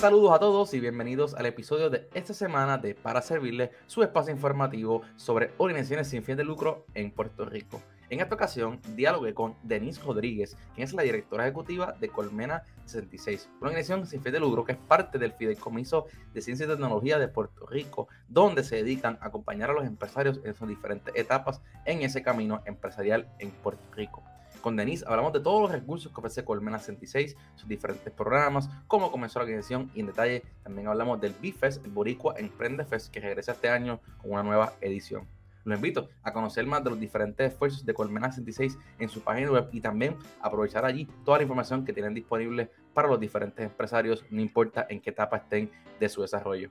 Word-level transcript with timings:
Saludos 0.00 0.32
a 0.32 0.38
todos 0.38 0.72
y 0.72 0.80
bienvenidos 0.80 1.34
al 1.34 1.44
episodio 1.44 1.90
de 1.90 2.08
esta 2.14 2.32
semana 2.32 2.78
de 2.78 2.94
Para 2.94 3.20
Servirle, 3.20 3.70
su 3.86 4.02
espacio 4.02 4.32
informativo 4.32 5.02
sobre 5.16 5.50
organizaciones 5.58 6.08
sin 6.08 6.22
fin 6.22 6.38
de 6.38 6.44
lucro 6.44 6.86
en 6.94 7.10
Puerto 7.10 7.44
Rico. 7.44 7.82
En 8.08 8.20
esta 8.20 8.34
ocasión, 8.34 8.80
dialogué 8.96 9.34
con 9.34 9.56
Denise 9.62 10.00
Rodríguez, 10.00 10.56
quien 10.74 10.86
es 10.86 10.94
la 10.94 11.02
directora 11.02 11.44
ejecutiva 11.44 11.92
de 12.00 12.08
Colmena 12.08 12.62
66, 12.86 13.50
una 13.58 13.68
organización 13.68 14.06
sin 14.06 14.22
fin 14.22 14.32
de 14.32 14.40
lucro 14.40 14.64
que 14.64 14.72
es 14.72 14.78
parte 14.78 15.18
del 15.18 15.34
Fideicomiso 15.34 16.06
de 16.32 16.40
Ciencia 16.40 16.64
y 16.64 16.70
Tecnología 16.70 17.18
de 17.18 17.28
Puerto 17.28 17.66
Rico, 17.66 18.08
donde 18.26 18.64
se 18.64 18.76
dedican 18.76 19.18
a 19.20 19.26
acompañar 19.26 19.68
a 19.68 19.74
los 19.74 19.84
empresarios 19.84 20.40
en 20.44 20.54
sus 20.54 20.66
diferentes 20.66 21.14
etapas 21.14 21.60
en 21.84 22.00
ese 22.00 22.22
camino 22.22 22.62
empresarial 22.64 23.28
en 23.38 23.50
Puerto 23.50 23.84
Rico. 23.94 24.22
Con 24.60 24.76
Denise 24.76 25.04
hablamos 25.06 25.32
de 25.32 25.40
todos 25.40 25.62
los 25.62 25.70
recursos 25.70 26.12
que 26.12 26.20
ofrece 26.20 26.44
Colmena 26.44 26.78
66, 26.78 27.36
sus 27.54 27.68
diferentes 27.68 28.12
programas, 28.12 28.68
cómo 28.86 29.10
comenzó 29.10 29.38
la 29.38 29.44
organización 29.44 29.90
y 29.94 30.00
en 30.00 30.06
detalle 30.06 30.42
también 30.62 30.88
hablamos 30.88 31.20
del 31.20 31.32
BIFES, 31.40 31.80
el 31.84 31.90
Boricua 31.90 32.34
Emprende 32.36 32.84
Fest, 32.84 33.10
que 33.10 33.20
regresa 33.20 33.52
este 33.52 33.70
año 33.70 34.00
con 34.18 34.32
una 34.32 34.42
nueva 34.42 34.74
edición. 34.82 35.26
Los 35.64 35.76
invito 35.76 36.08
a 36.22 36.32
conocer 36.32 36.66
más 36.66 36.82
de 36.84 36.90
los 36.90 37.00
diferentes 37.00 37.52
esfuerzos 37.52 37.84
de 37.84 37.94
Colmena 37.94 38.30
66 38.30 38.78
en 38.98 39.08
su 39.08 39.22
página 39.22 39.50
web 39.50 39.68
y 39.72 39.80
también 39.80 40.16
aprovechar 40.40 40.84
allí 40.84 41.06
toda 41.24 41.38
la 41.38 41.44
información 41.44 41.84
que 41.84 41.92
tienen 41.92 42.14
disponible 42.14 42.70
para 42.92 43.08
los 43.08 43.20
diferentes 43.20 43.64
empresarios, 43.64 44.24
no 44.30 44.40
importa 44.40 44.86
en 44.88 45.00
qué 45.00 45.10
etapa 45.10 45.38
estén 45.38 45.70
de 45.98 46.08
su 46.08 46.22
desarrollo. 46.22 46.70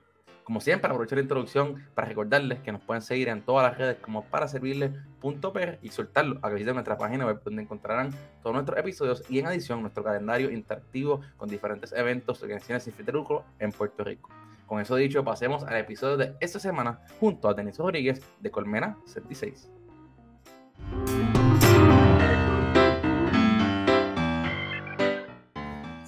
Como 0.50 0.60
siempre, 0.60 0.90
aprovecho 0.90 1.14
la 1.14 1.20
introducción 1.20 1.80
para 1.94 2.08
recordarles 2.08 2.58
que 2.58 2.72
nos 2.72 2.80
pueden 2.82 3.02
seguir 3.02 3.28
en 3.28 3.40
todas 3.40 3.70
las 3.70 3.78
redes 3.78 3.98
como 3.98 4.24
para 4.24 4.48
servirles.pr 4.48 5.78
y 5.80 5.90
soltarlo 5.90 6.40
a 6.42 6.48
que 6.48 6.54
visiten 6.54 6.74
nuestra 6.74 6.98
página 6.98 7.24
web 7.24 7.40
donde 7.44 7.62
encontrarán 7.62 8.10
todos 8.42 8.54
nuestros 8.54 8.76
episodios 8.76 9.22
y 9.30 9.38
en 9.38 9.46
adición 9.46 9.80
nuestro 9.80 10.02
calendario 10.02 10.50
interactivo 10.50 11.20
con 11.36 11.48
diferentes 11.48 11.92
eventos, 11.92 12.42
organizaciones 12.42 12.82
sin 12.82 12.94
lucro 13.14 13.44
en 13.60 13.70
Puerto 13.70 14.02
Rico. 14.02 14.28
Con 14.66 14.80
eso 14.80 14.96
dicho, 14.96 15.22
pasemos 15.22 15.62
al 15.62 15.76
episodio 15.76 16.16
de 16.16 16.34
esta 16.40 16.58
semana 16.58 16.98
junto 17.20 17.48
a 17.48 17.54
Denis 17.54 17.78
Rodríguez 17.78 18.20
de 18.40 18.50
Colmena 18.50 18.98
76. 19.04 19.70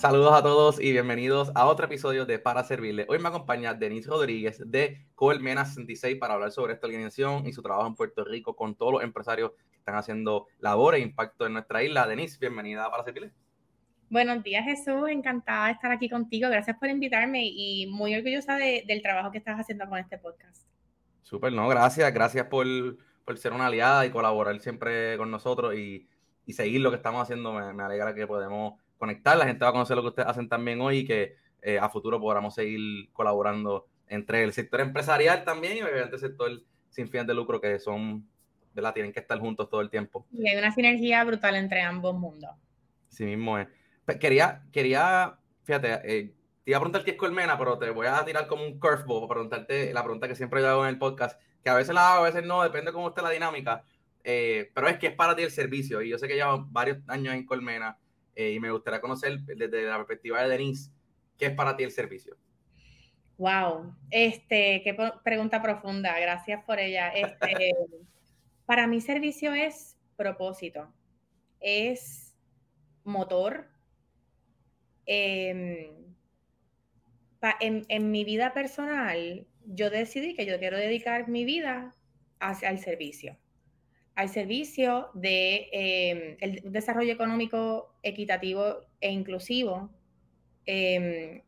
Saludos 0.03 0.33
a 0.35 0.43
todos 0.43 0.81
y 0.81 0.91
bienvenidos 0.91 1.53
a 1.55 1.65
otro 1.67 1.87
episodio 1.87 2.27
de 2.27 2.41
Para 2.41 2.65
Servirle. 2.65 3.07
Hoy 3.09 3.21
me 3.21 3.29
acompaña 3.29 3.73
Denise 3.73 4.11
Rodríguez 4.11 4.61
de 4.67 5.07
Colmena 5.15 5.65
66 5.65 6.19
para 6.19 6.35
hablar 6.35 6.51
sobre 6.51 6.73
esta 6.73 6.89
organización 6.89 7.47
y 7.47 7.53
su 7.53 7.63
trabajo 7.63 7.87
en 7.87 7.95
Puerto 7.95 8.25
Rico 8.25 8.57
con 8.57 8.75
todos 8.75 8.95
los 8.95 9.05
empresarios 9.05 9.53
que 9.71 9.79
están 9.79 9.95
haciendo 9.95 10.49
labor 10.59 10.97
e 10.97 10.99
impacto 10.99 11.47
en 11.47 11.53
nuestra 11.53 11.85
isla. 11.85 12.09
Denise, 12.09 12.37
bienvenida 12.41 12.85
a 12.85 12.91
Para 12.91 13.05
Servirle. 13.05 13.31
Buenos 14.11 14.43
días, 14.43 14.65
Jesús. 14.65 15.09
Encantada 15.09 15.67
de 15.67 15.75
estar 15.75 15.93
aquí 15.93 16.11
contigo. 16.11 16.51
Gracias 16.51 16.77
por 16.79 16.89
invitarme 16.89 17.47
y 17.47 17.87
muy 17.87 18.13
orgullosa 18.17 18.57
del 18.57 19.03
trabajo 19.03 19.31
que 19.31 19.39
estás 19.39 19.61
haciendo 19.61 19.89
con 19.89 20.01
este 20.01 20.19
podcast. 20.19 20.67
Súper, 21.23 21.53
no, 21.53 21.69
gracias. 21.69 22.13
Gracias 22.13 22.47
por, 22.47 22.67
por, 23.25 23.39
ser 23.39 23.53
una 23.53 23.67
aliada 23.67 24.05
y 24.05 24.11
colaborar 24.11 24.59
siempre 24.59 25.17
con 25.17 25.31
nosotros 25.31 25.77
y, 25.77 26.09
y 26.45 26.55
seguir 26.55 26.81
lo 26.81 26.91
que 26.91 26.97
estamos 26.97 27.23
haciendo. 27.23 27.53
Me, 27.53 27.73
me 27.73 27.85
alegra 27.85 28.17
que 28.17 28.27
podemos 28.27 28.82
conectar, 29.03 29.37
la 29.37 29.47
gente 29.47 29.65
va 29.65 29.71
a 29.71 29.73
conocer 29.73 29.97
lo 29.97 30.03
que 30.03 30.11
ustedes 30.11 30.29
hacen 30.29 30.49
también 30.49 30.81
hoy 30.81 30.99
y 30.99 31.05
que 31.05 31.35
eh, 31.61 31.77
a 31.77 31.89
futuro 31.89 32.21
podamos 32.21 32.55
seguir 32.55 33.11
colaborando 33.13 33.89
entre 34.07 34.45
el 34.45 34.53
sector 34.53 34.81
empresarial 34.81 35.43
también 35.43 35.79
y 35.79 35.83
obviamente 35.83 36.15
el 36.15 36.21
sector 36.21 36.63
sin 36.89 37.09
fin 37.09 37.27
de 37.27 37.35
lucro 37.35 37.61
que 37.61 37.81
son, 37.81 38.25
¿verdad? 38.73 38.95
Tienen 38.95 39.13
que 39.13 39.19
estar 39.19 39.41
juntos 39.41 39.69
todo 39.69 39.81
el 39.81 39.91
tiempo. 39.91 40.25
Y 40.31 40.49
hay 40.49 40.57
una 40.57 40.71
sinergia 40.71 41.25
brutal 41.25 41.57
entre 41.57 41.83
ambos 41.83 42.15
mundos. 42.15 42.53
Sí 43.09 43.25
mismo 43.25 43.59
es. 43.59 43.67
Quería, 44.21 44.63
quería, 44.71 45.37
fíjate, 45.65 45.95
eh, 46.05 46.35
te 46.63 46.71
iba 46.71 46.77
a 46.77 46.81
preguntar 46.81 47.03
qué 47.03 47.11
es 47.11 47.17
Colmena, 47.17 47.59
pero 47.59 47.77
te 47.79 47.91
voy 47.91 48.07
a 48.07 48.25
tirar 48.25 48.47
como 48.47 48.63
un 48.63 48.79
curveball 48.79 49.27
para 49.27 49.41
preguntarte 49.41 49.93
la 49.93 50.05
pregunta 50.05 50.29
que 50.29 50.37
siempre 50.37 50.61
yo 50.61 50.69
hago 50.69 50.85
en 50.85 50.91
el 50.91 50.99
podcast, 50.99 51.43
que 51.65 51.71
a 51.71 51.75
veces 51.75 51.93
la 51.93 52.13
hago, 52.13 52.23
a 52.23 52.29
veces 52.29 52.45
no, 52.45 52.63
depende 52.63 52.93
de 52.93 52.95
cómo 52.95 53.09
esté 53.09 53.21
la 53.21 53.31
dinámica, 53.31 53.83
eh, 54.23 54.71
pero 54.73 54.87
es 54.87 54.97
que 54.99 55.09
es 55.09 55.15
para 55.17 55.35
ti 55.35 55.43
el 55.43 55.51
servicio 55.51 56.03
y 56.03 56.11
yo 56.11 56.19
sé 56.19 56.29
que 56.29 56.37
llevo 56.37 56.69
varios 56.71 56.99
años 57.09 57.35
en 57.35 57.45
Colmena 57.45 57.99
eh, 58.35 58.53
y 58.53 58.61
me 58.61 58.71
gustaría 58.71 59.01
conocer 59.01 59.41
desde 59.41 59.83
la 59.83 59.97
perspectiva 59.97 60.43
de 60.43 60.49
Denise, 60.49 60.91
¿qué 61.39 61.47
es 61.47 61.55
para 61.55 61.77
ti 61.77 61.85
el 61.85 61.91
servicio? 61.91 62.37
Wow, 63.39 63.95
este, 64.11 64.83
qué 64.85 64.97
pregunta 65.25 65.61
profunda, 65.61 66.19
gracias 66.19 66.65
por 66.65 66.79
ella. 66.79 67.09
Este, 67.11 67.75
para 68.67 68.87
mí 68.87 69.01
servicio 69.01 69.53
es 69.53 69.97
propósito, 70.17 70.93
es 71.61 72.35
motor. 73.05 73.69
Em, 75.05 75.89
en, 77.61 77.85
en, 77.89 78.11
mi 78.13 78.23
vida 78.23 78.55
personal, 78.55 79.47
yo 79.67 79.91
decidí 79.91 80.35
que 80.35 80.47
yo 80.47 80.61
quiero 80.61 80.77
dedicar 80.77 81.29
mi 81.29 81.45
vida 81.45 81.97
hacia 82.39 82.71
el 82.71 82.79
servicio 82.79 83.37
al 84.15 84.29
servicio 84.29 85.09
de 85.15 85.69
em, 85.73 86.37
el 86.41 86.73
desarrollo 86.73 87.13
económico 87.13 87.95
equitativo 88.03 88.77
e 89.01 89.11
inclusivo 89.11 89.91
em, 90.67 91.43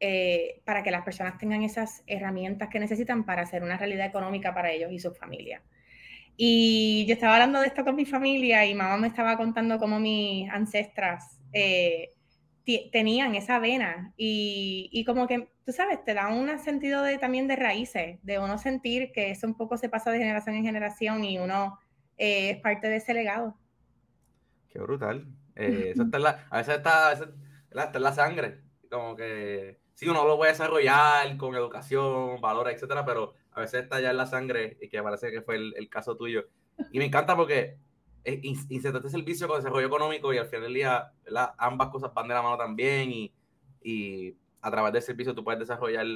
eh, 0.00 0.60
para 0.64 0.82
que 0.82 0.90
las 0.90 1.04
personas 1.04 1.38
tengan 1.38 1.62
esas 1.62 2.02
herramientas 2.06 2.68
que 2.68 2.80
necesitan 2.80 3.24
para 3.24 3.42
hacer 3.42 3.62
una 3.62 3.78
realidad 3.78 4.06
económica 4.06 4.52
para 4.52 4.72
ellos 4.72 4.92
y 4.92 4.98
sus 4.98 5.16
familias. 5.16 5.62
Y 6.36 7.04
yo 7.06 7.14
estaba 7.14 7.34
hablando 7.34 7.60
de 7.60 7.68
esto 7.68 7.84
con 7.84 7.94
mi 7.94 8.04
familia 8.04 8.66
y 8.66 8.74
mamá 8.74 8.96
me 8.96 9.08
estaba 9.08 9.36
contando 9.36 9.78
cómo 9.78 10.00
mis 10.00 10.50
ancestras 10.50 11.38
eh, 11.52 12.10
tenían 12.90 13.34
esa 13.34 13.58
vena 13.58 14.12
y, 14.16 14.88
y, 14.92 15.04
como 15.04 15.26
que, 15.26 15.48
tú 15.64 15.72
sabes, 15.72 16.02
te 16.04 16.14
da 16.14 16.28
un 16.28 16.58
sentido 16.58 17.02
de, 17.02 17.18
también 17.18 17.48
de 17.48 17.56
raíces, 17.56 18.18
de 18.22 18.38
uno 18.38 18.58
sentir 18.58 19.12
que 19.12 19.30
eso 19.30 19.46
un 19.46 19.56
poco 19.56 19.76
se 19.76 19.88
pasa 19.88 20.10
de 20.10 20.18
generación 20.18 20.56
en 20.56 20.64
generación 20.64 21.24
y 21.24 21.38
uno 21.38 21.78
eh, 22.22 22.50
es 22.50 22.60
parte 22.60 22.88
de 22.88 22.96
ese 22.96 23.14
legado. 23.14 23.56
Qué 24.68 24.78
brutal. 24.78 25.26
Eh, 25.56 25.90
eso 25.92 26.04
está 26.04 26.20
la, 26.20 26.46
a 26.50 26.58
veces 26.58 26.76
está, 26.76 27.12
está 27.12 27.92
en 27.96 28.02
la 28.02 28.12
sangre, 28.12 28.60
como 28.88 29.16
que 29.16 29.80
sí, 29.94 30.08
uno 30.08 30.24
lo 30.24 30.36
puede 30.36 30.52
desarrollar 30.52 31.36
con 31.36 31.56
educación, 31.56 32.40
valores, 32.40 32.76
etcétera, 32.76 33.04
pero 33.04 33.34
a 33.50 33.60
veces 33.60 33.82
está 33.82 34.00
ya 34.00 34.12
en 34.12 34.18
la 34.18 34.26
sangre 34.26 34.78
y 34.80 34.88
que 34.88 35.02
parece 35.02 35.32
que 35.32 35.42
fue 35.42 35.56
el, 35.56 35.88
caso 35.90 36.16
tuyo. 36.16 36.46
Y 36.92 36.98
me 37.00 37.06
encanta 37.06 37.34
porque 37.34 37.76
insertaste 38.24 39.08
servicio 39.08 39.48
con 39.48 39.56
desarrollo 39.56 39.88
económico 39.88 40.32
y 40.32 40.38
al 40.38 40.46
final 40.46 40.62
del 40.62 40.74
día 40.74 41.12
ambas 41.58 41.88
cosas 41.88 42.14
van 42.14 42.28
de 42.28 42.34
la 42.34 42.42
mano 42.42 42.56
también 42.56 43.10
y, 43.10 43.34
y 43.82 44.36
a 44.60 44.70
través 44.70 44.92
del 44.92 45.02
servicio 45.02 45.34
tú 45.34 45.42
puedes 45.42 45.58
desarrollar 45.58 46.06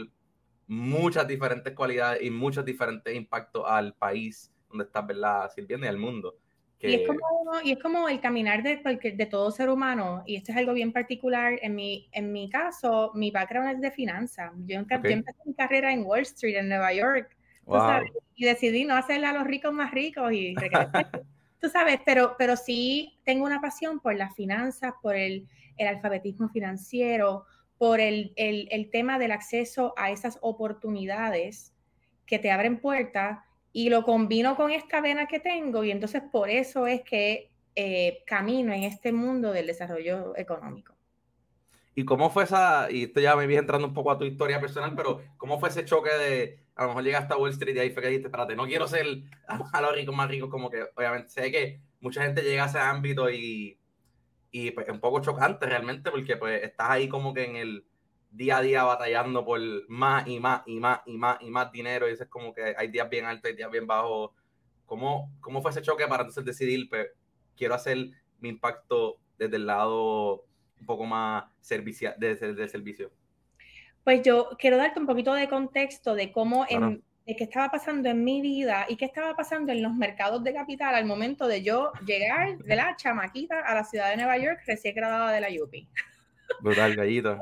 muchas 0.69 1.27
diferentes 1.27 1.75
cualidades 1.75 2.23
y 2.23 2.31
muchos 2.31 2.65
diferentes 2.65 3.12
impactos 3.12 3.65
al 3.67 3.93
país 3.94 4.53
donde 4.69 4.84
estás, 4.84 5.06
¿verdad? 5.06 5.50
Sirviendo 5.54 5.87
y 5.87 5.88
al 5.88 5.99
mundo. 5.99 6.37
Y, 6.78 6.94
es 6.94 7.09
como, 7.09 7.21
y 7.65 7.72
es 7.72 7.78
como 7.78 8.09
el 8.09 8.21
caminar 8.21 8.62
de, 8.62 8.77
de 8.77 9.27
todo 9.27 9.50
ser 9.50 9.71
humano, 9.71 10.22
y 10.27 10.37
esto 10.37 10.53
es 10.53 10.59
algo 10.59 10.75
bien 10.75 10.93
particular. 10.93 11.59
En 11.62 11.75
mi, 11.75 12.09
en 12.12 12.32
mi 12.32 12.50
caso, 12.50 13.12
mi 13.15 13.31
background 13.31 13.71
es 13.71 13.81
de 13.81 13.91
finanzas. 13.91 14.53
Yo, 14.66 14.78
empecé 14.78 15.22
mi 15.44 15.55
carrera 15.55 15.93
en 15.93 16.05
Wall 16.05 16.21
Street, 16.21 16.56
en 16.56 16.69
Nueva 16.69 16.93
York, 16.93 17.37
y 18.34 18.44
decidí 18.44 18.84
no 18.84 18.94
hacerle 18.94 19.26
a 19.26 19.32
los 19.32 19.44
ricos 19.44 19.72
más 19.72 19.91
ricos 19.91 20.32
y 20.32 20.55
tú 21.60 21.69
sabes, 21.69 21.99
pero, 22.05 22.37
pero 22.38 22.56
sí 22.56 23.19
tengo 23.25 23.44
una 23.44 23.60
pasión 23.60 23.99
por 23.99 24.15
las 24.15 24.34
finanzas, 24.34 24.93
por 25.03 25.16
el, 25.16 25.49
el 25.78 25.87
alfabetismo 25.88 26.49
financiero, 26.50 27.44
por 27.78 28.00
el, 28.00 28.32
el, 28.37 28.69
el 28.71 28.91
tema 28.91 29.19
del 29.19 29.32
acceso 29.32 29.94
a 29.97 30.10
esas 30.10 30.38
oportunidades 30.43 31.75
que 32.26 32.38
te 32.38 32.50
abren 32.50 32.78
puertas 32.78 33.38
y 33.76 33.91
lo 33.91 34.04
combino 34.04 34.56
con 34.56 34.70
esta 34.70 35.03
vena 35.03 35.26
que 35.26 35.38
tengo 35.38 35.84
y 35.84 35.91
entonces 35.91 36.22
por 36.32 36.48
eso 36.48 36.87
es 36.87 37.03
que 37.03 37.50
eh, 37.75 38.22
camino 38.26 38.73
en 38.73 38.84
este 38.84 39.12
mundo 39.12 39.52
del 39.52 39.67
desarrollo 39.67 40.34
económico. 40.34 40.94
¿Y 41.94 42.06
cómo 42.06 42.31
fue 42.31 42.44
esa, 42.44 42.90
y 42.90 43.02
esto 43.02 43.20
ya 43.20 43.37
me 43.37 43.46
vi 43.46 43.56
entrando 43.56 43.87
un 43.87 43.93
poco 43.93 44.11
a 44.11 44.17
tu 44.17 44.25
historia 44.25 44.62
personal, 44.62 44.94
pero 44.96 45.20
cómo 45.37 45.61
fue 45.61 45.69
ese 45.69 45.84
choque 45.84 46.08
de, 46.08 46.58
a 46.75 46.84
lo 46.84 46.88
mejor 46.88 47.05
llegaste 47.05 47.34
a 47.34 47.37
Wall 47.37 47.50
Street 47.50 47.76
y 47.76 47.81
ahí 47.81 47.90
fue 47.90 48.02
que 48.02 48.08
dijiste, 48.08 48.28
espérate, 48.28 48.56
no 48.56 48.64
quiero 48.64 48.88
ser 48.88 49.05
a, 49.46 49.81
los 49.82 49.94
ricos 49.94 50.17
más 50.17 50.31
ricos, 50.31 50.49
como 50.49 50.70
que 50.70 50.87
obviamente 50.96 51.28
sé 51.28 51.52
que 51.52 51.82
mucha 52.00 52.23
gente 52.23 52.40
llega 52.40 52.64
a 52.64 52.69
ese 52.69 52.78
ámbito 52.78 53.28
y, 53.28 53.78
y 54.52 54.70
pues, 54.70 54.88
es 54.88 54.94
un 54.94 55.00
poco 55.00 55.20
chocante 55.20 55.67
realmente 55.67 56.11
porque 56.11 56.38
pues 56.38 56.62
estás 56.62 56.88
ahí 56.88 57.11
como 57.11 57.34
que 57.34 57.44
en 57.44 57.56
el, 57.56 57.84
día 58.37 58.59
a 58.59 58.62
día 58.62 58.83
batallando 58.85 59.44
por 59.44 59.61
más 59.88 60.27
y 60.27 60.38
más 60.38 60.62
y 60.67 60.79
más 60.79 61.00
y 61.06 61.17
más 61.17 61.38
y 61.41 61.50
más 61.50 61.73
dinero 61.73 62.09
y 62.09 62.12
eso 62.12 62.25
es 62.25 62.29
como 62.29 62.53
que 62.53 62.75
hay 62.77 62.88
días 62.88 63.09
bien 63.09 63.25
altos 63.25 63.50
y 63.50 63.55
días 63.55 63.71
bien 63.71 63.87
bajos. 63.87 64.31
¿Cómo, 64.85 65.33
cómo 65.41 65.62
fue 65.62 65.73
ese 65.73 65.83
choque 65.83 66.06
para 66.06 66.23
entonces 66.23 66.44
decidir, 66.44 66.88
pues, 66.88 67.09
quiero 67.56 67.75
hacer 67.75 67.97
mi 68.38 68.50
impacto 68.50 69.19
desde 69.37 69.56
el 69.56 69.67
lado 69.67 70.44
un 70.79 70.87
poco 70.87 71.05
más 71.05 71.44
servicio, 71.61 72.15
de, 72.19 72.69
servicio? 72.69 73.11
Pues 74.05 74.23
yo 74.23 74.50
quiero 74.59 74.77
darte 74.77 75.00
un 75.00 75.06
poquito 75.06 75.35
de 75.35 75.49
contexto 75.49 76.15
de 76.15 76.31
cómo, 76.31 76.65
de 76.65 77.35
qué 77.37 77.44
estaba 77.44 77.69
pasando 77.71 78.09
en 78.09 78.23
mi 78.23 78.41
vida 78.41 78.87
y 78.88 78.94
qué 78.94 79.06
estaba 79.06 79.35
pasando 79.35 79.73
en 79.73 79.83
los 79.83 79.93
mercados 79.93 80.44
de 80.44 80.55
capital 80.55 80.94
al 80.94 81.06
momento 81.06 81.49
de 81.49 81.62
yo 81.62 81.91
llegar 82.06 82.56
de 82.59 82.77
la 82.77 82.94
chamaquita 82.94 83.59
a 83.61 83.75
la 83.75 83.83
ciudad 83.83 84.11
de 84.11 84.19
Nueva 84.19 84.38
York 84.38 84.61
recién 84.67 84.94
graduada 84.94 85.33
de 85.33 85.41
la 85.41 85.49
UPI. 85.49 85.88
Brutal, 86.61 86.94
gallito. 86.94 87.41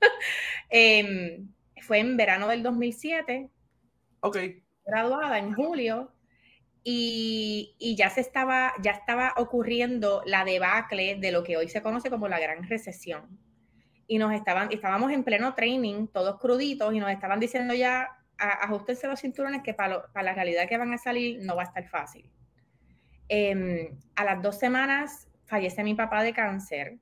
Em, 0.70 1.48
fue 1.80 1.98
en 1.98 2.16
verano 2.16 2.48
del 2.48 2.62
2007. 2.62 3.48
Ok. 4.20 4.36
Graduada 4.84 5.38
en 5.38 5.54
julio. 5.54 6.12
Y, 6.84 7.74
y, 7.78 7.96
ya 7.96 8.08
se 8.08 8.20
estaba, 8.20 8.72
ya 8.80 8.92
estaba 8.92 9.34
ocurriendo 9.36 10.22
la 10.24 10.44
debacle 10.44 11.16
de 11.16 11.32
lo 11.32 11.42
que 11.42 11.56
hoy 11.56 11.68
se 11.68 11.82
conoce 11.82 12.08
como 12.08 12.28
la 12.28 12.38
gran 12.38 12.66
recesión. 12.68 13.38
Y 14.06 14.18
nos 14.18 14.32
estaban, 14.32 14.72
estábamos 14.72 15.12
en 15.12 15.24
pleno 15.24 15.54
training, 15.54 16.06
todos 16.06 16.40
cruditos, 16.40 16.94
y 16.94 17.00
nos 17.00 17.10
estaban 17.10 17.40
diciendo 17.40 17.74
ya, 17.74 18.08
ajustense 18.38 19.06
los 19.06 19.20
cinturones 19.20 19.62
que 19.62 19.74
para, 19.74 20.06
para 20.12 20.22
la 20.22 20.34
realidad 20.34 20.68
que 20.68 20.78
van 20.78 20.92
a 20.92 20.98
salir 20.98 21.40
no 21.44 21.56
va 21.56 21.62
a 21.62 21.66
estar 21.66 21.86
fácil. 21.88 22.30
Em, 23.28 23.98
a 24.16 24.24
las 24.24 24.42
dos 24.42 24.58
semanas 24.58 25.28
fallece 25.44 25.82
mi 25.84 25.94
papá 25.94 26.22
de 26.22 26.32
cáncer 26.32 26.98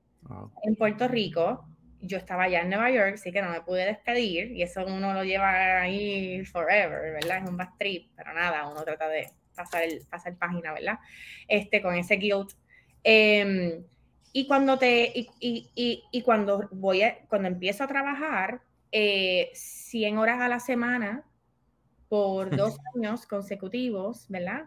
en 0.63 0.75
Puerto 0.75 1.07
Rico. 1.07 1.65
Yo 2.01 2.17
estaba 2.17 2.43
allá 2.43 2.61
en 2.61 2.69
Nueva 2.69 2.91
York, 2.91 3.15
así 3.15 3.31
que 3.31 3.41
no 3.41 3.49
me 3.49 3.61
pude 3.61 3.85
despedir 3.85 4.51
y 4.51 4.61
eso 4.61 4.85
uno 4.85 5.13
lo 5.13 5.23
lleva 5.23 5.81
ahí 5.81 6.43
forever, 6.45 7.13
¿verdad? 7.13 7.43
Es 7.43 7.49
un 7.49 7.57
bad 7.57 7.69
trip, 7.79 8.11
pero 8.15 8.33
nada, 8.33 8.67
uno 8.67 8.83
trata 8.83 9.07
de 9.07 9.31
pasar, 9.55 9.83
el, 9.83 10.05
pasar 10.07 10.35
página, 10.37 10.73
¿verdad? 10.73 10.99
Este, 11.47 11.81
con 11.81 11.95
ese 11.95 12.15
guilt. 12.15 12.51
Em, 13.03 13.83
y 14.33 14.47
cuando 14.47 14.77
te, 14.77 15.11
y, 15.15 15.29
y, 15.39 16.03
y, 16.11 16.21
cuando 16.21 16.67
voy 16.71 17.01
a, 17.01 17.19
cuando 17.27 17.47
empiezo 17.47 17.83
a 17.83 17.87
trabajar, 17.87 18.61
eh, 18.91 19.49
100 19.53 20.17
horas 20.17 20.41
a 20.41 20.47
la 20.47 20.59
semana 20.59 21.23
por 22.09 22.55
dos 22.55 22.77
años 22.95 23.25
consecutivos, 23.25 24.27
¿verdad? 24.29 24.65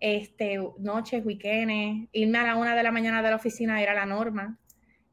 este, 0.00 0.58
noches, 0.78 1.24
weekends, 1.24 2.08
irme 2.12 2.38
a 2.38 2.44
la 2.44 2.56
una 2.56 2.74
de 2.74 2.82
la 2.82 2.90
mañana 2.90 3.22
de 3.22 3.30
la 3.30 3.36
oficina 3.36 3.82
era 3.82 3.94
la 3.94 4.06
norma, 4.06 4.58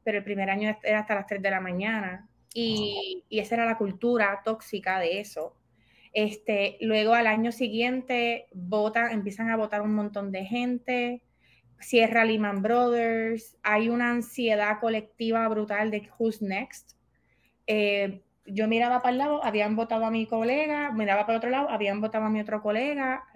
pero 0.08 0.16
el 0.16 0.24
primer 0.24 0.48
año 0.48 0.74
era 0.82 1.00
hasta 1.00 1.14
las 1.14 1.26
3 1.26 1.42
de 1.42 1.50
la 1.50 1.60
mañana 1.60 2.26
y, 2.54 3.24
y 3.28 3.40
esa 3.40 3.56
era 3.56 3.66
la 3.66 3.76
cultura 3.76 4.40
tóxica 4.42 4.98
de 4.98 5.20
eso. 5.20 5.54
Este, 6.14 6.78
luego 6.80 7.12
al 7.12 7.26
año 7.26 7.52
siguiente 7.52 8.46
votan, 8.54 9.12
empiezan 9.12 9.50
a 9.50 9.56
votar 9.58 9.82
un 9.82 9.94
montón 9.94 10.32
de 10.32 10.46
gente, 10.46 11.22
cierra 11.78 12.24
Lehman 12.24 12.62
Brothers, 12.62 13.58
hay 13.62 13.90
una 13.90 14.12
ansiedad 14.12 14.80
colectiva 14.80 15.46
brutal 15.46 15.90
de 15.90 16.08
who's 16.18 16.40
next. 16.40 16.92
Eh, 17.66 18.22
yo 18.46 18.66
miraba 18.66 19.02
para 19.02 19.12
el 19.12 19.18
lado, 19.18 19.44
habían 19.44 19.76
votado 19.76 20.06
a 20.06 20.10
mi 20.10 20.24
colega, 20.24 20.90
miraba 20.90 21.26
para 21.26 21.34
el 21.34 21.38
otro 21.40 21.50
lado, 21.50 21.68
habían 21.68 22.00
votado 22.00 22.24
a 22.24 22.30
mi 22.30 22.40
otro 22.40 22.62
colega, 22.62 23.26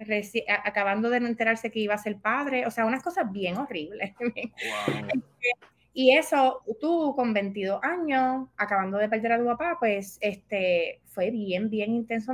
acabando 0.63 1.11
de 1.11 1.17
enterarse 1.17 1.69
que 1.69 1.81
iba 1.81 1.93
a 1.93 1.99
ser 1.99 2.17
padre, 2.17 2.65
o 2.65 2.71
sea, 2.71 2.87
unas 2.87 3.03
cosas 3.03 3.31
bien 3.31 3.57
horribles. 3.57 4.15
y 5.93 6.17
eso, 6.17 6.63
tú 6.81 7.13
con 7.15 7.33
22 7.33 7.79
años, 7.83 8.47
acabando 8.57 8.97
de 8.97 9.09
perder 9.09 9.33
a 9.33 9.37
tu 9.37 9.45
papá, 9.45 9.77
pues 9.79 10.17
este, 10.21 11.01
fue 11.05 11.29
bien, 11.29 11.69
bien 11.69 11.91
intenso 11.91 12.33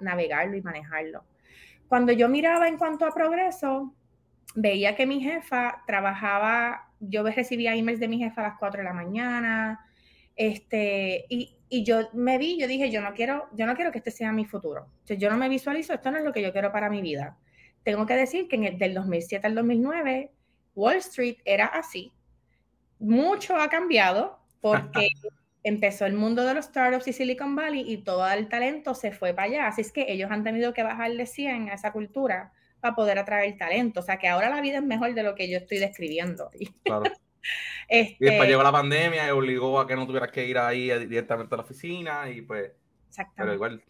navegarlo 0.00 0.56
y 0.56 0.62
manejarlo. 0.62 1.24
Cuando 1.88 2.12
yo 2.12 2.28
miraba 2.28 2.68
en 2.68 2.76
cuanto 2.76 3.06
a 3.06 3.14
progreso, 3.14 3.94
veía 4.54 4.94
que 4.96 5.06
mi 5.06 5.20
jefa 5.20 5.82
trabajaba, 5.86 6.90
yo 7.00 7.22
recibía 7.24 7.74
emails 7.74 8.00
de 8.00 8.08
mi 8.08 8.18
jefa 8.18 8.42
a 8.42 8.48
las 8.48 8.58
4 8.58 8.78
de 8.78 8.84
la 8.84 8.92
mañana, 8.92 9.80
este, 10.36 11.24
y, 11.30 11.56
y 11.70 11.84
yo 11.84 12.10
me 12.12 12.36
vi, 12.36 12.58
yo 12.58 12.66
dije, 12.66 12.90
yo 12.90 13.00
no 13.00 13.14
quiero, 13.14 13.48
yo 13.52 13.64
no 13.64 13.74
quiero 13.74 13.92
que 13.92 13.98
este 13.98 14.10
sea 14.10 14.32
mi 14.32 14.44
futuro. 14.44 14.88
yo 15.06 15.30
no 15.30 15.38
me 15.38 15.48
visualizo, 15.48 15.94
esto 15.94 16.10
no 16.10 16.18
es 16.18 16.24
lo 16.24 16.32
que 16.32 16.42
yo 16.42 16.52
quiero 16.52 16.70
para 16.72 16.90
mi 16.90 17.00
vida. 17.00 17.38
Tengo 17.82 18.04
que 18.04 18.14
decir 18.14 18.46
que 18.48 18.56
en 18.56 18.64
el, 18.64 18.78
del 18.78 18.92
2007 18.92 19.46
al 19.46 19.54
2009, 19.54 20.32
Wall 20.74 20.96
Street 20.96 21.38
era 21.44 21.66
así. 21.66 22.12
Mucho 23.00 23.56
ha 23.56 23.68
cambiado 23.68 24.38
porque 24.60 25.08
empezó 25.62 26.06
el 26.06 26.14
mundo 26.14 26.44
de 26.44 26.54
los 26.54 26.66
startups 26.66 27.08
y 27.08 27.12
Silicon 27.12 27.56
Valley 27.56 27.84
y 27.86 27.98
todo 27.98 28.26
el 28.30 28.48
talento 28.48 28.94
se 28.94 29.12
fue 29.12 29.34
para 29.34 29.48
allá. 29.48 29.66
Así 29.66 29.80
es 29.80 29.92
que 29.92 30.06
ellos 30.08 30.30
han 30.30 30.44
tenido 30.44 30.72
que 30.72 30.82
bajarle 30.82 31.26
100 31.26 31.70
a 31.70 31.74
esa 31.74 31.92
cultura 31.92 32.52
para 32.80 32.94
poder 32.94 33.18
atraer 33.18 33.56
talento. 33.58 34.00
O 34.00 34.02
sea 34.02 34.18
que 34.18 34.28
ahora 34.28 34.48
la 34.48 34.60
vida 34.60 34.78
es 34.78 34.84
mejor 34.84 35.14
de 35.14 35.22
lo 35.22 35.34
que 35.34 35.50
yo 35.50 35.58
estoy 35.58 35.78
describiendo. 35.78 36.50
Claro. 36.84 37.04
Este, 37.88 38.16
y 38.20 38.24
después 38.26 38.48
llegó 38.50 38.62
la 38.62 38.70
pandemia 38.70 39.26
y 39.26 39.30
obligó 39.30 39.80
a 39.80 39.86
que 39.86 39.96
no 39.96 40.06
tuvieras 40.06 40.30
que 40.30 40.44
ir 40.44 40.58
ahí 40.58 40.90
directamente 41.06 41.54
a 41.54 41.56
la 41.56 41.64
oficina 41.64 42.28
y 42.30 42.42
pues... 42.42 42.70
Pero 43.34 43.54
igual... 43.54 43.82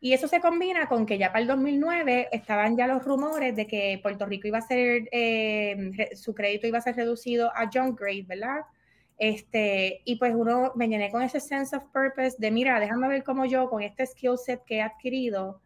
Y 0.00 0.14
eso 0.14 0.28
se 0.28 0.40
combina 0.40 0.88
con 0.88 1.04
que 1.04 1.18
ya 1.18 1.28
para 1.28 1.42
el 1.42 1.46
2009 1.46 2.28
estaban 2.32 2.76
ya 2.76 2.86
los 2.86 3.04
rumores 3.04 3.54
de 3.54 3.66
que 3.66 4.00
Puerto 4.02 4.24
Rico 4.24 4.48
iba 4.48 4.58
a 4.58 4.62
ser, 4.62 5.08
eh, 5.12 6.10
su 6.14 6.34
crédito 6.34 6.66
iba 6.66 6.78
a 6.78 6.80
ser 6.80 6.96
reducido 6.96 7.52
a 7.54 7.68
junk 7.70 8.00
grade, 8.00 8.24
¿verdad? 8.26 8.62
Este, 9.18 10.00
y 10.06 10.16
pues 10.16 10.34
uno 10.34 10.72
me 10.76 10.88
llené 10.88 11.10
con 11.10 11.20
ese 11.20 11.40
sense 11.40 11.76
of 11.76 11.84
purpose 11.92 12.36
de, 12.38 12.50
mira, 12.50 12.80
déjame 12.80 13.06
ver 13.08 13.22
cómo 13.22 13.44
yo 13.44 13.68
con 13.68 13.82
este 13.82 14.06
skill 14.06 14.38
set 14.38 14.64
que 14.64 14.76
he 14.76 14.82
adquirido 14.82 15.60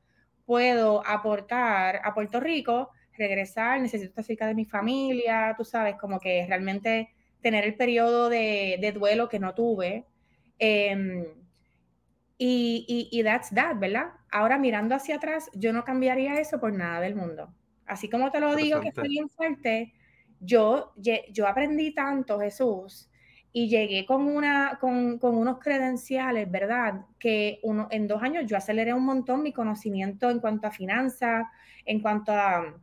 puedo 0.44 1.06
aportar 1.06 2.00
a 2.04 2.12
Puerto 2.14 2.40
Rico 2.40 2.90
regresar, 3.16 3.80
necesito 3.80 4.08
estar 4.08 4.24
cerca 4.24 4.46
de 4.48 4.54
mi 4.54 4.64
familia, 4.64 5.54
tú 5.56 5.64
sabes, 5.64 5.94
como 5.96 6.18
que 6.18 6.44
realmente 6.48 7.10
tener 7.40 7.64
el 7.64 7.76
periodo 7.76 8.28
de, 8.28 8.92
duelo 8.92 9.28
que 9.28 9.38
no 9.38 9.54
tuve. 9.54 10.04
Em, 10.58 11.24
y, 12.36 13.08
y, 13.12 13.22
that's 13.22 13.50
that, 13.54 13.76
¿verdad? 13.78 14.08
Ahora 14.34 14.58
mirando 14.58 14.96
hacia 14.96 15.14
atrás, 15.14 15.48
yo 15.54 15.72
no 15.72 15.84
cambiaría 15.84 16.40
eso 16.40 16.58
por 16.58 16.72
nada 16.72 17.00
del 17.00 17.14
mundo. 17.14 17.54
Así 17.86 18.10
como 18.10 18.32
te 18.32 18.40
lo 18.40 18.56
digo 18.56 18.80
que 18.80 18.88
estoy 18.88 19.08
bien 19.08 19.28
fuerte, 19.28 19.94
yo, 20.40 20.92
yo 20.96 21.46
aprendí 21.46 21.94
tanto, 21.94 22.40
Jesús, 22.40 23.08
y 23.52 23.68
llegué 23.68 24.04
con, 24.04 24.22
una, 24.22 24.78
con, 24.80 25.20
con, 25.20 25.36
unos 25.36 25.60
credenciales, 25.60 26.50
¿verdad? 26.50 27.02
Que 27.20 27.60
uno, 27.62 27.86
en 27.92 28.08
dos 28.08 28.24
años 28.24 28.44
yo 28.46 28.56
aceleré 28.56 28.92
un 28.92 29.04
montón 29.04 29.40
mi 29.40 29.52
conocimiento 29.52 30.28
en 30.28 30.40
cuanto 30.40 30.66
a 30.66 30.72
finanzas, 30.72 31.46
en 31.84 32.00
cuanto 32.00 32.32
a 32.32 32.74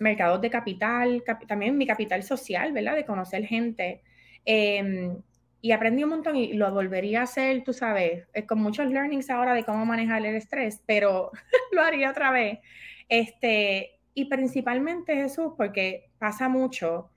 mercados 0.00 0.42
de 0.42 0.50
capital, 0.50 1.24
también 1.46 1.78
mi 1.78 1.86
capital 1.86 2.22
social, 2.22 2.74
¿verdad? 2.74 2.96
De 2.96 3.06
conocer 3.06 3.46
gente. 3.46 4.02
Em, 4.44 5.16
y 5.60 5.72
aprendí 5.72 6.04
un 6.04 6.10
montón 6.10 6.36
y 6.36 6.52
lo 6.52 6.72
volvería 6.72 7.20
a 7.20 7.24
hacer, 7.24 7.64
tú 7.64 7.72
sabes, 7.72 8.26
eh, 8.32 8.46
con 8.46 8.60
muchos 8.60 8.88
learnings 8.88 9.30
ahora 9.30 9.54
de 9.54 9.64
cómo 9.64 9.84
manejar 9.84 10.24
el 10.24 10.36
estrés, 10.36 10.82
pero 10.86 11.30
lo 11.72 11.82
haría 11.82 12.10
otra 12.10 12.30
vez. 12.30 12.60
Este, 13.08 13.98
y 14.14 14.26
principalmente 14.26 15.14
Jesús, 15.16 15.52
porque 15.56 16.10
pasa 16.18 16.48
mucho 16.48 17.10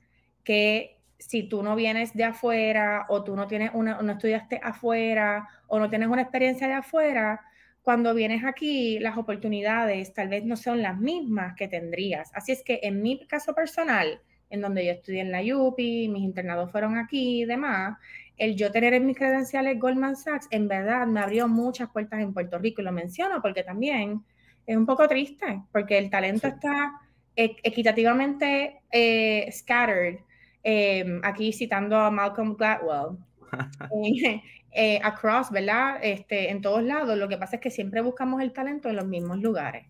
que 0.43 0.97
si 1.19 1.43
tú 1.43 1.61
no 1.61 1.75
vienes 1.75 2.13
de 2.13 2.23
afuera 2.23 3.05
o 3.09 3.23
tú 3.23 3.35
no 3.35 3.47
tienes 3.47 3.71
una, 3.73 4.01
no 4.01 4.13
estudiaste 4.13 4.59
afuera 4.63 5.47
o 5.67 5.79
no 5.79 5.89
tienes 5.89 6.07
una 6.07 6.23
experiencia 6.23 6.67
de 6.67 6.73
afuera, 6.73 7.41
cuando 7.83 8.13
vienes 8.13 8.43
aquí, 8.43 8.99
las 8.99 9.17
oportunidades 9.17 10.13
tal 10.13 10.29
vez 10.29 10.43
no 10.45 10.55
son 10.55 10.81
las 10.81 10.97
mismas 10.99 11.55
que 11.55 11.67
tendrías. 11.67 12.31
Así 12.33 12.51
es 12.51 12.63
que 12.63 12.79
en 12.83 13.01
mi 13.01 13.25
caso 13.27 13.53
personal, 13.53 14.21
en 14.49 14.61
donde 14.61 14.85
yo 14.85 14.91
estudié 14.91 15.21
en 15.21 15.31
la 15.31 15.41
UPI, 15.41 16.07
mis 16.09 16.23
internados 16.23 16.71
fueron 16.71 16.97
aquí 16.97 17.41
y 17.41 17.45
demás, 17.45 17.97
el 18.41 18.55
yo 18.55 18.71
tener 18.71 18.95
en 18.95 19.05
mis 19.05 19.15
credenciales 19.15 19.79
Goldman 19.79 20.15
Sachs, 20.15 20.47
en 20.49 20.67
verdad 20.67 21.05
me 21.05 21.19
abrió 21.19 21.47
muchas 21.47 21.89
puertas 21.91 22.21
en 22.21 22.33
Puerto 22.33 22.57
Rico 22.57 22.81
y 22.81 22.85
lo 22.85 22.91
menciono 22.91 23.39
porque 23.39 23.63
también 23.63 24.23
es 24.65 24.75
un 24.75 24.87
poco 24.87 25.07
triste, 25.07 25.61
porque 25.71 25.99
el 25.99 26.09
talento 26.09 26.47
está 26.47 26.99
equitativamente 27.35 28.81
eh, 28.91 29.47
scattered. 29.51 30.19
Eh, 30.63 31.19
aquí 31.23 31.53
citando 31.53 31.97
a 31.97 32.09
Malcolm 32.09 32.55
Gladwell, 32.55 33.17
eh, 34.05 34.41
eh, 34.71 34.99
across, 35.03 35.51
¿verdad? 35.51 35.99
Este, 36.01 36.49
en 36.49 36.61
todos 36.61 36.83
lados. 36.83 37.15
Lo 37.17 37.27
que 37.27 37.37
pasa 37.37 37.57
es 37.57 37.61
que 37.61 37.69
siempre 37.69 38.01
buscamos 38.01 38.41
el 38.41 38.53
talento 38.53 38.89
en 38.89 38.95
los 38.95 39.05
mismos 39.05 39.39
lugares. 39.39 39.85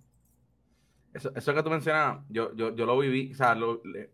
Eso, 1.14 1.32
eso 1.36 1.54
que 1.54 1.64
tú 1.64 1.70
mencionas, 1.70 2.20
yo, 2.30 2.56
yo, 2.56 2.74
yo 2.74 2.86
lo 2.86 2.98
viví, 2.98 3.32
o 3.34 3.36
sea, 3.36 3.54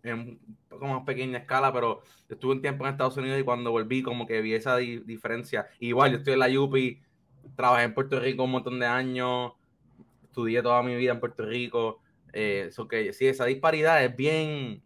en 0.04 0.20
un 0.20 0.58
poco 0.68 0.88
más 0.88 1.04
pequeña 1.04 1.38
escala, 1.38 1.72
pero 1.72 2.02
estuve 2.28 2.54
un 2.54 2.62
tiempo 2.62 2.86
en 2.86 2.92
Estados 2.92 3.18
Unidos 3.18 3.40
y 3.40 3.44
cuando 3.44 3.72
volví 3.72 4.02
como 4.02 4.26
que 4.26 4.42
vi 4.42 4.54
esa 4.54 4.78
diferencia. 4.78 5.68
Igual, 5.80 6.12
yo 6.12 6.18
estoy 6.18 6.34
en 6.34 6.40
la 6.40 6.60
UPI, 6.60 7.02
trabajé 7.56 7.84
en 7.84 7.94
Puerto 7.94 8.20
Rico 8.20 8.44
un 8.44 8.52
montón 8.52 8.80
de 8.80 8.88
años, 8.88 9.54
estudié 10.24 10.62
toda 10.64 10.82
mi 10.84 10.96
vida 10.96 11.12
en 11.12 11.20
Puerto 11.20 11.46
Rico. 11.46 12.02
Eh, 12.34 12.66
eso 12.70 12.88
que 12.88 13.14
sí, 13.14 13.28
esa 13.28 13.46
disparidad 13.46 14.04
es 14.04 14.16
bien, 14.16 14.84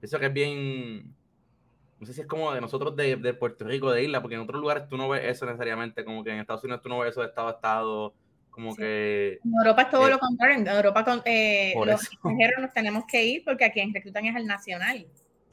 eso 0.00 0.18
que 0.18 0.26
es 0.26 0.32
bien, 0.32 1.14
no 1.98 2.06
sé 2.06 2.12
si 2.12 2.20
es 2.22 2.26
como 2.26 2.52
de 2.52 2.60
nosotros 2.60 2.96
de, 2.96 3.34
Puerto 3.34 3.64
Rico, 3.64 3.90
de 3.90 4.04
isla, 4.04 4.20
porque 4.20 4.34
en 4.34 4.42
otros 4.42 4.60
lugares 4.60 4.88
tú 4.88 4.96
no 4.96 5.08
ves 5.08 5.22
eso 5.24 5.46
necesariamente, 5.46 6.04
como 6.04 6.24
que 6.24 6.30
en 6.30 6.40
Estados 6.40 6.64
Unidos 6.64 6.82
tú 6.82 6.88
no 6.88 6.98
ves 6.98 7.12
eso 7.12 7.20
de 7.20 7.28
estado 7.28 7.48
a 7.48 7.52
estado, 7.52 8.14
como 8.52 8.76
que... 8.76 9.40
En 9.44 9.52
Europa 9.52 9.82
es 9.82 9.90
todo 9.90 10.06
eh, 10.06 10.10
lo 10.10 10.18
contrario, 10.20 10.58
en 10.58 10.68
Europa 10.68 11.22
eh, 11.24 11.74
los 11.84 12.04
extranjeros 12.12 12.62
nos 12.62 12.72
tenemos 12.72 13.04
que 13.06 13.24
ir 13.24 13.44
porque 13.44 13.64
aquí 13.64 13.80
en 13.80 13.92
reclutan 13.92 14.26
es 14.26 14.36
el 14.36 14.46
nacional. 14.46 15.06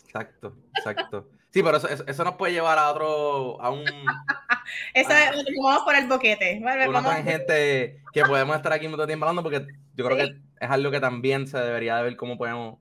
Exacto, 0.04 0.56
exacto. 0.76 1.30
Sí, 1.50 1.64
pero 1.64 1.78
eso, 1.78 1.88
eso, 1.88 2.24
nos 2.24 2.36
puede 2.36 2.54
llevar 2.54 2.78
a 2.78 2.92
otro, 2.92 3.60
a 3.60 3.72
un... 3.72 3.84
eso 4.94 5.12
es, 5.12 5.46
vamos 5.64 5.84
por 5.84 5.96
el 5.96 6.08
boquete. 6.08 6.62
una 6.88 7.24
gente 7.24 8.04
que 8.14 8.24
podemos 8.24 8.56
estar 8.56 8.72
aquí 8.72 8.88
mucho 8.88 9.08
tiempo 9.08 9.26
hablando 9.26 9.42
porque 9.42 9.66
yo 9.96 10.06
creo 10.06 10.18
que 10.18 10.38
es 10.60 10.70
algo 10.70 10.92
que 10.92 11.00
también 11.00 11.48
se 11.48 11.58
debería 11.58 11.98
de 11.98 12.04
ver 12.04 12.16
cómo 12.18 12.38
podemos 12.38 12.78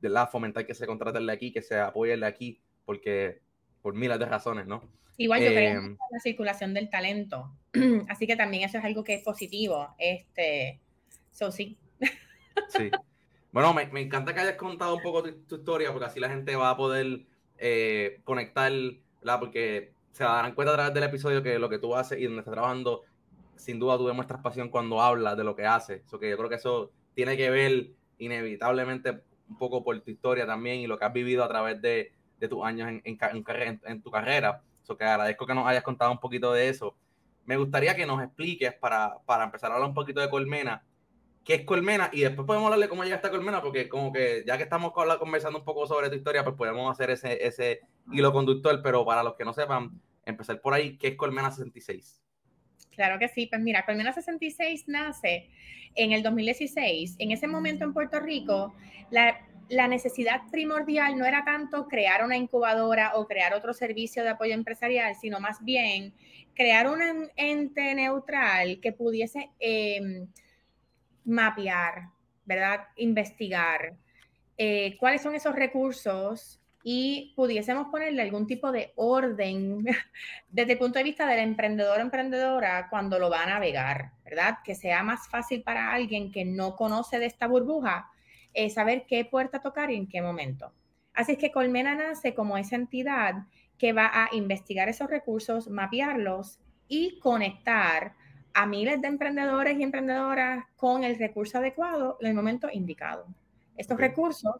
de 0.00 0.08
la 0.08 0.26
fomentar 0.26 0.66
que 0.66 0.74
se 0.74 0.86
contrate 0.86 1.18
el 1.18 1.26
de 1.26 1.32
aquí, 1.32 1.52
que 1.52 1.62
se 1.62 1.78
apoye 1.78 2.14
el 2.14 2.20
de 2.20 2.26
aquí, 2.26 2.60
porque 2.84 3.40
por 3.80 3.94
miles 3.94 4.18
de 4.18 4.26
razones, 4.26 4.66
¿no? 4.66 4.82
Igual 5.20 5.42
yo 5.42 5.50
creo 5.50 5.80
en 5.80 5.98
la 6.10 6.18
circulación 6.18 6.72
del 6.72 6.88
talento, 6.88 7.52
así 8.08 8.26
que 8.26 8.36
también 8.36 8.64
eso 8.64 8.78
es 8.78 8.84
algo 8.84 9.04
que 9.04 9.12
es 9.12 9.22
positivo. 9.22 9.94
Este, 9.98 10.80
so 11.30 11.52
sí. 11.52 11.76
Sí. 12.68 12.90
Bueno, 13.52 13.74
me, 13.74 13.84
me, 13.88 14.00
encanta 14.00 14.32
que 14.32 14.40
hayas 14.40 14.54
contado 14.54 14.94
un 14.94 15.02
poco 15.02 15.22
tu, 15.22 15.56
historia, 15.56 15.92
porque 15.92 16.06
así 16.06 16.20
la 16.20 16.30
gente 16.30 16.56
va 16.56 16.70
a 16.70 16.76
poder 16.78 17.26
eh, 17.58 18.22
conectar, 18.24 18.72
¿verdad? 19.20 19.40
Porque 19.40 19.92
se 20.12 20.24
darán 20.24 20.54
cuenta 20.54 20.72
a 20.72 20.76
través 20.76 20.94
del 20.94 21.02
episodio 21.02 21.42
que 21.42 21.58
lo 21.58 21.68
que 21.68 21.78
tú 21.78 21.94
haces 21.94 22.18
y 22.18 22.24
donde 22.24 22.38
estás 22.38 22.54
trabajando, 22.54 23.02
sin 23.56 23.78
duda 23.78 23.98
tú 23.98 24.06
demuestras 24.06 24.40
pasión 24.40 24.70
cuando 24.70 25.02
hablas 25.02 25.36
de 25.36 25.44
lo 25.44 25.54
que 25.54 25.66
haces. 25.66 26.02
Eso 26.06 26.18
que 26.18 26.30
yo 26.30 26.38
creo 26.38 26.48
que 26.48 26.56
eso 26.56 26.92
tiene 27.14 27.36
que 27.36 27.50
ver 27.50 27.90
inevitablemente 28.16 29.20
un 29.50 29.58
poco 29.58 29.84
por 29.84 30.00
tu 30.00 30.10
historia 30.10 30.46
también 30.46 30.80
y 30.80 30.86
lo 30.86 30.98
que 30.98 31.04
has 31.04 31.12
vivido 31.12 31.44
a 31.44 31.48
través 31.48 31.82
de, 31.82 32.12
de 32.38 32.48
tus 32.48 32.64
años 32.64 32.88
en, 32.88 33.02
en, 33.04 33.80
en, 33.84 34.02
tu 34.02 34.10
carrera. 34.10 34.62
Que 34.96 35.04
agradezco 35.04 35.46
que 35.46 35.54
nos 35.54 35.66
hayas 35.66 35.82
contado 35.82 36.12
un 36.12 36.20
poquito 36.20 36.52
de 36.52 36.68
eso. 36.68 36.96
Me 37.44 37.56
gustaría 37.56 37.94
que 37.96 38.06
nos 38.06 38.22
expliques 38.22 38.72
para, 38.74 39.16
para 39.26 39.44
empezar 39.44 39.70
a 39.70 39.74
hablar 39.74 39.88
un 39.88 39.94
poquito 39.94 40.20
de 40.20 40.30
Colmena 40.30 40.84
qué 41.44 41.54
es 41.54 41.62
Colmena 41.62 42.10
y 42.12 42.20
después 42.20 42.46
podemos 42.46 42.66
hablarle 42.66 42.88
cómo 42.88 43.04
llegaste 43.04 43.28
a 43.28 43.30
Colmena, 43.30 43.62
porque 43.62 43.88
como 43.88 44.12
que 44.12 44.44
ya 44.46 44.56
que 44.56 44.64
estamos 44.64 44.92
conversando 44.92 45.58
un 45.58 45.64
poco 45.64 45.86
sobre 45.86 46.08
tu 46.08 46.16
historia, 46.16 46.44
pues 46.44 46.56
podemos 46.56 46.90
hacer 46.90 47.10
ese, 47.10 47.44
ese 47.46 47.80
hilo 48.12 48.32
conductor, 48.32 48.80
pero 48.82 49.04
para 49.04 49.22
los 49.22 49.34
que 49.34 49.44
no 49.44 49.52
sepan, 49.52 50.00
empezar 50.24 50.60
por 50.60 50.74
ahí, 50.74 50.96
¿qué 50.98 51.08
es 51.08 51.16
Colmena 51.16 51.50
66? 51.50 52.22
Claro 52.94 53.18
que 53.18 53.28
sí, 53.28 53.46
pues 53.46 53.60
mira, 53.62 53.84
Colmena 53.86 54.12
66 54.12 54.84
nace 54.88 55.48
en 55.94 56.12
el 56.12 56.22
2016. 56.22 57.16
En 57.18 57.30
ese 57.30 57.46
momento 57.46 57.84
en 57.84 57.94
Puerto 57.94 58.20
Rico, 58.20 58.74
la, 59.10 59.40
la 59.70 59.88
necesidad 59.88 60.42
primordial 60.50 61.16
no 61.16 61.24
era 61.24 61.44
tanto 61.44 61.88
crear 61.88 62.24
una 62.24 62.36
incubadora 62.36 63.12
o 63.14 63.26
crear 63.26 63.54
otro 63.54 63.72
servicio 63.72 64.22
de 64.22 64.30
apoyo 64.30 64.52
empresarial, 64.52 65.14
sino 65.14 65.40
más 65.40 65.64
bien 65.64 66.12
crear 66.54 66.88
un 66.88 67.00
ente 67.36 67.94
neutral 67.94 68.80
que 68.80 68.92
pudiese... 68.92 69.50
Eh, 69.58 70.26
mapear, 71.24 72.08
¿verdad? 72.44 72.88
Investigar 72.96 73.96
eh, 74.56 74.96
cuáles 74.98 75.22
son 75.22 75.34
esos 75.34 75.54
recursos 75.54 76.60
y 76.82 77.32
pudiésemos 77.36 77.88
ponerle 77.88 78.22
algún 78.22 78.46
tipo 78.46 78.72
de 78.72 78.92
orden 78.96 79.84
desde 80.48 80.72
el 80.72 80.78
punto 80.78 80.98
de 80.98 81.04
vista 81.04 81.26
del 81.26 81.40
emprendedor 81.40 81.98
o 81.98 82.02
emprendedora 82.02 82.88
cuando 82.88 83.18
lo 83.18 83.30
va 83.30 83.42
a 83.42 83.46
navegar, 83.46 84.12
¿verdad? 84.24 84.58
Que 84.64 84.74
sea 84.74 85.02
más 85.02 85.28
fácil 85.28 85.62
para 85.62 85.92
alguien 85.92 86.32
que 86.32 86.44
no 86.44 86.76
conoce 86.76 87.18
de 87.18 87.26
esta 87.26 87.46
burbuja 87.46 88.10
eh, 88.54 88.70
saber 88.70 89.04
qué 89.06 89.24
puerta 89.24 89.60
tocar 89.60 89.90
y 89.90 89.96
en 89.96 90.06
qué 90.06 90.22
momento. 90.22 90.72
Así 91.14 91.32
es 91.32 91.38
que 91.38 91.50
Colmena 91.50 91.94
nace 91.94 92.34
como 92.34 92.56
esa 92.56 92.76
entidad 92.76 93.46
que 93.78 93.92
va 93.92 94.10
a 94.12 94.34
investigar 94.34 94.88
esos 94.88 95.08
recursos, 95.08 95.68
mapearlos 95.68 96.60
y 96.88 97.18
conectar 97.20 98.14
a 98.52 98.66
miles 98.66 99.00
de 99.00 99.08
emprendedores 99.08 99.78
y 99.78 99.82
emprendedoras 99.82 100.64
con 100.76 101.04
el 101.04 101.18
recurso 101.18 101.58
adecuado 101.58 102.18
en 102.20 102.28
el 102.28 102.34
momento 102.34 102.68
indicado. 102.72 103.26
Estos 103.76 103.98
recursos 103.98 104.56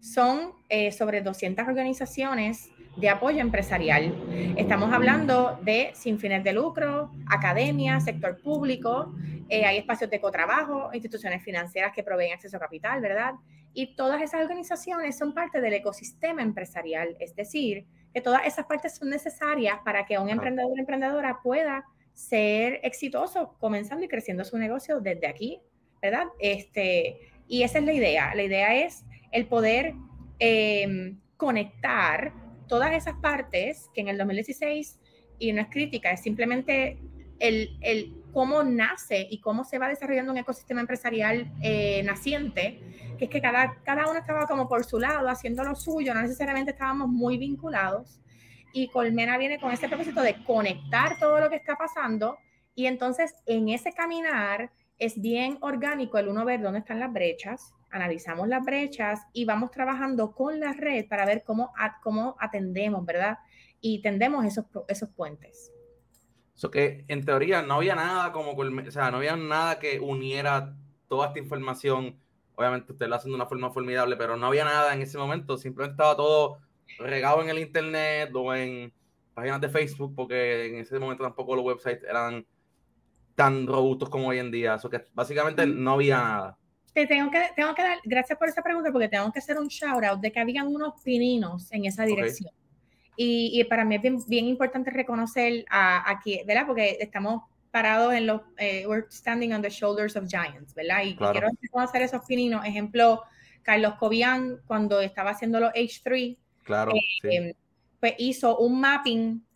son 0.00 0.52
eh, 0.68 0.92
sobre 0.92 1.22
200 1.22 1.66
organizaciones 1.66 2.70
de 2.98 3.08
apoyo 3.08 3.40
empresarial. 3.40 4.12
Estamos 4.56 4.92
hablando 4.92 5.58
de 5.62 5.90
sin 5.94 6.18
fines 6.18 6.42
de 6.42 6.52
lucro, 6.52 7.12
academia, 7.26 8.00
sector 8.00 8.40
público, 8.42 9.14
eh, 9.48 9.64
hay 9.64 9.78
espacios 9.78 10.10
de 10.10 10.20
cotrabajo, 10.20 10.90
instituciones 10.92 11.42
financieras 11.42 11.92
que 11.94 12.02
proveen 12.02 12.32
acceso 12.32 12.56
a 12.56 12.60
capital, 12.60 13.00
¿verdad? 13.00 13.34
Y 13.72 13.94
todas 13.94 14.20
esas 14.20 14.42
organizaciones 14.42 15.16
son 15.16 15.32
parte 15.32 15.60
del 15.60 15.74
ecosistema 15.74 16.42
empresarial, 16.42 17.16
es 17.20 17.34
decir, 17.36 17.86
que 18.12 18.20
todas 18.20 18.44
esas 18.46 18.66
partes 18.66 18.96
son 18.96 19.10
necesarias 19.10 19.78
para 19.84 20.04
que 20.04 20.18
un 20.18 20.28
emprendedor 20.28 20.72
o 20.72 20.76
emprendedora 20.76 21.38
pueda 21.42 21.84
ser 22.12 22.80
exitoso 22.82 23.54
comenzando 23.60 24.04
y 24.04 24.08
creciendo 24.08 24.44
su 24.44 24.58
negocio 24.58 25.00
desde 25.00 25.28
aquí, 25.28 25.60
¿verdad? 26.02 26.26
Este, 26.40 27.30
y 27.46 27.62
esa 27.62 27.78
es 27.78 27.84
la 27.84 27.92
idea. 27.92 28.34
La 28.34 28.42
idea 28.42 28.74
es 28.74 29.04
el 29.30 29.46
poder 29.46 29.94
em, 30.40 31.20
conectar 31.36 32.32
todas 32.68 32.92
esas 32.92 33.16
partes 33.20 33.90
que 33.94 34.00
en 34.02 34.08
el 34.08 34.18
2016, 34.18 34.98
y 35.38 35.52
no 35.52 35.62
es 35.62 35.68
crítica, 35.68 36.10
es 36.10 36.22
simplemente 36.22 36.98
el, 37.38 37.76
el 37.80 38.14
cómo 38.32 38.62
nace 38.62 39.26
y 39.30 39.40
cómo 39.40 39.64
se 39.64 39.78
va 39.78 39.88
desarrollando 39.88 40.32
un 40.32 40.38
ecosistema 40.38 40.80
empresarial 40.80 41.50
eh, 41.62 42.02
naciente, 42.04 42.80
que 43.18 43.24
es 43.24 43.30
que 43.30 43.40
cada, 43.40 43.80
cada 43.82 44.08
uno 44.08 44.18
estaba 44.18 44.46
como 44.46 44.68
por 44.68 44.84
su 44.84 44.98
lado 44.98 45.28
haciendo 45.28 45.64
lo 45.64 45.74
suyo, 45.74 46.14
no 46.14 46.22
necesariamente 46.22 46.72
estábamos 46.72 47.08
muy 47.08 47.38
vinculados. 47.38 48.20
Y 48.72 48.88
Colmena 48.88 49.38
viene 49.38 49.58
con 49.58 49.72
ese 49.72 49.88
propósito 49.88 50.20
de 50.20 50.44
conectar 50.44 51.18
todo 51.18 51.40
lo 51.40 51.48
que 51.48 51.56
está 51.56 51.76
pasando 51.76 52.36
y 52.74 52.86
entonces 52.86 53.34
en 53.46 53.70
ese 53.70 53.92
caminar 53.92 54.70
es 54.98 55.20
bien 55.20 55.58
orgánico 55.62 56.16
el 56.18 56.28
uno 56.28 56.44
ver 56.44 56.60
dónde 56.60 56.78
están 56.78 57.00
las 57.00 57.12
brechas, 57.12 57.74
analizamos 57.90 58.48
las 58.48 58.64
brechas 58.64 59.20
y 59.32 59.44
vamos 59.44 59.70
trabajando 59.70 60.32
con 60.32 60.60
la 60.60 60.72
red 60.72 61.06
para 61.08 61.26
ver 61.26 61.42
cómo, 61.44 61.72
cómo 62.02 62.36
atendemos, 62.38 63.04
¿verdad? 63.04 63.38
Y 63.80 64.02
tendemos 64.02 64.44
esos, 64.44 64.66
esos 64.88 65.08
puentes. 65.10 65.72
Eso 66.54 66.70
que 66.70 67.04
en 67.08 67.24
teoría 67.24 67.62
no 67.62 67.74
había 67.74 67.94
nada 67.94 68.32
como, 68.32 68.52
o 68.52 68.90
sea, 68.90 69.10
no 69.10 69.18
había 69.18 69.36
nada 69.36 69.78
que 69.78 70.00
uniera 70.00 70.74
toda 71.06 71.28
esta 71.28 71.38
información. 71.38 72.18
Obviamente 72.56 72.92
usted 72.92 73.06
lo 73.06 73.14
hace 73.14 73.28
de 73.28 73.34
una 73.34 73.46
forma 73.46 73.70
formidable, 73.70 74.16
pero 74.16 74.36
no 74.36 74.46
había 74.48 74.64
nada 74.64 74.92
en 74.92 75.02
ese 75.02 75.18
momento, 75.18 75.56
simplemente 75.56 75.92
estaba 75.92 76.16
todo 76.16 76.58
regado 76.98 77.42
en 77.42 77.48
el 77.50 77.58
internet 77.58 78.30
o 78.34 78.54
en 78.54 78.92
páginas 79.34 79.60
de 79.60 79.68
Facebook, 79.68 80.14
porque 80.16 80.66
en 80.66 80.76
ese 80.76 80.98
momento 80.98 81.22
tampoco 81.22 81.54
los 81.54 81.64
websites 81.64 82.02
eran 82.02 82.44
tan 83.36 83.68
robustos 83.68 84.08
como 84.08 84.28
hoy 84.28 84.38
en 84.38 84.50
día. 84.50 84.74
Eso 84.74 84.90
que 84.90 85.04
básicamente 85.14 85.64
no 85.64 85.92
había 85.92 86.18
nada. 86.18 86.58
Te 86.98 87.06
tengo 87.06 87.30
que, 87.30 87.40
tengo 87.54 87.72
que 87.76 87.82
dar, 87.82 87.98
gracias 88.02 88.36
por 88.36 88.48
esa 88.48 88.60
pregunta, 88.60 88.90
porque 88.90 89.08
tengo 89.08 89.30
que 89.30 89.38
hacer 89.38 89.56
un 89.56 89.68
shout 89.68 90.02
out 90.02 90.20
de 90.20 90.32
que 90.32 90.40
habían 90.40 90.66
unos 90.66 91.00
pininos 91.04 91.70
en 91.70 91.84
esa 91.84 92.04
dirección. 92.04 92.50
Y, 93.14 93.52
y, 93.60 93.62
para 93.62 93.84
mí 93.84 93.94
es 93.94 94.02
bien, 94.02 94.18
bien 94.26 94.46
importante 94.46 94.90
reconocer 94.90 95.64
a, 95.70 96.10
aquí, 96.10 96.42
¿verdad? 96.44 96.66
Porque 96.66 96.98
estamos 96.98 97.44
parados 97.70 98.14
en 98.14 98.26
los, 98.26 98.40
eh, 98.56 98.84
we're 98.88 99.06
standing 99.12 99.52
on 99.52 99.62
the 99.62 99.70
shoulders 99.70 100.16
of 100.16 100.26
giants, 100.26 100.74
¿verdad? 100.74 101.04
Y 101.04 101.14
quiero 101.14 101.48
reconocer 101.62 102.02
esos 102.02 102.24
pininos. 102.24 102.64
Ejemplo, 102.64 103.22
Carlos 103.62 103.94
Cobian, 103.94 104.58
cuando 104.66 105.00
estaba 105.00 105.30
haciendo 105.30 105.60
los 105.60 105.72
H3, 105.74 106.36
Claro. 106.64 106.92
Eh, 107.22 107.54
pues 108.00 108.14
hizo 108.18 108.58
un 108.58 108.80
mapping 108.80 109.46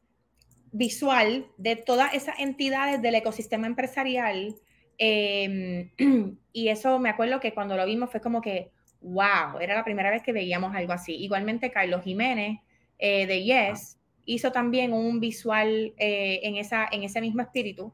visual 0.70 1.48
de 1.58 1.74
todas 1.74 2.14
esas 2.14 2.38
entidades 2.38 3.02
del 3.02 3.16
ecosistema 3.16 3.66
empresarial. 3.66 4.54
Em, 4.98 5.90
y 6.52 6.68
eso 6.68 6.98
me 6.98 7.08
acuerdo 7.08 7.40
que 7.40 7.54
cuando 7.54 7.76
lo 7.76 7.86
vimos 7.86 8.10
fue 8.10 8.20
como 8.20 8.40
que, 8.40 8.70
wow, 9.00 9.58
era 9.60 9.74
la 9.74 9.84
primera 9.84 10.10
vez 10.10 10.22
que 10.22 10.32
veíamos 10.32 10.74
algo 10.74 10.92
así. 10.92 11.14
Igualmente, 11.16 11.70
Carlos 11.70 12.02
Jiménez 12.02 12.60
eh, 12.98 13.26
de 13.26 13.42
Yes 13.42 13.98
hizo 14.24 14.52
también 14.52 14.92
un 14.92 15.18
visual 15.18 15.92
eh, 15.96 16.40
en, 16.44 16.56
esa, 16.56 16.88
en 16.90 17.02
ese 17.02 17.20
mismo 17.20 17.42
espíritu. 17.42 17.92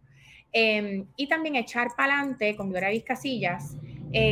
Em, 0.53 1.07
y 1.17 1.27
también 1.29 1.57
echar 1.57 1.89
para 1.97 2.15
adelante 2.15 2.57
con 2.57 2.71
Gloria 2.71 2.91
Vizcasillas, 2.91 3.77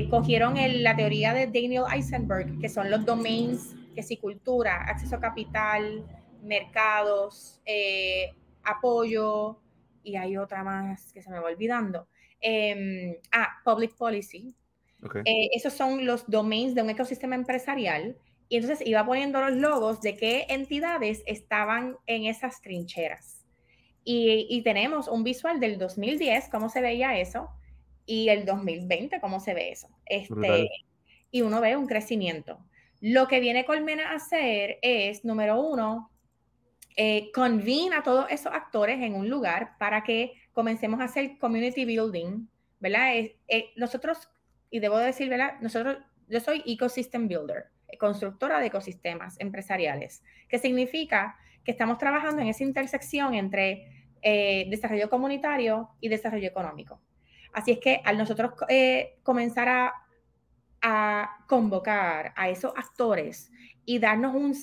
cogieron 0.09 0.55
la 0.83 0.97
teoría 0.97 1.35
de 1.35 1.47
Daniel 1.47 1.85
Eisenberg, 1.93 2.59
que 2.59 2.71
son 2.71 2.91
los 2.91 3.05
domains 3.05 3.77
que 3.97 4.03
si 4.03 4.19
cultura, 4.19 4.85
acceso 4.85 5.17
a 5.17 5.21
capital, 5.21 6.05
mercados, 6.43 7.61
eh, 7.65 8.35
apoyo, 8.63 9.59
y 10.05 10.17
hay 10.17 10.37
otra 10.37 10.63
más 10.63 11.13
que 11.13 11.23
se 11.23 11.31
me 11.31 11.41
va 11.41 11.49
olvidando. 11.49 12.07
Ah, 13.33 13.61
public 13.65 13.95
policy. 13.97 14.55
Eh, 15.25 15.49
esos 15.53 15.73
son 15.73 16.05
los 16.07 16.29
domains 16.29 16.75
de 16.75 16.83
un 16.83 16.91
ecosistema 16.91 17.35
empresarial. 17.35 18.17
Y 18.49 18.57
entonces 18.57 18.87
iba 18.87 19.05
poniendo 19.05 19.41
los 19.41 19.57
logos 19.57 20.01
de 20.01 20.17
qué 20.17 20.47
entidades 20.49 21.23
estaban 21.27 21.97
en 22.07 22.27
esas 22.27 22.61
trincheras. 22.61 23.45
Y, 24.05 24.47
y, 24.49 24.63
tenemos 24.63 25.09
un 25.09 25.25
visual 25.25 25.59
del 25.59 25.79
2010, 25.79 26.49
cómo 26.49 26.69
se 26.69 26.81
veía 26.81 27.19
eso, 27.19 27.49
y 28.07 28.29
el 28.29 28.45
2020, 28.45 29.21
cómo 29.21 29.41
se 29.41 29.53
ve 29.53 29.71
eso. 29.71 29.89
Este, 30.07 30.69
y 31.33 31.43
uno 31.43 31.61
ve 31.61 31.77
un 31.77 31.89
crecimiento. 31.89 32.65
Lo 33.01 33.27
que 33.27 33.41
viene 33.41 33.65
Colmena 33.65 34.13
a 34.13 34.15
hacer 34.15 34.79
es, 34.81 35.25
número 35.25 35.61
uno, 35.61 36.11
eh, 36.97 37.31
a 37.35 38.03
todos 38.03 38.27
esos 38.31 38.53
actores 38.55 39.03
en 39.03 39.15
un 39.15 39.29
lugar 39.29 39.77
para 39.79 40.03
que 40.03 40.33
comencemos 40.57 41.01
a 41.01 41.05
hacer 41.05 41.37
community 41.39 41.85
building, 41.85 42.49
¿verdad? 42.81 43.15
Eh, 43.15 43.73
nosotros, 43.77 44.31
y 44.71 44.81
debo 44.81 44.97
decir, 44.97 45.29
¿verdad? 45.29 45.61
Nosotros, 45.61 45.99
yo 46.29 46.41
soy 46.41 46.63
ecosystem 46.65 47.29
builder, 47.29 47.67
constructora 48.01 48.59
de 48.59 48.69
ecosistemas 48.69 49.39
empresariales, 49.39 50.25
que 50.49 50.59
significa 50.59 51.37
que 51.63 51.73
estamos 51.73 51.99
trabajando 51.99 52.41
en 52.41 52.49
esa 52.49 52.65
intersección 52.65 53.35
entre 53.35 54.15
eh, 54.23 54.67
desarrollo 54.71 55.11
comunitario 55.11 55.91
y 56.01 56.09
desarrollo 56.09 56.49
económico. 56.49 57.03
Así 57.53 57.73
es 57.73 57.79
que 57.79 58.01
al 58.03 58.17
nosotros 58.17 58.53
eh, 58.69 59.19
comenzar 59.23 59.69
a 59.69 59.93
a 60.89 61.45
convocar 61.49 62.33
a 62.37 62.49
esos 62.49 62.73
actores 62.77 63.51
y 63.85 63.99
darnos 63.99 64.35
un, 64.37 64.55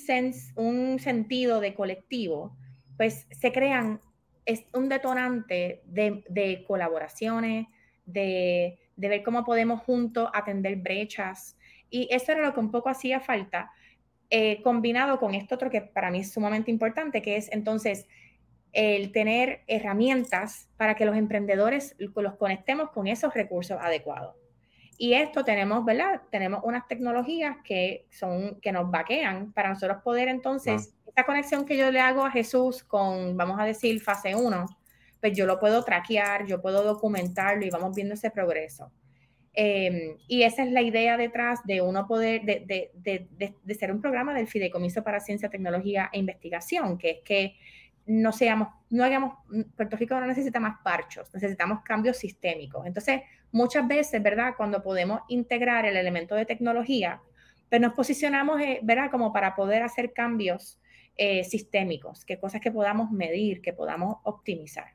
un 0.56 1.00
sentido 1.00 1.60
de 1.60 1.74
colectivo, 1.74 2.56
pues 2.96 3.28
se 3.32 3.52
crean, 3.52 4.00
es 4.46 4.66
un 4.74 4.90
detonante 4.90 5.82
de, 5.86 6.64
colaboraciones, 6.68 7.68
de, 8.06 8.80
ver 8.96 9.24
cómo 9.24 9.44
podemos 9.44 9.82
juntos 9.82 10.30
atender 10.34 10.76
brechas. 10.78 11.58
Y 11.90 12.08
eso 12.12 12.32
era 12.32 12.42
lo 12.42 12.54
que 12.54 12.60
un 12.60 12.72
poco 12.72 12.90
hacía 12.90 13.20
falta, 13.20 13.72
eh, 14.30 14.62
combinado 14.64 15.20
con 15.20 15.36
esto 15.36 15.56
otro 15.56 15.70
que 15.70 15.82
para 15.82 16.10
mí 16.10 16.20
es 16.20 16.32
sumamente 16.32 16.72
importante, 16.72 17.22
que 17.22 17.38
es 17.38 17.52
entonces 17.52 18.08
el 18.72 19.12
tener 19.12 19.62
herramientas 19.68 20.70
para 20.78 20.96
que 20.96 21.06
los 21.06 21.16
emprendedores 21.16 21.96
los 22.00 22.36
conectemos 22.36 22.90
con 22.90 23.06
esos 23.08 23.34
recursos 23.34 23.78
adecuados. 23.80 24.36
Y 24.98 25.14
esto 25.14 25.44
tenemos, 25.44 25.86
¿verdad? 25.86 26.22
Tenemos 26.32 26.62
unas 26.64 26.88
tecnologías 26.88 27.58
que 27.64 28.08
son 28.10 28.60
que 28.62 28.72
nos 28.72 28.90
vaquean 28.90 29.52
para 29.54 29.70
nosotros 29.70 30.02
poder 30.04 30.28
entonces, 30.28 30.94
ah. 30.94 31.03
Esta 31.14 31.28
conexión 31.28 31.64
que 31.64 31.78
yo 31.78 31.92
le 31.92 32.00
hago 32.00 32.26
a 32.26 32.32
Jesús 32.32 32.84
con, 32.84 33.38
vamos 33.38 33.60
a 33.60 33.66
decir, 33.66 34.02
fase 34.02 34.34
1, 34.34 34.66
pues 35.22 35.38
yo 35.38 35.46
lo 35.46 35.60
puedo 35.60 35.84
traquear, 35.84 36.48
yo 36.48 36.60
puedo 36.60 36.84
documentarlo 36.84 37.64
y 37.64 37.70
vamos 37.70 37.96
viendo 37.96 38.16
ese 38.16 38.32
progreso. 38.32 38.92
Em, 39.54 40.18
y 40.28 40.42
esa 40.42 40.64
es 40.64 40.72
la 40.72 40.82
idea 40.82 41.16
detrás 41.16 41.64
de 41.66 41.84
uno 41.84 42.08
poder, 42.08 42.42
de, 42.42 42.64
de, 42.66 42.90
de, 42.96 43.54
de, 43.62 43.76
ser 43.76 43.92
un 43.92 44.02
programa 44.02 44.34
del 44.34 44.48
Fideicomiso 44.48 45.04
para 45.04 45.20
Ciencia, 45.20 45.50
Tecnología 45.50 46.10
e 46.12 46.18
Investigación, 46.18 46.98
que 46.98 47.12
es 47.12 47.20
que 47.24 47.58
no 48.08 48.32
seamos, 48.32 48.70
no 48.90 49.04
hagamos, 49.04 49.36
Puerto 49.78 49.96
Rico 49.98 50.20
no 50.20 50.26
necesita 50.26 50.60
más 50.60 50.78
parchos, 50.84 51.32
necesitamos 51.32 51.84
cambios 51.84 52.18
sistémicos. 52.18 52.88
Entonces, 52.88 53.22
muchas 53.52 53.88
veces, 53.88 54.24
¿verdad? 54.24 54.56
Cuando 54.58 54.82
podemos 54.82 55.22
integrar 55.28 55.86
el 55.86 55.96
elemento 55.96 56.34
de 56.34 56.48
tecnología, 56.48 57.22
pues 57.70 57.80
nos 57.80 57.94
posicionamos, 57.94 58.60
eh, 58.62 58.80
¿verdad? 58.82 59.12
Como 59.12 59.32
para 59.32 59.54
poder 59.54 59.84
hacer 59.84 60.12
cambios 60.12 60.80
eh, 61.18 61.44
sistémicos, 61.44 62.26
que 62.26 62.40
cosas 62.40 62.62
que 62.62 62.72
podamos 62.72 63.12
medir, 63.12 63.62
que 63.62 63.74
podamos 63.74 64.18
optimizar. 64.24 64.94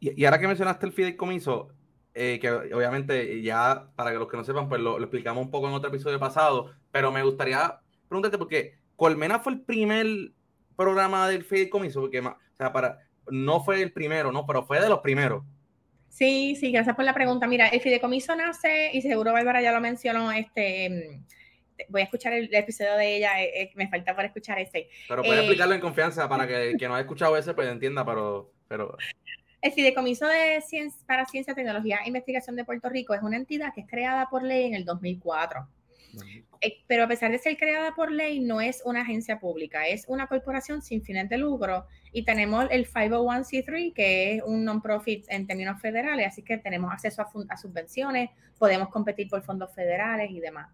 Y, 0.00 0.24
ahora 0.24 0.38
que 0.38 0.46
mencionaste 0.46 0.86
el 0.86 0.92
fideicomiso, 0.92 1.70
eh, 2.14 2.38
que 2.40 2.50
obviamente 2.50 3.42
ya 3.42 3.90
para 3.96 4.12
que 4.12 4.18
los 4.18 4.28
que 4.28 4.36
no 4.36 4.44
sepan, 4.44 4.68
pues 4.68 4.80
lo, 4.80 4.98
lo, 4.98 5.04
explicamos 5.04 5.44
un 5.44 5.50
poco 5.50 5.68
en 5.68 5.74
otro 5.74 5.88
episodio 5.88 6.18
pasado, 6.18 6.72
pero 6.90 7.10
me 7.10 7.22
gustaría 7.22 7.80
preguntarte 8.08 8.38
porque 8.38 8.78
Colmena 8.96 9.38
fue 9.38 9.52
el 9.52 9.60
primer 9.60 10.06
programa 10.76 11.28
del 11.28 11.44
fideicomiso, 11.44 12.00
porque 12.00 12.20
o 12.20 12.36
sea, 12.56 12.72
para, 12.72 13.00
no 13.30 13.62
fue 13.62 13.82
el 13.82 13.92
primero, 13.92 14.32
¿no? 14.32 14.46
Pero 14.46 14.64
fue 14.64 14.80
de 14.80 14.88
los 14.88 15.00
primeros. 15.00 15.44
Sí, 16.08 16.56
sí, 16.56 16.72
gracias 16.72 16.96
por 16.96 17.04
la 17.04 17.14
pregunta. 17.14 17.46
Mira, 17.46 17.68
el 17.68 17.80
fideicomiso 17.80 18.34
nace, 18.34 18.90
y 18.92 19.02
seguro 19.02 19.32
Bárbara 19.32 19.60
ya 19.60 19.72
lo 19.72 19.80
mencionó, 19.80 20.32
este, 20.32 21.20
voy 21.88 22.00
a 22.00 22.04
escuchar 22.04 22.32
el, 22.32 22.52
episodio 22.54 22.94
de 22.96 23.16
ella, 23.16 23.42
eh, 23.42 23.62
eh, 23.62 23.72
me 23.74 23.88
falta 23.88 24.14
por 24.14 24.24
escuchar 24.24 24.58
ese. 24.58 24.88
Pero 25.08 25.22
puede 25.22 25.36
eh, 25.36 25.40
explicarlo 25.40 25.74
en 25.74 25.80
confianza 25.80 26.28
para 26.28 26.46
que 26.46 26.74
que 26.78 26.88
no 26.88 26.94
haya 26.94 27.02
escuchado 27.02 27.36
ese 27.36 27.54
pues 27.54 27.68
entienda, 27.68 28.04
pero... 28.04 28.52
pero... 28.66 28.96
El 29.60 29.72
Fideicomiso 29.72 30.26
de 30.26 30.60
Ciencia, 30.60 31.04
para 31.06 31.26
Ciencia, 31.26 31.52
Tecnología 31.52 31.98
e 32.04 32.08
Investigación 32.08 32.54
de 32.54 32.64
Puerto 32.64 32.88
Rico 32.88 33.14
es 33.14 33.22
una 33.22 33.36
entidad 33.36 33.74
que 33.74 33.80
es 33.80 33.88
creada 33.88 34.28
por 34.30 34.44
ley 34.44 34.66
en 34.66 34.74
el 34.74 34.84
2004. 34.84 35.66
Eh, 36.60 36.78
pero 36.86 37.04
a 37.04 37.08
pesar 37.08 37.30
de 37.30 37.38
ser 37.38 37.56
creada 37.56 37.94
por 37.94 38.10
ley, 38.10 38.40
no 38.40 38.60
es 38.60 38.82
una 38.84 39.02
agencia 39.02 39.38
pública, 39.38 39.86
es 39.86 40.04
una 40.08 40.26
corporación 40.26 40.82
sin 40.82 41.02
fines 41.02 41.28
de 41.28 41.38
lucro 41.38 41.86
y 42.12 42.24
tenemos 42.24 42.66
el 42.70 42.86
501c3, 42.86 43.92
que 43.92 44.34
es 44.34 44.42
un 44.42 44.64
non-profit 44.64 45.26
en 45.28 45.46
términos 45.46 45.80
federales, 45.80 46.26
así 46.26 46.42
que 46.42 46.58
tenemos 46.58 46.92
acceso 46.92 47.22
a, 47.22 47.56
subvenciones, 47.56 48.30
podemos 48.58 48.88
competir 48.88 49.28
por 49.28 49.42
fondos 49.42 49.74
federales 49.74 50.30
y 50.30 50.40
demás. 50.40 50.68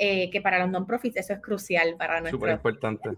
Eh, 0.00 0.30
que 0.30 0.40
para 0.40 0.60
los 0.60 0.70
non-profits 0.70 1.16
eso 1.16 1.32
es 1.32 1.40
crucial 1.40 1.96
para 1.98 2.20
nuestra 2.20 2.38
Súper 2.38 2.54
importante. 2.54 3.10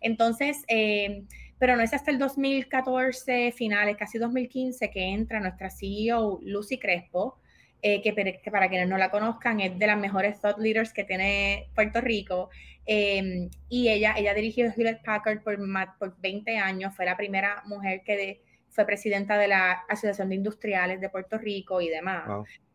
Entonces, 0.00 0.64
eh, 0.68 1.24
pero 1.58 1.76
no 1.76 1.82
es 1.82 1.92
hasta 1.92 2.12
el 2.12 2.18
2014, 2.18 3.52
finales, 3.52 3.96
casi 3.96 4.18
2015, 4.18 4.88
que 4.90 5.02
entra 5.02 5.40
nuestra 5.40 5.68
CEO 5.68 6.38
Lucy 6.42 6.78
Crespo, 6.78 7.38
eh, 7.82 8.02
que, 8.02 8.50
para 8.50 8.68
quienes 8.68 8.88
no 8.88 8.98
la 8.98 9.10
conozcan 9.10 9.60
es 9.60 9.78
de 9.78 9.86
las 9.86 9.98
mejores 9.98 10.40
thought 10.40 10.58
leaders 10.58 10.92
que 10.92 11.04
tiene 11.04 11.68
Puerto 11.74 12.00
Rico. 12.00 12.50
Em, 12.86 13.48
y 13.68 13.88
ella, 13.88 14.14
ella 14.16 14.34
dirigió 14.34 14.66
Hewlett 14.66 15.02
Packard 15.02 15.42
por, 15.42 15.58
por 15.98 16.20
20 16.20 16.58
años, 16.58 16.94
fue 16.94 17.04
la 17.04 17.16
primera 17.16 17.62
mujer 17.66 18.02
que 18.04 18.42
fue 18.70 18.84
presidenta 18.84 19.36
de 19.38 19.48
la 19.48 19.72
Asociación 19.88 20.28
de 20.28 20.36
Industriales 20.36 21.00
de 21.00 21.08
Puerto 21.08 21.38
Rico 21.38 21.80
y 21.80 21.88
demás. 21.88 22.24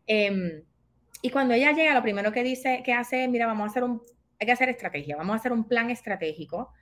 Em, 0.06 0.62
y 1.22 1.30
cuando 1.30 1.54
ella 1.54 1.72
llega, 1.72 1.94
lo 1.94 2.02
primero 2.02 2.32
que 2.32 2.42
dice, 2.42 2.82
que 2.84 2.92
hace 2.92 3.24
es, 3.24 3.30
mira, 3.30 3.46
vamos 3.46 3.68
a 3.68 3.70
hacer 3.70 3.84
un, 3.84 4.02
hay 4.38 4.46
que 4.46 4.52
hacer 4.52 4.68
estrategia, 4.68 5.16
vamos 5.16 5.34
a 5.34 5.38
hacer 5.38 5.52
un 5.52 5.66
plan 5.66 5.90
estratégico 5.90 6.72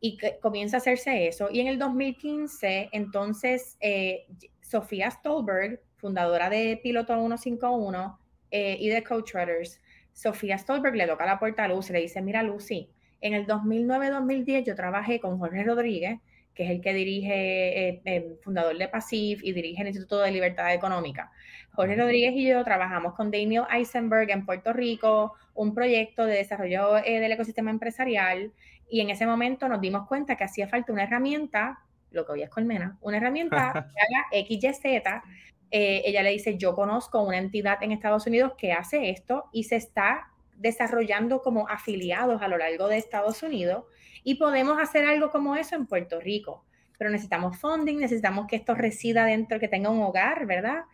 y 0.00 0.16
que 0.16 0.38
comienza 0.40 0.76
a 0.76 0.78
hacerse 0.78 1.26
eso. 1.26 1.48
Y 1.50 1.60
en 1.60 1.68
el 1.68 1.78
2015, 1.78 2.88
entonces, 2.92 3.76
eh, 3.80 4.26
Sofía 4.60 5.10
Stolberg, 5.10 5.80
fundadora 6.04 6.50
de 6.50 6.78
Piloto 6.82 7.14
151 7.14 8.18
eh, 8.50 8.76
y 8.78 8.90
de 8.90 9.02
Coach 9.02 9.32
Rudders, 9.32 9.80
Sofía 10.12 10.58
Stolberg 10.58 10.94
le 10.94 11.06
toca 11.06 11.24
la 11.24 11.38
puerta 11.38 11.64
a 11.64 11.68
Lucy 11.68 11.92
y 11.92 11.92
le 11.94 12.02
dice, 12.02 12.20
mira 12.20 12.42
Lucy, 12.42 12.90
en 13.22 13.32
el 13.32 13.46
2009-2010 13.46 14.66
yo 14.66 14.74
trabajé 14.74 15.18
con 15.18 15.38
Jorge 15.38 15.64
Rodríguez, 15.64 16.20
que 16.54 16.64
es 16.64 16.70
el 16.70 16.82
que 16.82 16.92
dirige, 16.92 17.88
eh, 17.88 18.02
eh, 18.04 18.36
fundador 18.42 18.76
de 18.76 18.86
PASIF 18.86 19.42
y 19.42 19.54
dirige 19.54 19.80
el 19.80 19.88
Instituto 19.88 20.20
de 20.20 20.30
Libertad 20.30 20.74
Económica. 20.74 21.32
Jorge 21.72 21.96
Rodríguez 21.96 22.34
y 22.34 22.48
yo 22.48 22.62
trabajamos 22.64 23.14
con 23.14 23.30
Daniel 23.30 23.64
Eisenberg 23.72 24.30
en 24.30 24.44
Puerto 24.44 24.74
Rico, 24.74 25.32
un 25.54 25.72
proyecto 25.72 26.26
de 26.26 26.34
desarrollo 26.34 26.96
del 26.96 27.32
ecosistema 27.32 27.70
empresarial, 27.70 28.52
y 28.90 29.00
en 29.00 29.08
ese 29.08 29.24
momento 29.24 29.70
nos 29.70 29.80
dimos 29.80 30.06
cuenta 30.06 30.36
que 30.36 30.44
hacía 30.44 30.68
falta 30.68 30.92
una 30.92 31.04
herramienta, 31.04 31.78
lo 32.10 32.26
que 32.26 32.32
hoy 32.32 32.42
es 32.42 32.50
Colmena, 32.50 32.98
una 33.00 33.16
herramienta 33.16 33.72
que 33.94 34.38
haga 34.38 34.46
XYZ 34.46 35.22
eh, 35.70 36.02
ella 36.04 36.22
le 36.22 36.30
dice, 36.30 36.56
yo 36.56 36.74
conozco 36.74 37.22
una 37.22 37.38
entidad 37.38 37.82
en 37.82 37.92
Estados 37.92 38.26
Unidos 38.26 38.52
que 38.56 38.72
hace 38.72 39.10
esto 39.10 39.46
y 39.52 39.64
se 39.64 39.76
está 39.76 40.28
desarrollando 40.56 41.42
como 41.42 41.68
afiliados 41.68 42.42
a 42.42 42.48
lo 42.48 42.58
largo 42.58 42.88
de 42.88 42.96
Estados 42.96 43.42
Unidos 43.42 43.84
y 44.22 44.36
podemos 44.36 44.78
hacer 44.80 45.04
algo 45.04 45.30
como 45.30 45.56
eso 45.56 45.76
en 45.76 45.86
Puerto 45.86 46.20
Rico. 46.20 46.64
Pero 46.96 47.10
necesitamos 47.10 47.58
funding, 47.58 47.98
necesitamos 47.98 48.46
que 48.46 48.56
esto 48.56 48.74
resida 48.74 49.24
dentro, 49.24 49.58
que 49.58 49.68
tenga 49.68 49.90
un 49.90 50.00
hogar, 50.00 50.46
¿verdad? 50.46 50.84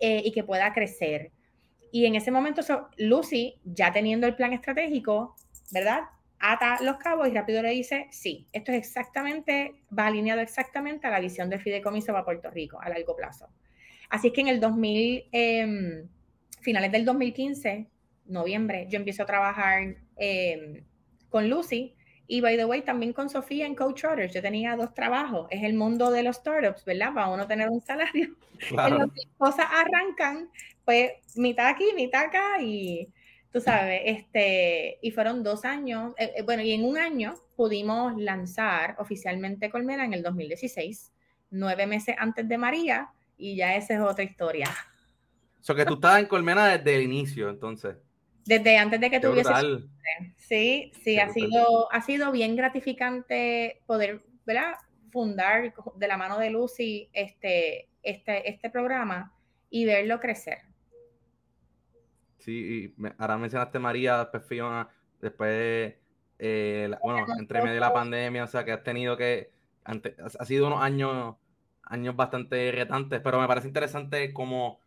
Eh, 0.00 0.22
y 0.24 0.32
que 0.32 0.42
pueda 0.42 0.72
crecer. 0.72 1.32
Y 1.92 2.06
en 2.06 2.14
ese 2.14 2.30
momento, 2.30 2.62
Lucy, 2.96 3.60
ya 3.64 3.92
teniendo 3.92 4.26
el 4.26 4.34
plan 4.34 4.52
estratégico, 4.52 5.36
¿verdad? 5.70 6.04
Ata 6.38 6.78
los 6.82 6.96
cabos 6.96 7.28
y 7.28 7.32
rápido 7.32 7.62
le 7.62 7.70
dice, 7.70 8.06
sí, 8.10 8.46
esto 8.52 8.72
es 8.72 8.78
exactamente, 8.78 9.74
va 9.96 10.06
alineado 10.06 10.40
exactamente 10.40 11.06
a 11.06 11.10
la 11.10 11.20
visión 11.20 11.50
del 11.50 11.60
fideicomiso 11.60 12.12
para 12.12 12.24
Puerto 12.24 12.50
Rico 12.50 12.80
a 12.80 12.88
largo 12.88 13.14
plazo. 13.14 13.48
Así 14.10 14.28
es 14.28 14.32
que 14.34 14.40
en 14.42 14.48
el 14.48 14.60
2000, 14.60 15.24
em, 15.32 16.08
finales 16.60 16.92
del 16.92 17.04
2015, 17.04 17.86
noviembre, 18.26 18.86
yo 18.90 18.98
empiezo 18.98 19.22
a 19.22 19.26
trabajar 19.26 19.96
em, 20.16 20.84
con 21.30 21.48
Lucy 21.48 21.94
y, 22.26 22.40
by 22.40 22.56
the 22.56 22.64
way, 22.64 22.82
también 22.82 23.12
con 23.12 23.30
Sofía 23.30 23.66
en 23.66 23.74
Coach 23.74 24.04
Rudders. 24.04 24.34
Yo 24.34 24.42
tenía 24.42 24.76
dos 24.76 24.92
trabajos. 24.94 25.46
Es 25.50 25.62
el 25.62 25.74
mundo 25.74 26.10
de 26.10 26.22
los 26.22 26.36
startups, 26.36 26.84
¿verdad? 26.84 27.14
Para 27.14 27.28
uno 27.28 27.46
tener 27.46 27.68
un 27.68 27.80
salario. 27.80 28.36
Claro. 28.68 28.98
Las 28.98 29.08
cosas 29.38 29.66
arrancan, 29.72 30.50
pues, 30.84 31.12
mitad 31.34 31.68
aquí, 31.68 31.86
mitad 31.96 32.24
acá 32.24 32.60
y 32.60 33.08
tú 33.52 33.60
sabes, 33.60 34.02
este, 34.04 34.98
y 35.02 35.10
fueron 35.10 35.42
dos 35.42 35.64
años, 35.64 36.14
eh, 36.18 36.32
eh, 36.36 36.42
bueno, 36.42 36.62
y 36.62 36.72
en 36.72 36.84
un 36.84 36.98
año 36.98 37.34
pudimos 37.56 38.20
lanzar 38.20 38.96
oficialmente 38.98 39.70
Colmena 39.70 40.04
en 40.04 40.14
el 40.14 40.22
2016, 40.22 41.10
nueve 41.50 41.86
meses 41.86 42.14
antes 42.18 42.48
de 42.48 42.58
María, 42.58 43.10
y 43.40 43.56
ya 43.56 43.74
esa 43.74 43.94
es 43.94 44.00
otra 44.00 44.22
historia. 44.22 44.68
O 45.60 45.62
sea, 45.62 45.74
que 45.74 45.84
tú 45.84 45.94
estabas 45.94 46.20
en 46.20 46.26
Colmena 46.26 46.66
desde 46.68 46.96
el 46.96 47.02
inicio, 47.02 47.50
entonces. 47.50 47.96
Desde 48.44 48.78
antes 48.78 49.00
de 49.00 49.10
que 49.10 49.20
tuviese. 49.20 49.50
Sí, 50.36 50.92
sí, 51.02 51.18
ha 51.18 51.28
sido, 51.28 51.92
ha 51.92 52.00
sido 52.02 52.32
bien 52.32 52.56
gratificante 52.56 53.82
poder 53.86 54.22
¿verdad? 54.44 54.74
fundar 55.10 55.72
de 55.96 56.08
la 56.08 56.16
mano 56.16 56.38
de 56.38 56.50
Lucy 56.50 57.08
este, 57.12 57.88
este, 58.02 58.48
este 58.48 58.70
programa 58.70 59.32
y 59.68 59.84
verlo 59.84 60.18
crecer. 60.18 60.58
Sí, 62.38 62.94
y 62.98 63.04
ahora 63.18 63.36
mencionaste 63.36 63.78
María, 63.78 64.18
después 64.18 64.44
Fiona, 64.46 64.88
después, 65.20 65.94
eh, 66.38 66.90
bueno, 67.02 67.26
entre 67.38 67.60
medio 67.60 67.74
de 67.74 67.80
la 67.80 67.92
pandemia, 67.92 68.44
o 68.44 68.46
sea, 68.46 68.64
que 68.64 68.72
has 68.72 68.82
tenido 68.82 69.16
que, 69.16 69.50
ha 69.84 70.44
sido 70.44 70.66
unos 70.66 70.82
años 70.82 71.36
años 71.90 72.16
bastante 72.16 72.72
retantes, 72.72 73.20
pero 73.22 73.40
me 73.40 73.48
parece 73.48 73.66
interesante 73.66 74.32
como 74.32 74.80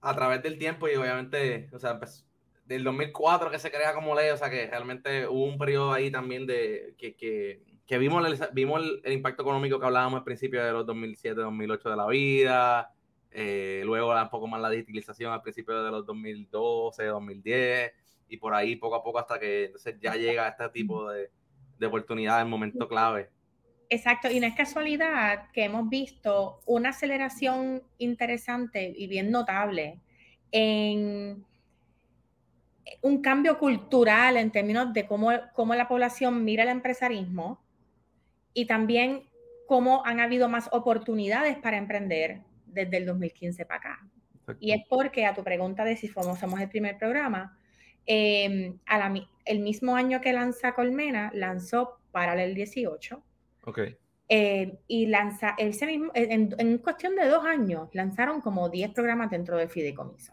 a 0.00 0.14
través 0.14 0.42
del 0.42 0.58
tiempo 0.58 0.88
y 0.88 0.96
obviamente, 0.96 1.70
o 1.72 1.78
sea, 1.78 1.98
pues, 1.98 2.26
del 2.66 2.84
2004 2.84 3.50
que 3.50 3.58
se 3.58 3.70
crea 3.70 3.94
como 3.94 4.14
ley, 4.14 4.30
o 4.30 4.36
sea, 4.36 4.50
que 4.50 4.66
realmente 4.66 5.26
hubo 5.28 5.44
un 5.44 5.56
periodo 5.56 5.92
ahí 5.92 6.10
también 6.10 6.46
de 6.46 6.94
que, 6.98 7.14
que, 7.14 7.62
que 7.86 7.98
vimos, 7.98 8.26
el, 8.26 8.38
vimos 8.52 8.82
el, 9.04 9.12
impacto 9.12 9.42
económico 9.42 9.78
que 9.78 9.86
hablábamos 9.86 10.18
al 10.18 10.24
principio 10.24 10.64
de 10.64 10.72
los 10.72 10.84
2007, 10.84 11.40
2008 11.40 11.90
de 11.90 11.96
la 11.96 12.06
vida, 12.08 12.92
eh, 13.30 13.82
luego 13.84 14.12
un 14.20 14.30
poco 14.30 14.48
más 14.48 14.60
la 14.60 14.70
digitalización 14.70 15.32
al 15.32 15.42
principio 15.42 15.82
de 15.82 15.90
los 15.90 16.04
2012, 16.06 17.04
2010, 17.04 17.92
y 18.28 18.36
por 18.38 18.54
ahí 18.54 18.76
poco 18.76 18.96
a 18.96 19.04
poco 19.04 19.20
hasta 19.20 19.38
que 19.38 19.72
ya 20.00 20.16
llega 20.16 20.48
este 20.48 20.68
tipo 20.70 21.08
de, 21.08 21.30
de 21.78 21.86
oportunidad 21.86 22.42
en 22.42 22.48
momento 22.48 22.88
clave. 22.88 23.30
Exacto, 23.90 24.30
y 24.30 24.40
no 24.40 24.46
es 24.46 24.54
casualidad 24.54 25.50
que 25.52 25.64
hemos 25.64 25.88
visto 25.88 26.60
una 26.66 26.90
aceleración 26.90 27.82
interesante 27.98 28.92
y 28.96 29.06
bien 29.06 29.30
notable 29.30 30.00
en 30.50 31.44
un 33.02 33.22
cambio 33.22 33.58
cultural 33.58 34.36
en 34.36 34.50
términos 34.50 34.92
de 34.92 35.06
cómo, 35.06 35.30
cómo 35.54 35.74
la 35.74 35.88
población 35.88 36.44
mira 36.44 36.62
el 36.62 36.68
empresarismo 36.68 37.62
y 38.52 38.66
también 38.66 39.24
cómo 39.66 40.04
han 40.04 40.20
habido 40.20 40.48
más 40.48 40.68
oportunidades 40.72 41.56
para 41.58 41.76
emprender 41.76 42.42
desde 42.66 42.98
el 42.98 43.06
2015 43.06 43.66
para 43.66 43.78
acá. 43.78 44.08
Y 44.60 44.72
es 44.72 44.82
porque 44.88 45.26
a 45.26 45.34
tu 45.34 45.42
pregunta 45.42 45.84
de 45.84 45.96
si 45.96 46.08
somos, 46.08 46.38
somos 46.38 46.60
el 46.60 46.68
primer 46.68 46.98
programa, 46.98 47.58
em, 48.06 48.78
el 49.44 49.60
mismo 49.60 49.96
año 49.96 50.20
que 50.20 50.32
lanza 50.32 50.74
Colmena, 50.74 51.30
lanzó 51.34 51.98
Paralel 52.12 52.54
18. 52.54 53.22
Ok. 53.64 53.80
Eh, 54.28 54.78
y 54.88 55.06
lanza, 55.06 55.54
ese 55.58 55.86
mismo, 55.86 56.10
en, 56.14 56.54
en, 56.58 56.78
cuestión 56.78 57.14
de 57.14 57.28
dos 57.28 57.44
años, 57.44 57.88
lanzaron 57.92 58.40
como 58.40 58.70
10 58.70 58.92
programas 58.92 59.30
dentro 59.30 59.56
del 59.56 59.68
fideicomiso, 59.68 60.32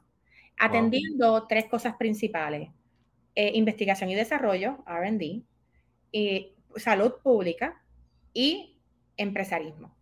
atendiendo 0.57 1.45
tres 1.47 1.65
cosas 1.65 1.95
principales. 1.95 2.69
Eh, 3.35 3.51
investigación 3.55 4.09
y 4.09 4.15
desarrollo, 4.15 4.83
RD, 4.85 5.41
y 6.11 6.53
salud 6.75 7.13
pública 7.23 7.81
y 8.33 8.77
empresarismo. 9.15 9.95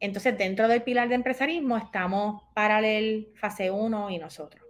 Entonces, 0.00 0.36
dentro 0.36 0.66
del 0.66 0.82
pilar 0.82 1.08
de 1.08 1.14
empresarismo 1.14 1.76
estamos 1.76 2.42
Paralel, 2.54 3.28
Fase 3.36 3.70
1 3.70 4.10
y 4.10 4.18
nosotros. 4.18 4.62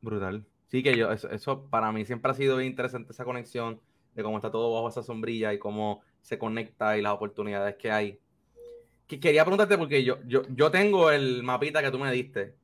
Brutal. 0.00 0.44
Sí, 0.66 0.82
que 0.82 0.96
yo, 0.96 1.12
eso, 1.12 1.68
para 1.70 1.92
mí 1.92 2.04
siempre 2.04 2.32
ha 2.32 2.34
sido 2.34 2.60
interesante 2.60 3.12
esa 3.12 3.24
conexión 3.24 3.80
de 4.14 4.22
cómo 4.22 4.36
está 4.36 4.50
todo 4.50 4.74
bajo 4.74 4.88
esa 4.88 5.02
sombrilla 5.02 5.52
y 5.52 5.58
cómo 5.58 6.00
se 6.22 6.38
conecta 6.38 6.96
y 6.96 7.02
las 7.02 7.12
oportunidades 7.12 7.76
que 7.76 7.90
hay. 7.90 8.18
Que 9.06 9.20
quería 9.20 9.44
preguntarte 9.44 9.76
porque 9.76 10.02
yo, 10.02 10.18
yo, 10.26 10.42
yo 10.48 10.70
tengo 10.70 11.10
el 11.10 11.42
mapita 11.42 11.82
que 11.82 11.90
tú 11.90 11.98
me 11.98 12.10
diste 12.10 12.54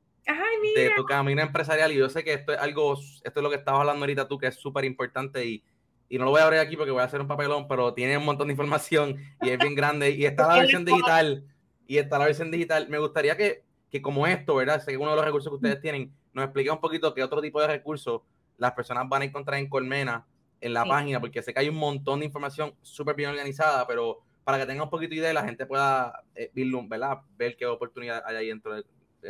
de 0.75 0.91
tu 0.95 1.05
camino 1.05 1.41
empresarial 1.41 1.91
y 1.91 1.97
yo 1.97 2.09
sé 2.09 2.23
que 2.23 2.33
esto 2.33 2.53
es 2.53 2.59
algo, 2.59 2.93
esto 2.93 3.39
es 3.39 3.43
lo 3.43 3.49
que 3.49 3.55
estabas 3.55 3.81
hablando 3.81 4.03
ahorita 4.03 4.27
tú, 4.27 4.37
que 4.37 4.47
es 4.47 4.55
súper 4.55 4.85
importante 4.85 5.45
y 5.45 5.63
y 6.09 6.17
no 6.17 6.25
lo 6.25 6.31
voy 6.31 6.41
a 6.41 6.45
abrir 6.45 6.59
aquí 6.59 6.75
porque 6.75 6.91
voy 6.91 7.01
a 7.01 7.05
hacer 7.05 7.21
un 7.21 7.27
papelón, 7.27 7.67
pero 7.67 7.93
tiene 7.93 8.17
un 8.17 8.25
montón 8.25 8.47
de 8.47 8.53
información 8.53 9.17
y 9.41 9.49
es 9.49 9.59
bien 9.59 9.75
grande 9.75 10.09
y 10.09 10.25
está 10.25 10.47
la 10.47 10.55
versión 10.59 10.83
digital 10.83 11.45
y 11.87 11.97
está 11.97 12.17
la 12.17 12.25
versión 12.25 12.49
digital. 12.49 12.89
Me 12.89 12.97
gustaría 12.97 13.37
que, 13.37 13.63
que 13.91 14.01
como 14.01 14.25
esto, 14.25 14.55
¿verdad? 14.55 14.83
Sé 14.83 14.97
uno 14.97 15.11
de 15.11 15.15
los 15.15 15.25
recursos 15.25 15.51
que 15.51 15.55
ustedes 15.55 15.79
tienen, 15.79 16.11
nos 16.33 16.45
explique 16.45 16.71
un 16.71 16.81
poquito 16.81 17.13
qué 17.13 17.23
otro 17.23 17.41
tipo 17.41 17.61
de 17.61 17.67
recursos 17.67 18.21
las 18.57 18.71
personas 18.71 19.07
van 19.07 19.21
a 19.21 19.25
encontrar 19.25 19.59
en 19.59 19.69
Colmena 19.69 20.25
en 20.61 20.73
la 20.73 20.85
página, 20.85 21.19
porque 21.19 21.41
sé 21.41 21.53
que 21.53 21.59
hay 21.59 21.69
un 21.69 21.77
montón 21.77 22.19
de 22.19 22.25
información 22.25 22.73
súper 22.81 23.15
bien 23.15 23.29
organizada, 23.29 23.85
pero 23.87 24.23
para 24.43 24.57
que 24.57 24.65
tenga 24.65 24.83
un 24.83 24.89
poquito 24.89 25.11
de 25.11 25.17
idea 25.17 25.33
la 25.33 25.43
gente 25.43 25.65
pueda 25.65 26.23
eh, 26.35 26.51
¿verdad? 26.87 27.19
ver 27.37 27.55
qué 27.55 27.65
oportunidad 27.65 28.23
hay 28.25 28.35
ahí 28.35 28.47
dentro 28.47 28.75
de, 28.75 28.83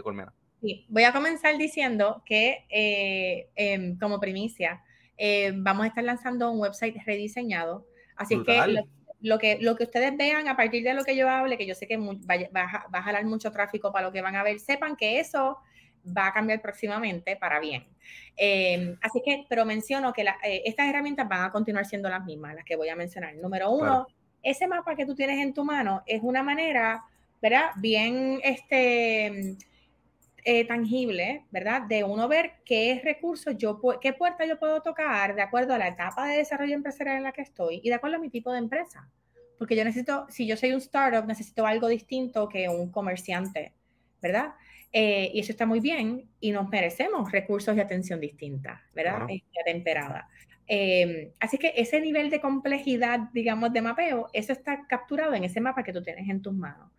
Colmena. 0.04 0.34
Sí, 0.62 0.86
voy 0.88 1.04
a 1.04 1.12
comenzar 1.12 1.58
diciendo 1.58 2.22
que 2.26 2.66
eh, 2.70 3.50
em, 3.56 3.98
como 3.98 4.20
primicia, 4.20 4.84
eh, 5.18 5.52
vamos 5.56 5.84
a 5.84 5.88
estar 5.88 6.04
lanzando 6.04 6.52
un 6.52 6.60
website 6.60 6.96
rediseñado. 7.06 7.86
Así 8.16 8.42
que 8.44 8.84
lo, 9.22 9.40
que 9.40 9.58
lo 9.60 9.76
que 9.76 9.84
ustedes 9.84 10.16
vean 10.16 10.48
a 10.48 10.56
partir 10.56 10.84
de 10.84 10.94
lo 10.94 11.04
que 11.04 11.16
yo 11.16 11.30
hable, 11.30 11.58
que 11.58 11.66
yo 11.66 11.76
sé 11.76 11.88
que 11.88 11.98
va, 11.98 12.88
a, 12.94 13.02
jalar 13.02 13.26
mucho 13.26 13.52
tráfico 13.52 13.92
para 13.92 14.08
lo 14.08 14.14
que 14.14 14.22
van 14.22 14.36
a 14.36 14.44
ver, 14.44 14.60
sepan 14.60 14.96
que 14.96 15.20
eso 15.20 15.58
va 16.16 16.28
a 16.28 16.34
cambiar 16.34 16.62
próximamente 16.62 17.36
para 17.36 17.60
bien. 17.60 17.86
Em, 18.36 18.98
así 19.02 19.22
que, 19.24 19.46
pero 19.50 19.66
menciono 19.66 20.14
que 20.14 20.22
eh, 20.22 20.64
estas 20.66 20.88
herramientas 20.88 21.28
van 21.28 21.44
a 21.44 21.52
continuar 21.52 21.86
siendo 21.86 22.10
las 22.10 22.24
mismas, 22.26 22.56
las 22.56 22.66
que 22.66 22.76
voy 22.76 22.90
a 22.90 22.96
mencionar. 22.96 23.36
Número 23.36 23.72
uno, 23.72 24.08
ese 24.42 24.68
mapa 24.68 24.96
que 24.96 25.06
tú 25.06 25.16
tienes 25.16 25.40
en 25.40 25.54
tu 25.54 25.64
mano 25.64 26.04
es 26.06 26.22
una 26.24 26.44
manera, 26.44 27.04
¿verdad? 27.42 27.72
Bien, 27.78 28.40
este 28.44 29.58
eh, 30.46 30.66
tangible, 30.66 31.46
¿verdad? 31.52 31.82
De 31.84 32.04
uno 32.04 32.28
ver 32.28 32.54
qué 32.66 33.02
recursos 33.04 33.58
yo, 33.58 33.80
qué 34.02 34.14
puerta 34.14 34.46
yo 34.46 34.58
puedo 34.58 34.82
tocar 34.82 35.36
de 35.36 35.42
acuerdo 35.42 35.74
a 35.74 35.78
la 35.78 35.90
etapa 35.90 36.28
de 36.28 36.38
desarrollo 36.38 36.74
empresarial 36.74 37.18
en 37.18 37.24
la 37.24 37.34
que 37.34 37.42
estoy 37.42 37.82
y 37.84 37.90
de 37.90 37.96
acuerdo 37.96 38.16
a 38.18 38.20
mi 38.20 38.30
tipo 38.30 38.52
de 38.52 38.60
empresa. 38.60 39.10
Porque 39.58 39.76
yo 39.76 39.84
necesito, 39.84 40.26
si 40.30 40.48
yo 40.48 40.56
soy 40.56 40.72
un 40.72 40.78
startup, 40.78 41.28
necesito 41.28 41.66
algo 41.66 41.90
distinto 41.90 42.48
que 42.48 42.70
un 42.70 42.90
comerciante, 42.90 43.74
¿verdad? 44.22 44.54
Eh, 44.92 45.30
y 45.34 45.40
eso 45.40 45.52
está 45.52 45.66
muy 45.66 45.80
bien 45.80 46.30
y 46.40 46.52
nos 46.52 46.68
merecemos 46.70 47.32
recursos 47.32 47.78
y 47.78 47.80
atención 47.80 48.20
distinta, 48.20 48.82
¿verdad? 48.96 49.28
Y 49.30 49.44
temperada. 49.64 50.28
Em, 50.66 51.32
así 51.40 51.58
que 51.58 51.74
ese 51.76 52.00
nivel 52.00 52.30
de 52.30 52.40
complejidad, 52.40 53.20
digamos, 53.34 53.74
de 53.74 53.82
mapeo, 53.82 54.30
eso 54.34 54.54
está 54.54 54.86
capturado 54.88 55.34
en 55.34 55.44
ese 55.44 55.62
mapa 55.62 55.84
que 55.84 55.94
tú 55.94 56.02
tienes 56.02 56.30
en 56.30 56.42
tus 56.42 56.54
manos. 56.54 56.92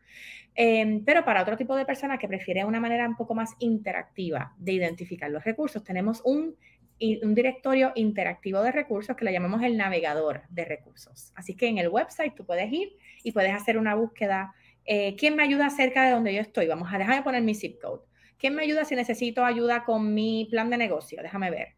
Em, 0.55 1.05
pero 1.05 1.25
para 1.25 1.43
otro 1.43 1.57
tipo 1.57 1.77
de 1.77 1.85
personas 1.85 2.19
que 2.19 2.29
prefieren 2.29 2.67
una 2.67 2.81
manera 2.81 3.09
un 3.09 3.17
poco 3.17 3.35
más 3.35 3.55
interactiva 3.61 4.55
de 4.59 4.73
identificar 4.73 5.31
los 5.31 5.45
recursos, 5.45 5.85
tenemos 5.85 6.21
un, 6.25 6.57
un 7.23 7.35
directorio 7.35 7.93
interactivo 7.95 8.61
de 8.63 8.73
recursos 8.73 9.17
que 9.17 9.25
le 9.25 9.33
llamamos 9.33 9.63
el 9.63 9.77
navegador 9.77 10.43
de 10.51 10.65
recursos. 10.65 11.33
Así 11.37 11.55
que 11.55 11.69
en 11.69 11.79
el 11.79 11.89
website 11.89 12.35
tú 12.35 12.45
puedes 12.45 12.73
ir 12.73 12.97
y 13.23 13.33
puedes 13.33 13.53
hacer 13.53 13.79
una 13.79 13.95
búsqueda. 13.95 14.53
Eh, 14.85 15.17
¿Quién 15.17 15.37
me 15.37 15.43
ayuda 15.43 15.71
cerca 15.71 16.05
de 16.05 16.13
donde 16.13 16.35
yo 16.35 16.41
estoy? 16.41 16.67
Vamos 16.67 16.93
a 16.93 16.99
dejarme 16.99 17.23
poner 17.23 17.43
mi 17.43 17.55
zip 17.55 17.81
code. 17.81 18.03
¿Quién 18.39 18.55
me 18.55 18.63
ayuda 18.63 18.85
si 18.85 18.97
necesito 18.97 19.45
ayuda 19.45 19.85
con 19.85 20.15
mi 20.15 20.49
plan 20.51 20.71
de 20.71 20.79
negocio? 20.79 21.23
Déjame 21.23 21.51
ver. 21.51 21.75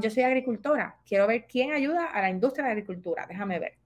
yo 0.00 0.10
soy 0.10 0.24
agricultora. 0.24 0.96
Quiero 1.06 1.26
ver 1.26 1.46
quién 1.46 1.72
ayuda 1.72 2.06
a 2.06 2.20
la 2.20 2.30
industria 2.30 2.66
de 2.66 2.72
agricultura. 2.72 3.26
Déjame 3.28 3.58
ver. 3.60 3.78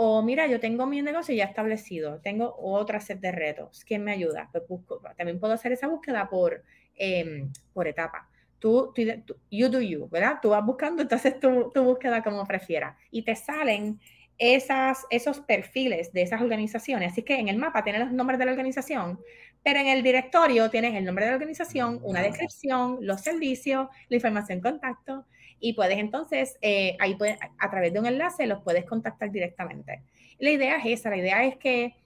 O 0.00 0.22
mira, 0.22 0.46
yo 0.46 0.60
tengo 0.60 0.86
mi 0.86 1.02
negocio 1.02 1.34
ya 1.34 1.46
establecido, 1.46 2.20
tengo 2.20 2.54
otra 2.56 3.00
set 3.00 3.18
de 3.18 3.32
retos. 3.32 3.84
¿Quién 3.84 4.04
me 4.04 4.12
ayuda? 4.12 4.48
Pues 4.52 4.62
busco, 4.68 5.02
también 5.16 5.40
puedo 5.40 5.54
hacer 5.54 5.72
esa 5.72 5.88
búsqueda 5.88 6.28
por, 6.30 6.62
em, 6.94 7.50
por 7.72 7.88
etapa. 7.88 8.28
Tú, 8.60 8.92
tú, 8.94 9.02
you 9.50 9.68
do 9.68 9.80
you, 9.80 10.08
¿verdad? 10.08 10.38
Tú 10.40 10.50
vas 10.50 10.64
buscando, 10.64 11.02
entonces 11.02 11.40
tu, 11.40 11.72
tu 11.74 11.82
búsqueda 11.82 12.22
como 12.22 12.46
prefieras. 12.46 12.96
Y 13.10 13.22
te 13.22 13.34
salen 13.34 13.98
esas, 14.38 15.04
esos 15.10 15.40
perfiles 15.40 16.12
de 16.12 16.22
esas 16.22 16.40
organizaciones. 16.40 17.12
Así 17.12 17.22
que 17.22 17.38
en 17.38 17.48
el 17.48 17.56
mapa 17.56 17.82
tienes 17.84 18.02
los 18.02 18.12
nombres 18.12 18.38
de 18.38 18.46
la 18.46 18.52
organización, 18.52 19.20
pero 19.62 19.80
en 19.80 19.88
el 19.88 20.02
directorio 20.02 20.70
tienes 20.70 20.94
el 20.94 21.04
nombre 21.04 21.24
de 21.24 21.32
la 21.32 21.36
organización, 21.36 22.00
una 22.02 22.22
descripción, 22.22 22.98
los 23.00 23.20
servicios, 23.20 23.88
la 24.08 24.16
información 24.16 24.60
contacto 24.60 25.26
y 25.60 25.72
puedes 25.72 25.98
entonces, 25.98 26.56
eh, 26.62 26.96
ahí 27.00 27.16
a 27.58 27.70
través 27.70 27.92
de 27.92 27.98
un 27.98 28.06
enlace 28.06 28.46
los 28.46 28.62
puedes 28.62 28.84
contactar 28.84 29.30
directamente. 29.30 30.02
La 30.38 30.50
idea 30.50 30.76
es 30.76 31.00
esa, 31.00 31.10
la 31.10 31.16
idea 31.16 31.44
es 31.44 31.56
que 31.56 31.96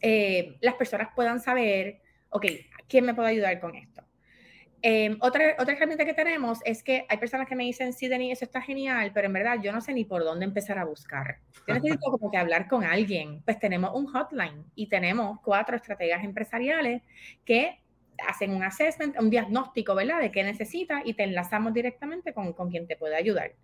eh, 0.00 0.56
las 0.60 0.74
personas 0.74 1.08
puedan 1.14 1.40
saber, 1.40 2.00
ok, 2.28 2.46
¿quién 2.88 3.06
me 3.06 3.14
puede 3.14 3.30
ayudar 3.30 3.58
con 3.58 3.74
esto? 3.74 4.02
Em, 4.86 5.16
otra, 5.20 5.56
otra 5.58 5.72
herramienta 5.72 6.04
que 6.04 6.12
tenemos 6.12 6.58
es 6.66 6.82
que 6.82 7.06
hay 7.08 7.16
personas 7.16 7.48
que 7.48 7.56
me 7.56 7.64
dicen, 7.64 7.94
sí, 7.94 8.06
Denis, 8.06 8.32
eso 8.32 8.44
está 8.44 8.60
genial, 8.60 9.12
pero 9.14 9.28
en 9.28 9.32
verdad 9.32 9.56
yo 9.62 9.72
no 9.72 9.80
sé 9.80 9.94
ni 9.94 10.04
por 10.04 10.22
dónde 10.22 10.44
empezar 10.44 10.76
a 10.78 10.84
buscar. 10.84 11.38
Yo 11.66 11.72
necesito 11.74 12.10
como 12.10 12.30
que 12.30 12.36
hablar 12.36 12.68
con 12.68 12.84
alguien. 12.84 13.40
Pues 13.46 13.58
tenemos 13.58 13.92
un 13.94 14.04
hotline 14.08 14.62
y 14.74 14.88
tenemos 14.88 15.40
cuatro 15.40 15.74
estrategias 15.74 16.22
empresariales 16.22 17.00
que 17.46 17.80
hacen 18.28 18.50
un 18.50 18.62
assessment, 18.62 19.18
un 19.18 19.30
diagnóstico, 19.30 19.94
¿verdad? 19.94 20.20
De 20.20 20.30
qué 20.30 20.44
necesitas 20.44 21.00
y 21.06 21.14
te 21.14 21.22
enlazamos 21.22 21.72
directamente 21.72 22.34
con, 22.34 22.52
con 22.52 22.70
quien 22.70 22.86
te 22.86 22.96
puede 22.96 23.16
ayudar. 23.16 23.54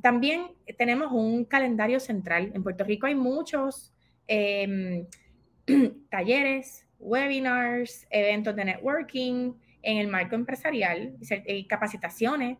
también 0.00 0.52
tenemos 0.78 1.10
un 1.10 1.44
calendario 1.44 1.98
central. 1.98 2.52
En 2.54 2.62
Puerto 2.62 2.84
Rico 2.84 3.06
hay 3.08 3.16
muchos 3.16 3.92
em, 4.28 5.08
talleres, 6.08 6.86
webinars, 7.00 8.06
eventos 8.10 8.54
de 8.54 8.64
networking 8.64 9.54
en 9.84 9.98
el 9.98 10.08
marco 10.08 10.34
empresarial, 10.34 11.16
y 11.46 11.66
capacitaciones, 11.66 12.58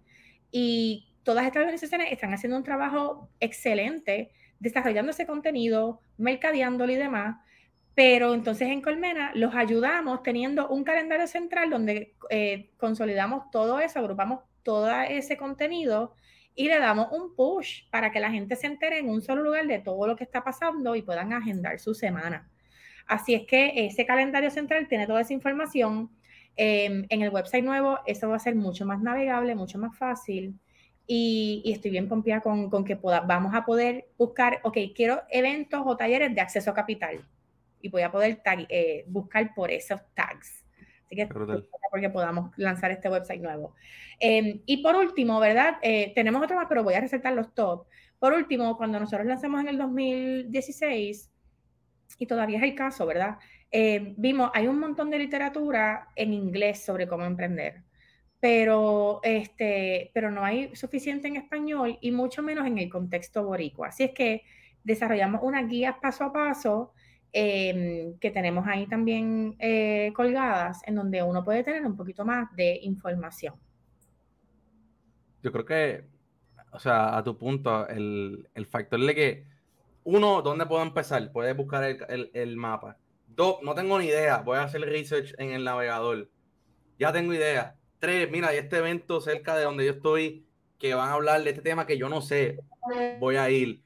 y 0.50 1.08
todas 1.22 1.46
estas 1.46 1.60
organizaciones 1.60 2.12
están 2.12 2.32
haciendo 2.32 2.56
un 2.56 2.64
trabajo 2.64 3.28
excelente 3.40 4.30
desarrollando 4.60 5.10
ese 5.10 5.26
contenido, 5.26 6.00
mercadeándolo 6.16 6.92
y 6.92 6.96
demás, 6.96 7.36
pero 7.94 8.34
entonces 8.34 8.68
en 8.68 8.82
Colmena 8.82 9.32
los 9.34 9.54
ayudamos 9.54 10.22
teniendo 10.22 10.68
un 10.68 10.84
calendario 10.84 11.26
central 11.26 11.70
donde 11.70 12.14
eh, 12.30 12.70
consolidamos 12.76 13.50
todo 13.50 13.78
eso, 13.78 13.98
agrupamos 13.98 14.40
todo 14.62 14.90
ese 15.02 15.36
contenido 15.36 16.14
y 16.56 16.68
le 16.68 16.78
damos 16.78 17.08
un 17.12 17.34
push 17.34 17.88
para 17.90 18.10
que 18.10 18.20
la 18.20 18.30
gente 18.30 18.56
se 18.56 18.66
entere 18.66 18.98
en 18.98 19.08
un 19.08 19.22
solo 19.22 19.42
lugar 19.42 19.66
de 19.66 19.78
todo 19.78 20.06
lo 20.06 20.16
que 20.16 20.24
está 20.24 20.42
pasando 20.42 20.96
y 20.96 21.02
puedan 21.02 21.32
agendar 21.32 21.78
su 21.78 21.94
semana. 21.94 22.50
Así 23.06 23.34
es 23.34 23.46
que 23.46 23.86
ese 23.86 24.06
calendario 24.06 24.50
central 24.50 24.88
tiene 24.88 25.06
toda 25.06 25.20
esa 25.20 25.32
información. 25.32 26.10
Em, 26.56 27.04
en 27.08 27.22
el 27.22 27.30
website 27.30 27.64
nuevo 27.64 27.98
eso 28.06 28.28
va 28.28 28.36
a 28.36 28.38
ser 28.38 28.54
mucho 28.54 28.86
más 28.86 29.00
navegable, 29.00 29.54
mucho 29.54 29.78
más 29.78 29.96
fácil. 29.96 30.58
Y, 31.06 31.62
estoy 31.66 31.90
bien 31.90 32.08
confiada 32.08 32.40
con, 32.40 32.84
que 32.84 32.94
vamos 32.94 33.54
a 33.54 33.64
poder 33.64 34.06
buscar, 34.16 34.60
ok, 34.62 34.78
quiero 34.94 35.22
eventos 35.28 35.82
o 35.84 35.96
talleres 35.96 36.34
de 36.34 36.40
acceso 36.40 36.70
a 36.70 36.74
capital 36.74 37.26
y 37.82 37.90
voy 37.90 38.02
a 38.02 38.10
poder 38.10 38.40
eh, 38.70 39.04
buscar 39.08 39.54
por 39.54 39.70
esos 39.70 40.00
tags. 40.14 40.64
Así 41.04 41.16
que 41.16 41.26
porque 41.26 42.08
podamos 42.08 42.50
lanzar 42.56 42.90
este 42.90 43.10
website 43.10 43.42
nuevo. 43.42 43.74
Em, 44.18 44.62
y 44.64 44.82
por 44.82 44.96
último, 44.96 45.38
¿verdad? 45.38 45.76
Eh, 45.82 46.12
tenemos 46.14 46.42
otro 46.42 46.56
más, 46.56 46.66
pero 46.68 46.82
voy 46.82 46.94
a 46.94 47.00
resaltar 47.00 47.34
los 47.34 47.54
top. 47.54 47.86
Por 48.18 48.32
último, 48.32 48.76
cuando 48.78 48.98
nosotros 48.98 49.26
lanzamos 49.26 49.60
en 49.60 49.68
el 49.68 49.78
2016, 49.78 51.30
y 52.18 52.26
todavía 52.26 52.58
es 52.58 52.64
el 52.64 52.74
caso, 52.74 53.06
¿verdad? 53.06 53.38
Eh, 53.70 54.14
vimos, 54.16 54.50
hay 54.54 54.68
un 54.68 54.78
montón 54.78 55.10
de 55.10 55.18
literatura 55.18 56.08
en 56.14 56.32
inglés 56.32 56.84
sobre 56.84 57.08
cómo 57.08 57.24
emprender, 57.24 57.82
pero, 58.38 59.20
este, 59.22 60.10
pero 60.14 60.30
no 60.30 60.44
hay 60.44 60.74
suficiente 60.76 61.28
en 61.28 61.36
español 61.36 61.98
y 62.00 62.12
mucho 62.12 62.42
menos 62.42 62.66
en 62.66 62.78
el 62.78 62.88
contexto 62.88 63.42
boricua. 63.44 63.88
Así 63.88 64.04
es 64.04 64.12
que 64.12 64.42
desarrollamos 64.84 65.40
unas 65.42 65.68
guías 65.68 65.96
paso 66.00 66.24
a 66.24 66.32
paso 66.32 66.92
em, 67.32 68.16
que 68.18 68.30
tenemos 68.30 68.64
ahí 68.68 68.86
también 68.86 69.56
eh, 69.58 70.12
colgadas, 70.14 70.82
en 70.86 70.94
donde 70.94 71.22
uno 71.22 71.42
puede 71.42 71.64
tener 71.64 71.84
un 71.84 71.96
poquito 71.96 72.24
más 72.24 72.54
de 72.54 72.78
información. 72.82 73.54
Yo 75.42 75.50
creo 75.50 75.64
que, 75.64 76.04
o 76.70 76.78
sea, 76.78 77.16
a 77.16 77.24
tu 77.24 77.36
punto, 77.36 77.88
el, 77.88 78.48
el 78.54 78.66
factor 78.66 79.00
de 79.00 79.14
que, 79.14 79.46
uno, 80.04 80.42
¿dónde 80.42 80.66
puedo 80.66 80.82
empezar? 80.82 81.32
Puedes 81.32 81.56
buscar 81.56 81.82
el, 81.82 82.30
el 82.34 82.56
mapa 82.56 82.98
Dos, 83.36 83.58
no 83.62 83.74
tengo 83.74 83.98
ni 83.98 84.06
idea. 84.06 84.38
Voy 84.38 84.58
a 84.58 84.62
hacer 84.62 84.82
research 84.82 85.34
en 85.38 85.50
el 85.50 85.64
navegador. 85.64 86.30
Ya 86.98 87.12
tengo 87.12 87.34
idea. 87.34 87.76
Tres, 87.98 88.30
mira, 88.30 88.48
hay 88.48 88.58
este 88.58 88.76
evento 88.78 89.20
cerca 89.20 89.56
de 89.56 89.64
donde 89.64 89.84
yo 89.84 89.92
estoy 89.92 90.46
que 90.78 90.94
van 90.94 91.08
a 91.08 91.14
hablar 91.14 91.42
de 91.42 91.50
este 91.50 91.62
tema 91.62 91.86
que 91.86 91.98
yo 91.98 92.08
no 92.08 92.20
sé. 92.20 92.58
Voy 93.18 93.36
a 93.36 93.50
ir. 93.50 93.82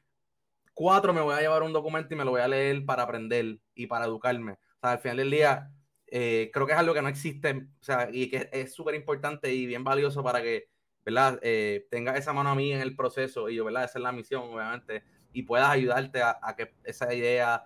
Cuatro, 0.75 1.15
me 1.15 1.23
voy 1.23 1.35
a 1.35 1.41
llevar 1.41 1.63
un 1.63 1.73
documento 1.73 2.13
y 2.13 2.17
me 2.17 2.25
lo 2.25 2.33
voy 2.33 2.43
a 2.43 2.49
leer 2.49 2.85
para 2.85 3.05
aprender 3.05 3.59
y 3.75 3.87
para 3.87 4.05
educarme. 4.05 4.53
O 4.53 4.81
sea, 4.81 4.93
al 4.93 4.99
final 4.99 5.17
del 5.17 5.31
día, 5.31 5.71
eh, 6.07 6.51
creo 6.53 6.67
que 6.67 6.73
es 6.73 6.79
algo 6.79 6.93
que 6.93 7.03
no 7.03 7.09
existe, 7.09 7.69
o 7.81 7.85
sea, 7.85 8.09
y 8.13 8.29
que 8.29 8.51
es 8.53 8.75
súper 8.75 8.95
importante 8.95 9.53
y 9.53 9.67
bien 9.67 9.83
valioso 9.83 10.23
para 10.23 10.43
que, 10.43 10.69
¿verdad? 11.05 11.39
Eh, 11.43 11.87
esa 11.91 12.33
mano 12.33 12.51
a 12.51 12.55
mí 12.55 12.73
en 12.73 12.81
el 12.81 12.95
proceso 12.95 13.49
y 13.49 13.57
yo, 13.57 13.65
¿verdad? 13.65 13.85
Esa 13.85 13.99
es 13.99 14.03
la 14.03 14.13
misión, 14.13 14.43
obviamente, 14.43 15.03
y 15.33 15.43
puedas 15.43 15.71
ayudarte 15.71 16.21
a 16.23 16.55
que 16.57 16.75
esa 16.85 17.13
idea 17.15 17.65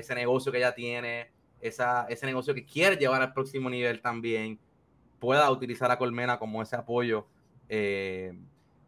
ese 0.00 0.14
negocio 0.14 0.52
que 0.52 0.58
ella 0.58 0.74
tiene, 0.74 1.30
esa, 1.60 2.06
ese 2.08 2.26
negocio 2.26 2.54
que 2.54 2.64
quiere 2.64 2.96
llevar 2.96 3.22
al 3.22 3.32
próximo 3.32 3.70
nivel 3.70 4.00
también, 4.00 4.58
pueda 5.18 5.50
utilizar 5.50 5.90
a 5.90 5.98
Colmena 5.98 6.38
como 6.38 6.62
ese 6.62 6.76
apoyo. 6.76 7.26
Eh, 7.68 8.36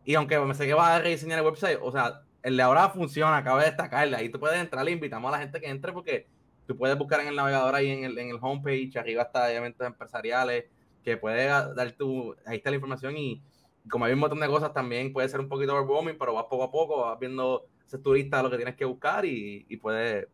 y 0.05 0.15
aunque 0.15 0.39
me 0.39 0.55
sé 0.55 0.67
que 0.67 0.75
va 0.75 0.97
a 0.97 0.99
rediseñar 1.01 1.39
el 1.39 1.45
website, 1.45 1.79
o 1.83 1.91
sea, 1.91 2.23
el 2.43 2.57
de 2.57 2.63
ahora 2.63 2.91
funciona, 2.91 3.39
acaba 3.39 3.61
de 3.61 3.67
destacarle. 3.67 4.17
Ahí 4.17 4.29
tú 4.29 4.39
puedes 4.39 4.61
entrar, 4.61 4.85
le 4.85 4.93
invitamos 4.93 5.29
a 5.29 5.33
la 5.33 5.43
gente 5.43 5.61
que 5.61 5.69
entre 5.69 5.93
porque 5.93 6.27
tú 6.67 6.77
puedes 6.77 6.97
buscar 6.99 7.21
en 7.21 7.29
el 7.29 7.37
navegador 7.37 7.75
ahí 7.75 7.91
en 7.91 8.05
el, 8.05 8.19
en 8.19 8.29
el 8.31 8.39
homepage, 8.41 8.97
arriba 8.97 9.23
está 9.23 9.53
eventos 9.53 9.87
empresariales, 9.87 10.67
que 11.03 11.17
puede 11.17 11.47
dar 11.47 11.93
tu, 11.93 12.37
ahí 12.45 12.59
está 12.59 12.71
la 12.71 12.77
información 12.77 13.17
y 13.17 13.43
como 13.89 14.05
hay 14.05 14.13
un 14.13 14.19
montón 14.19 14.41
de 14.41 14.49
cosas 14.49 14.73
también 14.73 15.13
puede 15.13 15.29
ser 15.29 15.41
un 15.41 15.49
poquito 15.49 15.75
overwhelming, 15.75 16.19
pero 16.19 16.35
vas 16.35 16.45
poco 16.51 16.65
a 16.65 16.71
poco, 16.71 17.01
vas 17.03 17.19
viendo, 17.19 17.67
ese 17.87 17.99
turista 17.99 18.43
lo 18.43 18.51
que 18.51 18.57
tienes 18.57 18.75
que 18.75 18.85
buscar 18.85 19.25
y, 19.25 19.65
y 19.69 19.77
puedes 19.77 20.27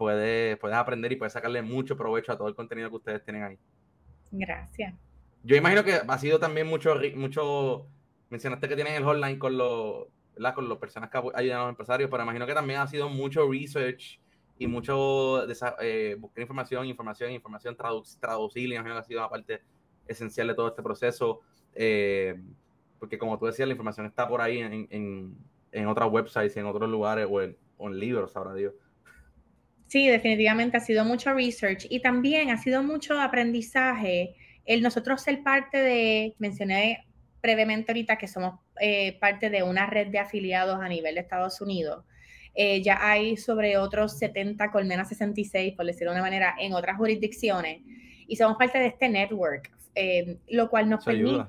puedes, 0.00 0.56
puedes 0.56 0.78
aprender 0.78 1.12
y 1.12 1.16
puedes 1.16 1.34
sacarle 1.34 1.60
mucho 1.60 1.94
provecho 1.94 2.32
a 2.32 2.38
todo 2.38 2.48
el 2.48 2.54
contenido 2.54 2.88
que 2.88 2.96
ustedes 2.96 3.22
tienen 3.22 3.42
ahí. 3.42 3.58
Gracias. 4.30 4.94
Yo 5.42 5.56
imagino 5.56 5.84
que 5.84 6.00
ha 6.08 6.18
sido 6.18 6.38
también 6.38 6.66
mucho, 6.66 6.94
mucho 7.16 7.86
mencionaste 8.30 8.66
que 8.66 8.76
tienen 8.76 8.94
el 8.94 9.04
hotline 9.04 9.38
con 9.38 9.58
los, 9.58 10.06
con 10.54 10.68
las 10.70 10.78
personas 10.78 11.10
que 11.10 11.18
ayudan 11.34 11.58
a 11.58 11.62
los 11.64 11.68
empresarios, 11.68 12.08
pero 12.10 12.22
imagino 12.22 12.46
que 12.46 12.54
también 12.54 12.80
ha 12.80 12.86
sido 12.86 13.10
mucho 13.10 13.46
research 13.46 14.18
y 14.56 14.66
mucho 14.66 15.46
eh, 15.82 16.16
buscar 16.18 16.40
información, 16.40 16.86
información, 16.86 17.32
información, 17.32 17.76
traducir, 17.76 18.72
imagino 18.72 18.94
que 18.94 19.00
ha 19.00 19.04
sido 19.04 19.20
una 19.20 19.28
parte 19.28 19.60
esencial 20.08 20.48
de 20.48 20.54
todo 20.54 20.68
este 20.68 20.82
proceso, 20.82 21.40
eh, 21.74 22.40
porque 22.98 23.18
como 23.18 23.38
tú 23.38 23.44
decías, 23.44 23.68
la 23.68 23.74
información 23.74 24.06
está 24.06 24.26
por 24.26 24.40
ahí 24.40 24.60
en, 24.60 24.88
en, 24.90 25.36
en 25.72 25.86
otras 25.88 26.10
websites, 26.10 26.56
en 26.56 26.64
otros 26.64 26.88
lugares 26.88 27.26
o 27.30 27.42
en, 27.42 27.54
o 27.76 27.88
en 27.88 27.98
libros, 27.98 28.34
ahora 28.34 28.54
Dios. 28.54 28.72
Sí, 29.90 30.06
definitivamente 30.06 30.76
ha 30.76 30.80
sido 30.80 31.04
mucho 31.04 31.34
research 31.34 31.84
y 31.90 31.98
también 31.98 32.50
ha 32.50 32.58
sido 32.58 32.80
mucho 32.80 33.20
aprendizaje 33.20 34.36
el 34.64 34.82
nosotros 34.82 35.20
ser 35.20 35.42
parte 35.42 35.78
de, 35.78 36.36
mencioné 36.38 37.08
brevemente 37.42 37.90
ahorita 37.90 38.16
que 38.16 38.28
somos 38.28 38.60
eh, 38.80 39.18
parte 39.18 39.50
de 39.50 39.64
una 39.64 39.86
red 39.86 40.06
de 40.06 40.20
afiliados 40.20 40.80
a 40.80 40.88
nivel 40.88 41.16
de 41.16 41.22
Estados 41.22 41.60
Unidos. 41.60 42.04
Eh, 42.54 42.82
ya 42.82 43.00
hay 43.04 43.36
sobre 43.36 43.78
otros 43.78 44.16
70 44.16 44.70
colmenas 44.70 45.08
66, 45.08 45.74
por 45.74 45.86
decirlo 45.86 46.12
de 46.12 46.20
una 46.20 46.24
manera, 46.24 46.54
en 46.60 46.72
otras 46.72 46.96
jurisdicciones 46.96 47.80
y 48.28 48.36
somos 48.36 48.56
parte 48.58 48.78
de 48.78 48.86
este 48.86 49.08
network, 49.08 49.72
eh, 49.96 50.38
lo 50.50 50.70
cual 50.70 50.88
nos 50.88 51.04
permite, 51.04 51.46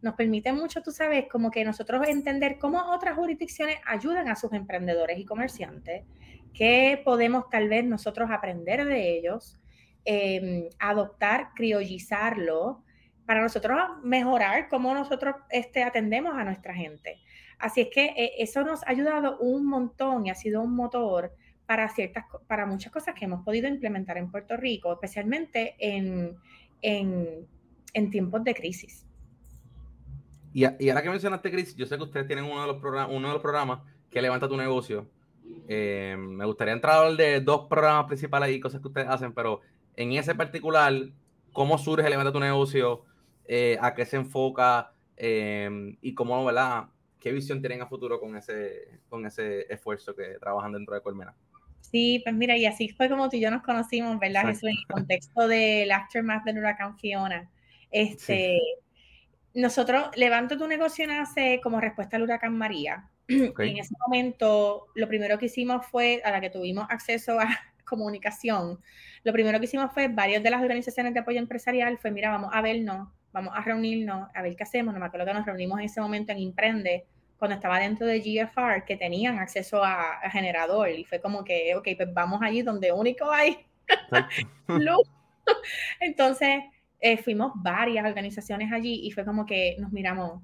nos 0.00 0.14
permite 0.14 0.52
mucho, 0.52 0.80
tú 0.80 0.92
sabes, 0.92 1.26
como 1.28 1.50
que 1.50 1.64
nosotros 1.64 2.06
entender 2.06 2.56
cómo 2.60 2.80
otras 2.92 3.16
jurisdicciones 3.16 3.78
ayudan 3.84 4.28
a 4.28 4.36
sus 4.36 4.52
emprendedores 4.52 5.18
y 5.18 5.24
comerciantes 5.24 6.04
¿Qué 6.54 7.02
podemos 7.04 7.50
tal 7.50 7.68
vez 7.68 7.84
nosotros 7.84 8.30
aprender 8.30 8.84
de 8.84 9.18
ellos? 9.18 9.58
Em, 10.04 10.68
adoptar, 10.78 11.50
criollizarlo, 11.54 12.84
para 13.26 13.42
nosotros 13.42 13.78
mejorar 14.02 14.68
cómo 14.68 14.92
nosotros 14.92 15.34
este, 15.50 15.82
atendemos 15.82 16.36
a 16.36 16.44
nuestra 16.44 16.74
gente. 16.74 17.20
Así 17.58 17.82
es 17.82 17.88
que 17.92 18.06
eh, 18.16 18.32
eso 18.38 18.64
nos 18.64 18.82
ha 18.84 18.90
ayudado 18.90 19.38
un 19.38 19.66
montón 19.66 20.26
y 20.26 20.30
ha 20.30 20.34
sido 20.34 20.60
un 20.60 20.76
motor 20.76 21.32
para 21.66 21.88
ciertas, 21.88 22.24
para 22.46 22.66
muchas 22.66 22.92
cosas 22.92 23.14
que 23.14 23.24
hemos 23.24 23.42
podido 23.44 23.66
implementar 23.66 24.18
en 24.18 24.30
Puerto 24.30 24.56
Rico, 24.56 24.92
especialmente 24.92 25.74
en, 25.78 26.36
en, 26.82 28.10
tiempos 28.10 28.44
de 28.44 28.54
crisis. 28.54 29.06
Y, 30.52 30.64
y, 30.78 30.90
ahora 30.90 31.02
que 31.02 31.10
mencionaste 31.10 31.50
crisis, 31.50 31.74
yo 31.74 31.86
sé 31.86 31.96
que 31.96 32.02
ustedes 32.02 32.26
tienen 32.26 32.44
uno 32.44 32.60
de 32.60 32.66
los, 32.66 32.82
uno 33.08 33.28
de 33.28 33.32
los 33.32 33.42
programas 33.42 33.80
que 34.10 34.20
levanta 34.20 34.46
tu 34.46 34.56
negocio, 34.56 35.08
eh, 35.68 36.16
me 36.18 36.44
gustaría 36.44 36.74
entrar 36.74 37.14
de 37.16 37.40
dos 37.40 37.66
programas 37.68 38.06
principales 38.06 38.54
y 38.54 38.60
cosas 38.60 38.80
que 38.80 38.88
ustedes 38.88 39.08
hacen, 39.08 39.32
pero 39.32 39.60
en 39.96 40.12
ese 40.12 40.34
particular, 40.34 40.92
¿cómo 41.52 41.78
surge 41.78 42.08
Levanta 42.08 42.32
tu 42.32 42.40
negocio? 42.40 43.04
Eh, 43.46 43.78
¿A 43.80 43.94
qué 43.94 44.04
se 44.04 44.16
enfoca? 44.16 44.92
Eh, 45.16 45.96
y 46.00 46.14
cómo, 46.14 46.44
¿verdad? 46.44 46.86
¿Qué 47.20 47.32
visión 47.32 47.60
tienen 47.60 47.80
a 47.80 47.86
futuro 47.86 48.20
con 48.20 48.36
ese, 48.36 49.00
con 49.08 49.24
ese 49.26 49.72
esfuerzo 49.72 50.14
que 50.14 50.36
trabajan 50.40 50.72
dentro 50.72 50.94
de 50.94 51.00
Colmena? 51.00 51.34
Sí, 51.80 52.20
pues 52.24 52.34
mira, 52.34 52.56
y 52.56 52.66
así 52.66 52.88
fue 52.88 53.08
como 53.08 53.28
tú 53.28 53.36
y 53.36 53.40
yo 53.40 53.50
nos 53.50 53.62
conocimos, 53.62 54.18
¿verdad? 54.18 54.50
Eso 54.50 54.66
en 54.66 54.74
el 54.76 54.86
contexto 54.92 55.46
del 55.46 55.90
aftermath 55.92 56.44
del 56.44 56.58
huracán 56.58 56.98
Fiona. 56.98 57.50
Este, 57.90 58.58
Nosotros, 59.54 60.08
Levanta 60.16 60.58
tu 60.58 60.66
negocio 60.66 61.06
nace 61.06 61.60
como 61.62 61.80
respuesta 61.80 62.16
al 62.16 62.24
huracán 62.24 62.58
María. 62.58 63.08
En 63.28 63.78
ese 63.78 63.94
momento, 64.06 64.86
lo 64.94 65.08
primero 65.08 65.38
que 65.38 65.46
hicimos 65.46 65.86
fue, 65.86 66.20
a 66.24 66.30
la 66.30 66.40
que 66.40 66.50
tuvimos 66.50 66.86
acceso 66.90 67.40
a 67.40 67.46
comunicación, 67.84 68.78
lo 69.24 69.32
primero 69.32 69.58
que 69.58 69.64
hicimos 69.64 69.90
fue, 69.92 70.08
varias 70.08 70.42
de 70.42 70.50
las 70.50 70.60
organizaciones 70.60 71.14
de 71.14 71.20
apoyo 71.20 71.38
empresarial 71.38 71.96
fue, 71.98 72.10
mira, 72.10 72.30
vamos 72.30 72.50
a 72.52 72.60
vernos, 72.60 73.08
vamos 73.32 73.54
a 73.56 73.62
reunirnos, 73.62 74.28
a 74.34 74.42
ver 74.42 74.54
qué 74.54 74.62
hacemos. 74.62 74.92
No 74.92 75.00
me 75.00 75.06
acuerdo 75.06 75.26
que 75.26 75.34
nos 75.34 75.46
reunimos 75.46 75.78
en 75.78 75.86
ese 75.86 76.00
momento 76.00 76.32
en 76.32 76.38
Imprende, 76.38 77.06
cuando 77.38 77.56
estaba 77.56 77.78
dentro 77.78 78.06
de 78.06 78.20
GFR, 78.20 78.84
que 78.84 78.96
tenían 78.96 79.38
acceso 79.38 79.82
a, 79.82 80.20
generador. 80.30 80.90
Y 80.90 81.04
fue 81.04 81.20
como 81.20 81.42
que, 81.42 81.74
ok, 81.74 81.88
pues 81.96 82.12
vamos 82.12 82.40
allí 82.42 82.62
donde 82.62 82.92
único 82.92 83.30
hay 83.30 83.66
luz. 84.68 85.08
Entonces, 86.00 86.64
eh, 87.00 87.16
fuimos 87.16 87.52
varias 87.56 88.06
organizaciones 88.06 88.72
allí 88.72 89.00
y 89.04 89.10
fue 89.10 89.24
como 89.24 89.46
que 89.46 89.76
nos 89.78 89.90
miramos 89.90 90.42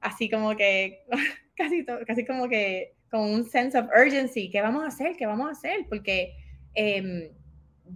así 0.00 0.28
como 0.30 0.56
que 0.56 1.04
casi, 1.56 1.84
casi 2.06 2.24
como 2.24 2.48
que 2.48 2.94
con 3.10 3.22
un 3.22 3.44
sense 3.44 3.78
of 3.78 3.86
urgency, 3.88 4.50
¿qué 4.50 4.62
vamos 4.62 4.84
a 4.84 4.86
hacer? 4.86 5.16
¿Qué 5.16 5.26
vamos 5.26 5.48
a 5.48 5.52
hacer? 5.52 5.86
Porque 5.88 6.34
em, 6.74 7.28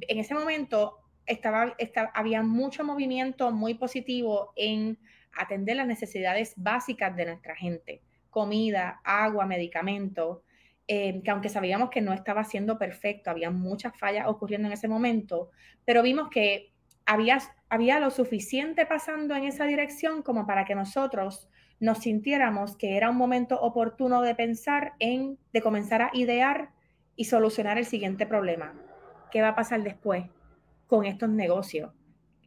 en 0.01 0.19
ese 0.19 0.35
momento 0.35 0.99
estaba, 1.27 1.77
había 2.13 2.43
mucho 2.43 2.85
movimiento 2.85 3.51
muy 3.53 3.75
positivo 3.75 4.53
en 4.57 4.99
atender 5.33 5.77
las 5.77 5.87
necesidades 5.87 6.55
básicas 6.57 7.15
de 7.17 7.27
nuestra 7.27 7.55
gente, 7.55 8.03
comida, 8.31 9.01
agua, 9.05 9.47
medicamentos, 9.47 10.41
em, 10.87 11.23
que 11.23 11.31
aunque 11.31 11.49
sabíamos 11.49 11.91
que 11.91 12.01
no 12.01 12.13
estaba 12.13 12.45
siendo 12.45 12.79
perfecto, 12.79 13.31
había 13.31 13.51
muchas 13.51 13.97
fallas 13.97 14.27
ocurriendo 14.27 14.69
en 14.69 14.75
ese 14.75 14.89
momento, 14.89 15.51
pero 15.85 16.03
vimos 16.03 16.29
que 16.29 16.73
había, 17.07 17.39
había 17.69 18.01
lo 18.01 18.11
suficiente 18.11 18.87
pasando 18.87 19.35
en 19.35 19.45
esa 19.45 19.65
dirección 19.67 20.23
como 20.23 20.47
para 20.47 20.65
que 20.65 20.75
nosotros 20.75 21.49
nos 21.81 21.99
sintiéramos 21.99 22.77
que 22.77 22.97
era 22.97 23.11
un 23.11 23.17
momento 23.17 23.61
oportuno 23.61 24.23
de 24.23 24.35
pensar 24.35 24.95
en, 24.99 25.39
de 25.53 25.61
comenzar 25.61 26.03
a 26.03 26.11
idear 26.13 26.71
y 27.17 27.25
solucionar 27.25 27.79
el 27.79 27.87
siguiente 27.87 28.27
problema. 28.27 28.75
¿Qué 29.31 29.43
va 29.43 29.49
a 29.49 29.55
pasar 29.55 29.83
después 29.83 30.25
con 30.87 31.05
estos 31.05 31.29
negocios? 31.29 31.93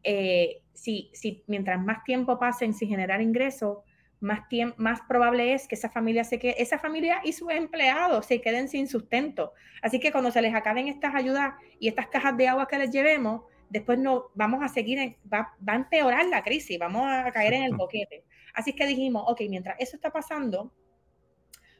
Eh, 0.04 0.62
si, 0.74 1.10
si 1.14 1.44
mientras 1.48 1.84
más 1.84 2.04
tiempo 2.04 2.40
pasen 2.40 2.74
sin 2.74 2.90
generar 2.90 3.22
ingresos, 3.22 3.80
más, 4.20 4.42
más 4.78 5.02
probable 5.08 5.54
es 5.54 5.68
que 5.68 5.76
esa 5.76 5.90
familia 5.90 6.24
se 6.24 6.40
quede, 6.40 6.62
esa 6.62 6.80
familia 6.80 7.22
y 7.24 7.34
sus 7.34 7.52
empleados 7.52 8.26
se 8.26 8.42
queden 8.42 8.68
sin 8.68 8.88
sustento. 8.88 9.54
Así 9.82 10.00
que 10.00 10.12
cuando 10.12 10.32
se 10.32 10.42
les 10.42 10.56
acaben 10.56 10.88
estas 10.88 11.14
ayudas 11.14 11.54
y 11.80 11.88
estas 11.88 12.08
cajas 12.08 12.36
de 12.38 12.48
agua 12.48 12.68
que 12.68 12.80
les 12.80 12.92
llevemos, 12.92 13.44
después 13.70 14.00
no 14.00 14.32
vamos 14.34 14.64
a 14.64 14.70
seguir, 14.70 15.18
va, 15.32 15.54
va, 15.68 15.74
a 15.74 15.76
empeorar 15.76 16.26
la 16.26 16.44
crisis, 16.44 16.80
vamos 16.80 17.06
a 17.06 17.32
caer 17.32 17.54
en 17.54 17.64
el 17.64 17.76
boquete. 17.76 18.24
Así 18.58 18.74
que 18.74 18.88
dijimos, 18.88 19.24
ok, 19.28 19.42
mientras 19.50 19.76
eso 19.80 19.96
está 19.98 20.10
pasando, 20.10 20.74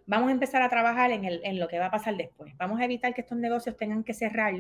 vamos 0.06 0.30
a 0.30 0.32
empezar 0.32 0.62
a 0.62 0.70
trabajar 0.70 1.10
en, 1.10 1.26
el, 1.26 1.42
en 1.44 1.60
lo 1.60 1.68
que 1.68 1.80
va 1.80 1.88
a 1.88 1.92
pasar 1.92 2.16
después. 2.16 2.56
Vamos 2.56 2.80
a 2.80 2.86
evitar 2.86 3.16
que 3.16 3.22
estos 3.22 3.36
negocios 3.36 3.76
tengan 3.76 4.04
que 4.04 4.14
cerrar 4.14 4.54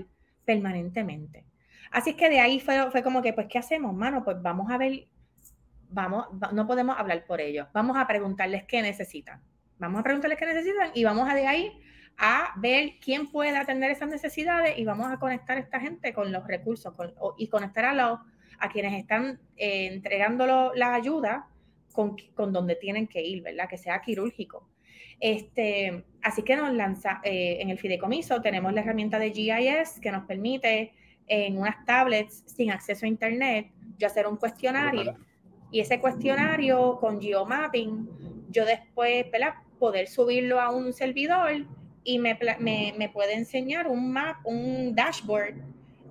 permanentemente. 0.43 1.45
Así 1.91 2.15
que 2.15 2.27
de 2.27 2.39
ahí 2.39 2.59
fue, 2.59 3.03
como 3.03 3.21
que, 3.21 3.33
pues, 3.33 3.45
¿qué 3.47 3.59
hacemos, 3.59 3.93
mano? 3.93 4.23
Pues 4.23 4.41
vamos 4.41 4.71
a 4.71 4.79
ver 4.79 5.07
vamos, 5.89 6.25
no 6.53 6.65
podemos 6.65 6.97
hablar 6.97 7.23
por 7.25 7.39
ellos, 7.39 7.67
vamos 7.71 7.97
a 7.97 8.07
preguntarles 8.07 8.63
qué 8.65 8.81
necesitan. 8.81 9.41
Vamos 9.77 9.99
a 9.99 10.03
preguntarles 10.03 10.39
qué 10.39 10.47
necesitan 10.47 10.89
y 10.95 11.03
vamos 11.03 11.29
a 11.29 11.35
de 11.35 11.45
ahí 11.45 11.79
a 12.17 12.51
ver 12.57 12.93
quién 12.99 13.31
puede 13.31 13.55
atender 13.55 13.91
esas 13.91 14.09
necesidades 14.09 14.75
y 14.79 14.85
vamos 14.85 15.11
a 15.11 15.19
conectar 15.19 15.55
a 15.55 15.59
esta 15.59 15.79
gente 15.79 16.13
con 16.13 16.31
los 16.31 16.47
recursos 16.47 16.95
y 17.37 17.47
conectar 17.47 17.85
a, 17.85 17.93
los, 17.93 18.19
a 18.57 18.69
quienes 18.69 18.95
están 18.95 19.39
eh, 19.55 19.85
entregando 19.93 20.73
la 20.73 20.95
ayuda 20.95 21.47
con, 21.91 22.15
con, 22.35 22.53
donde 22.53 22.75
tienen 22.75 23.07
que 23.07 23.21
ir, 23.21 23.41
¿verdad? 23.41 23.67
Que 23.69 23.77
sea 23.77 24.01
quirúrgico. 24.01 24.67
Este, 25.19 26.03
así 26.21 26.43
que 26.43 26.55
nos 26.55 26.73
lanza, 26.73 27.21
eh, 27.23 27.57
en 27.59 27.69
el 27.69 27.79
fideicomiso 27.79 28.41
tenemos 28.41 28.71
la 28.73 28.81
herramienta 28.81 29.17
de 29.17 29.31
GIS 29.31 29.99
que 29.99 30.11
nos 30.11 30.25
permite 30.25 30.93
en 31.27 31.57
unas 31.57 31.83
tablets 31.85 32.43
sin 32.45 32.71
acceso 32.71 33.05
a 33.05 33.09
internet 33.09 33.67
yo 33.97 34.07
hacer 34.07 34.27
un 34.27 34.37
cuestionario 34.37 35.15
y 35.71 35.79
ese 35.79 35.99
cuestionario 35.99 36.97
con 36.99 37.19
geomapping, 37.21 38.07
yo 38.49 38.65
después, 38.65 39.29
¿verdad? 39.31 39.55
Poder 39.79 40.07
subirlo 40.07 40.61
a 40.61 40.69
un 40.69 40.93
servidor 40.93 41.65
y 42.03 42.19
me, 42.19 42.37
me, 42.59 43.09
puede 43.09 43.33
enseñar 43.33 43.87
un 43.87 44.11
map, 44.13 44.37
un 44.45 44.95
dashboard, 44.95 45.55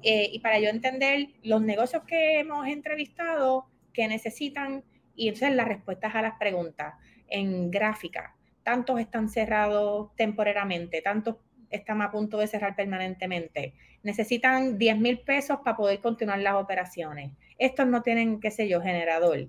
eh, 0.03 0.29
y 0.31 0.41
para 0.41 0.59
yo 0.59 0.69
entender 0.69 1.29
los 1.43 1.63
negocios 1.63 2.03
que 2.07 2.39
hemos 2.39 2.67
entrevistado, 2.67 3.67
que 3.95 4.07
necesitan, 4.09 4.85
y 5.17 5.29
entonces 5.29 5.55
las 5.55 5.69
respuestas 5.69 6.15
a 6.15 6.23
las 6.23 6.39
preguntas 6.39 6.95
en 7.29 7.71
gráfica. 7.71 8.37
Tantos 8.63 9.01
están 9.01 9.29
cerrados 9.29 10.15
temporariamente, 10.17 11.03
tantos 11.03 11.37
están 11.71 12.03
a 12.03 12.11
punto 12.11 12.39
de 12.39 12.47
cerrar 12.47 12.77
permanentemente. 12.77 13.75
Necesitan 14.03 14.79
10 14.79 14.99
mil 14.99 15.21
pesos 15.21 15.59
para 15.65 15.77
poder 15.77 16.01
continuar 16.01 16.39
las 16.39 16.55
operaciones 16.55 17.33
estos 17.59 17.87
no 17.87 18.03
tienen, 18.03 18.41
qué 18.41 18.51
sé 18.51 18.69
yo, 18.69 18.81
generador. 18.81 19.49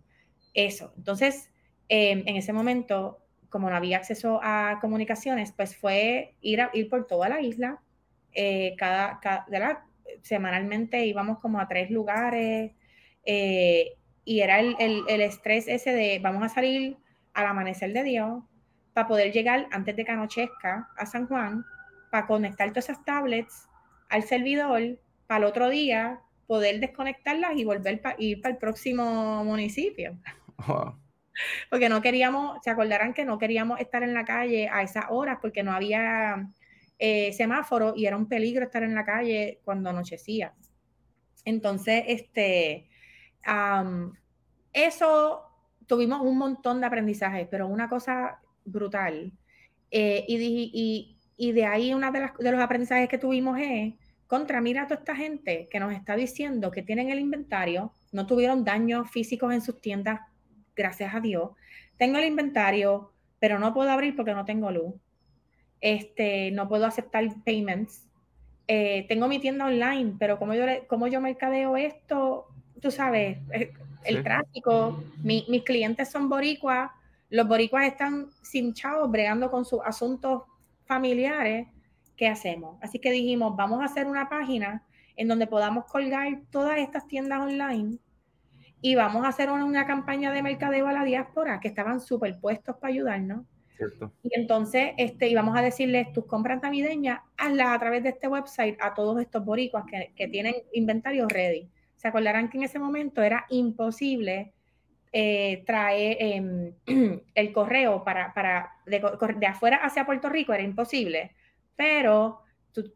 Eso. 0.53 0.93
Entonces, 0.97 1.51
em, 1.89 2.23
en 2.25 2.35
ese 2.37 2.53
momento, 2.53 3.19
como 3.49 3.69
no 3.69 3.75
había 3.75 3.97
acceso 3.97 4.39
a 4.43 4.79
comunicaciones, 4.81 5.51
pues 5.51 5.75
fue 5.75 6.35
ir, 6.41 6.61
ir 6.73 6.89
por 6.89 7.07
toda 7.07 7.29
la 7.29 7.41
isla. 7.41 7.81
Eh, 8.33 8.75
cada, 8.77 9.19
cada 9.19 9.85
semanalmente 10.21 11.05
íbamos 11.05 11.39
como 11.39 11.59
a 11.59 11.67
tres 11.67 11.89
lugares 11.91 12.71
eh, 13.25 13.93
y 14.27 14.41
era 14.41 14.59
el, 14.59 14.75
el, 14.77 15.21
estrés 15.21 15.69
ese 15.69 15.93
de 15.93 16.19
vamos 16.21 16.43
a 16.43 16.49
salir 16.49 16.97
al 17.33 17.45
amanecer 17.45 17.93
de 17.93 18.03
Dios 18.03 18.43
para 18.91 19.07
poder 19.07 19.31
llegar 19.31 19.69
antes 19.71 19.95
de 19.95 20.03
que 20.03 20.11
anochezca 20.11 20.89
a 20.97 21.05
San 21.05 21.27
Juan, 21.27 21.63
para 22.11 22.27
conectar 22.27 22.67
todas 22.71 22.89
esas 22.89 23.05
tablets 23.05 23.69
al 24.09 24.23
servidor, 24.23 24.99
para 25.27 25.37
el 25.37 25.43
otro 25.45 25.69
día 25.69 26.19
poder 26.45 26.81
desconectarlas 26.81 27.55
y 27.55 27.63
volver 27.63 28.01
a 28.03 28.15
ir 28.17 28.41
para 28.41 28.53
el 28.53 28.59
próximo 28.59 29.45
municipio. 29.45 30.17
Porque 31.69 31.87
no 31.87 32.01
queríamos, 32.01 32.59
se 32.63 32.69
acordarán 32.69 33.13
que 33.13 33.23
no 33.23 33.37
queríamos 33.37 33.79
estar 33.79 34.03
en 34.03 34.13
la 34.13 34.25
calle 34.25 34.67
a 34.69 34.81
esas 34.81 35.05
horas 35.09 35.37
porque 35.41 35.63
no 35.63 35.71
había 35.71 36.49
eh, 36.99 37.31
semáforo 37.31 37.93
y 37.95 38.07
era 38.07 38.17
un 38.17 38.27
peligro 38.27 38.65
estar 38.65 38.83
en 38.83 38.93
la 38.93 39.05
calle 39.05 39.61
cuando 39.63 39.89
anochecía. 39.89 40.53
Entonces, 41.45 42.03
este, 42.07 42.89
eso 44.73 45.43
tuvimos 45.87 46.21
un 46.21 46.37
montón 46.37 46.79
de 46.81 46.87
aprendizajes, 46.87 47.47
pero 47.49 47.67
una 47.67 47.89
cosa 47.89 48.39
brutal. 48.65 49.31
Eh, 49.89 50.25
y, 50.27 51.51
de 51.51 51.65
ahí 51.65 51.93
uno 51.93 52.11
de, 52.11 52.29
de 52.39 52.51
los 52.51 52.59
aprendizajes 52.61 53.07
que 53.07 53.17
tuvimos 53.17 53.57
es 53.59 53.93
contra, 54.27 54.59
mira 54.59 54.83
a 54.83 54.87
toda 54.87 54.99
esta 54.99 55.15
gente 55.15 55.67
que 55.71 55.79
nos 55.79 55.93
está 55.93 56.15
diciendo 56.15 56.71
que 56.71 56.83
tienen 56.83 57.09
el 57.09 57.19
inventario, 57.19 57.93
no 58.11 58.27
tuvieron 58.27 58.65
daños 58.65 59.09
físicos 59.09 59.53
en 59.53 59.61
sus 59.61 59.79
tiendas, 59.79 60.19
gracias 60.75 61.15
a 61.15 61.21
Dios. 61.21 61.51
Tengo 61.97 62.17
el 62.17 62.25
inventario, 62.25 63.11
pero 63.39 63.57
no 63.59 63.73
puedo 63.73 63.89
abrir 63.89 64.15
porque 64.15 64.33
no 64.33 64.45
tengo 64.45 64.71
luz. 64.71 64.93
Este, 65.79 66.51
no 66.51 66.67
puedo 66.67 66.85
aceptar 66.85 67.23
payments. 67.45 68.05
Eh, 68.67 69.05
tengo 69.07 69.27
mi 69.27 69.39
tienda 69.39 69.65
online, 69.65 70.15
pero 70.19 70.37
como 70.37 70.53
yo, 70.53 70.65
como 70.87 71.07
yo 71.07 71.21
mercadeo 71.21 71.77
esto, 71.77 72.47
tú 72.81 72.91
sabes, 72.91 73.39
eh, 73.51 73.73
el 74.03 74.23
tráfico, 74.23 75.03
mis 75.23 75.63
clientes 75.63 76.09
son 76.09 76.29
boricuas, 76.29 76.91
los 77.29 77.47
boricuas 77.47 77.85
están 77.85 78.29
sin 78.41 78.73
chavos, 78.73 79.11
bregando 79.11 79.51
con 79.51 79.65
sus 79.65 79.79
asuntos 79.83 80.43
familiares 80.85 81.67
¿qué 82.17 82.27
hacemos? 82.27 82.77
Así 82.81 82.99
que 82.99 83.11
dijimos, 83.11 83.55
vamos 83.55 83.81
a 83.81 83.85
hacer 83.85 84.07
una 84.07 84.27
página 84.27 84.83
en 85.15 85.27
donde 85.27 85.47
podamos 85.47 85.85
colgar 85.85 86.41
todas 86.51 86.79
estas 86.79 87.07
tiendas 87.07 87.39
online 87.39 87.99
y 88.81 88.95
vamos 88.95 89.23
a 89.23 89.29
hacer 89.29 89.49
una, 89.49 89.85
campaña 89.85 90.31
de 90.31 90.43
mercadeo 90.43 90.87
a 90.87 90.93
la 90.93 91.03
diáspora 91.03 91.59
que 91.59 91.67
estaban 91.67 92.01
superpuestos 92.01 92.75
para 92.77 92.93
ayudarnos. 92.93 93.45
Cierto. 93.77 94.11
Y 94.23 94.29
entonces 94.39 94.91
este, 94.97 95.29
íbamos 95.29 95.55
a 95.55 95.61
decirles, 95.61 96.11
tus 96.11 96.25
compras 96.25 96.61
navideñas, 96.61 97.21
hazlas 97.37 97.69
a 97.69 97.79
través 97.79 98.03
de 98.03 98.09
este 98.09 98.27
website 98.27 98.77
a 98.81 98.95
todos 98.95 99.21
estos 99.21 99.45
boricuas 99.45 99.85
que, 100.15 100.27
tienen 100.27 100.55
inventario 100.73 101.27
ready. 101.27 101.69
Se 101.97 102.07
acordarán 102.07 102.49
que 102.49 102.57
en 102.57 102.63
ese 102.63 102.79
momento 102.79 103.21
era 103.21 103.45
imposible 103.49 104.53
eh, 105.11 105.63
traer 105.65 106.17
em, 106.19 106.73
el 107.35 107.51
correo 107.51 108.03
para, 108.03 108.33
para 108.33 108.71
de, 108.85 109.03
de, 109.37 109.47
afuera 109.47 109.77
hacia 109.77 110.05
Puerto 110.05 110.29
Rico, 110.29 110.53
era 110.53 110.63
imposible 110.63 111.31
pero 111.77 112.41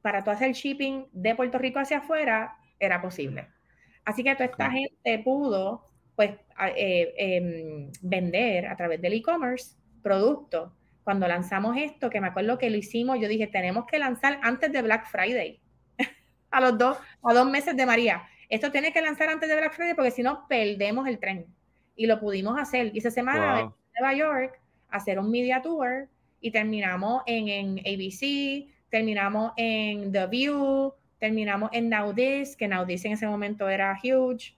para 0.02 0.24
tú 0.24 0.32
hacer 0.32 0.52
shipping 0.52 1.06
de 1.14 1.36
Puerto 1.36 1.58
Rico 1.58 1.80
hacia 1.80 2.00
afuera 2.00 2.58
era 2.80 3.02
posible. 3.02 3.48
Así 4.04 4.24
que 4.24 4.34
toda 4.34 4.46
esta 4.46 4.70
gente 4.70 5.20
pudo 5.20 5.88
pues 6.16 6.32
eh, 6.76 7.14
em, 7.18 7.92
vender 8.02 8.68
a 8.68 8.76
través 8.76 9.02
del 9.02 9.14
e-commerce 9.14 9.76
productos. 10.04 10.72
Cuando 11.04 11.28
lanzamos 11.28 11.78
esto, 11.78 12.10
que 12.10 12.22
me 12.22 12.28
acuerdo 12.28 12.58
que 12.58 12.70
lo 12.70 12.78
hicimos, 12.78 13.20
yo 13.20 13.28
dije, 13.28 13.48
tenemos 13.48 13.86
que 13.86 13.98
lanzar 13.98 14.40
antes 14.44 14.72
de 14.72 14.82
Black 14.82 15.08
Friday, 15.08 15.60
a 16.52 16.62
los 16.62 16.78
dos, 16.78 16.98
a 17.24 17.34
dos 17.34 17.50
meses 17.50 17.76
de 17.76 17.86
María. 17.86 18.24
Esto 18.52 18.70
tiene 18.70 18.92
que 18.92 19.02
lanzar 19.02 19.30
antes 19.30 19.48
de 19.48 19.56
Black 19.56 19.74
Friday 19.74 19.94
porque 19.96 20.12
si 20.12 20.24
no, 20.24 20.46
perdemos 20.50 21.08
el 21.08 21.20
tren. 21.20 21.46
Y 21.96 22.06
lo 22.06 22.20
pudimos 22.20 22.60
hacer. 22.60 22.92
Y 22.94 23.00
esa 23.00 23.10
semana 23.10 23.62
en 23.62 23.72
Nueva 23.98 24.14
York 24.14 24.60
hacer 24.90 25.18
un 25.18 25.32
media 25.32 25.62
tour 25.62 26.10
y 26.42 26.52
terminamos 26.52 27.24
en, 27.28 27.48
en 27.48 27.80
ABC, 27.80 28.68
terminamos 28.90 29.54
en 29.56 30.12
The 30.12 30.28
View, 30.28 30.94
terminamos 31.18 31.70
en 31.72 31.90
Now 31.90 32.14
This, 32.14 32.58
que 32.58 32.68
Now 32.68 32.86
This 32.86 33.06
en 33.06 33.14
ese 33.14 33.26
momento 33.26 33.70
era 33.70 33.98
huge. 34.04 34.54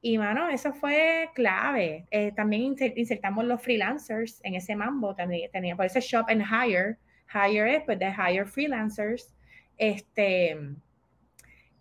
Y 0.00 0.16
mano, 0.16 0.48
eso 0.48 0.72
fue 0.72 1.28
clave. 1.34 2.06
Eh, 2.10 2.32
también 2.32 2.74
insertamos 2.96 3.44
los 3.44 3.60
freelancers 3.60 4.40
en 4.42 4.54
ese 4.54 4.74
mambo. 4.74 5.14
También 5.14 5.50
tenía, 5.50 5.76
por 5.76 5.84
ese 5.84 6.00
Shop 6.00 6.24
and 6.28 6.42
Hire. 6.42 6.96
Hire 7.28 7.76
es 7.76 7.82
pues 7.82 7.98
de 7.98 8.10
Hire 8.10 8.46
Freelancers. 8.46 9.34
Este, 9.76 10.56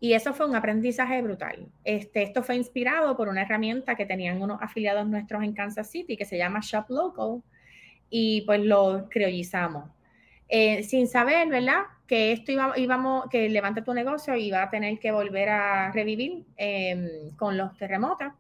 y 0.03 0.15
eso 0.15 0.33
fue 0.33 0.45
un 0.45 0.53
aprendizaje 0.53 1.21
brutal. 1.21 1.65
Este, 1.85 2.23
esto 2.23 2.43
fue 2.43 2.57
inspirado 2.57 3.15
por 3.15 3.29
una 3.29 3.43
herramienta 3.43 3.95
que 3.95 4.05
tenían 4.05 4.41
unos 4.41 4.61
afiliados 4.61 5.07
nuestros 5.07 5.41
en 5.43 5.53
Kansas 5.53 5.89
City 5.89 6.17
que 6.17 6.25
se 6.25 6.37
llama 6.37 6.59
Shop 6.61 6.89
Local 6.89 7.41
y 8.09 8.41
pues 8.41 8.59
lo 8.59 9.07
criollizamos. 9.09 9.89
Eh, 10.49 10.83
sin 10.83 11.07
saber, 11.07 11.47
¿verdad? 11.47 11.83
Que 12.05 12.33
esto 12.33 12.51
iba, 12.51 12.77
íbamos, 12.77 13.29
que 13.29 13.47
levanta 13.47 13.81
tu 13.81 13.93
negocio 13.93 14.35
iba 14.35 14.61
a 14.61 14.69
tener 14.69 14.99
que 14.99 15.13
volver 15.13 15.47
a 15.47 15.89
revivir 15.93 16.43
em, 16.57 17.33
con 17.37 17.57
los 17.57 17.77
terremotos, 17.77 18.33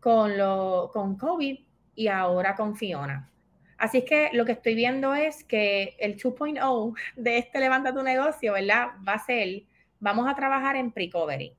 con, 0.00 0.38
lo, 0.38 0.88
con 0.94 1.18
COVID 1.18 1.58
y 1.94 2.08
ahora 2.08 2.54
con 2.54 2.74
Fiona. 2.74 3.30
Así 3.76 4.02
que 4.06 4.30
lo 4.32 4.46
que 4.46 4.52
estoy 4.52 4.74
viendo 4.74 5.14
es 5.14 5.44
que 5.44 5.94
el 5.98 6.16
2.0 6.16 6.94
de 7.16 7.36
este 7.36 7.60
levanta 7.60 7.92
tu 7.92 8.02
negocio, 8.02 8.54
¿verdad? 8.54 8.92
Va 9.06 9.12
a 9.12 9.18
ser, 9.18 9.64
vamos 10.06 10.28
a 10.28 10.36
trabajar 10.36 10.76
en 10.76 10.92
pre-covery. 10.92 11.52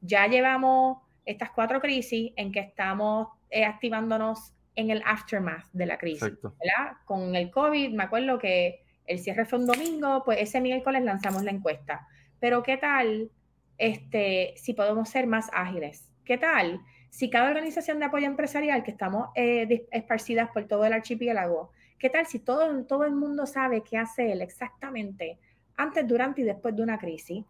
Ya 0.00 0.26
llevamos 0.26 0.98
estas 1.24 1.52
cuatro 1.52 1.80
crisis 1.80 2.32
en 2.34 2.50
que 2.50 2.58
estamos 2.58 3.28
eh, 3.50 3.64
activándonos 3.64 4.52
en 4.74 4.90
el 4.90 5.00
aftermath 5.06 5.66
de 5.72 5.86
la 5.86 5.96
crisis, 5.96 6.32
¿verdad? 6.42 6.96
Con 7.04 7.36
el 7.36 7.52
COVID, 7.52 7.94
me 7.94 8.02
acuerdo 8.02 8.36
que 8.40 8.82
el 9.06 9.20
cierre 9.20 9.44
fue 9.44 9.60
un 9.60 9.68
domingo, 9.68 10.24
pues 10.24 10.40
ese 10.40 10.60
miércoles 10.60 11.04
lanzamos 11.04 11.44
la 11.44 11.52
encuesta. 11.52 12.08
Pero 12.40 12.64
¿qué 12.64 12.78
tal 12.78 13.30
este, 13.78 14.54
si 14.56 14.74
podemos 14.74 15.08
ser 15.08 15.28
más 15.28 15.48
ágiles? 15.52 16.10
¿Qué 16.24 16.36
tal 16.36 16.80
si 17.10 17.30
cada 17.30 17.48
organización 17.48 18.00
de 18.00 18.06
apoyo 18.06 18.26
empresarial 18.26 18.82
que 18.82 18.90
estamos 18.90 19.28
eh, 19.36 19.86
esparcidas 19.92 20.50
por 20.50 20.64
todo 20.64 20.84
el 20.84 20.94
archipiélago, 20.94 21.70
¿qué 22.00 22.10
tal 22.10 22.26
si 22.26 22.40
todo, 22.40 22.84
todo 22.86 23.04
el 23.04 23.14
mundo 23.14 23.46
sabe 23.46 23.84
qué 23.88 23.98
hace 23.98 24.32
él 24.32 24.42
exactamente 24.42 25.38
antes, 25.76 26.08
durante 26.08 26.40
y 26.40 26.44
después 26.44 26.74
de 26.74 26.82
una 26.82 26.98
crisis? 26.98 27.44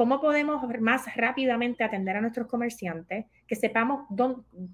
¿Cómo 0.00 0.18
podemos 0.18 0.62
más 0.80 1.14
rápidamente 1.14 1.84
atender 1.84 2.16
a 2.16 2.22
nuestros 2.22 2.46
comerciantes? 2.46 3.26
Que 3.46 3.54
sepamos 3.54 4.06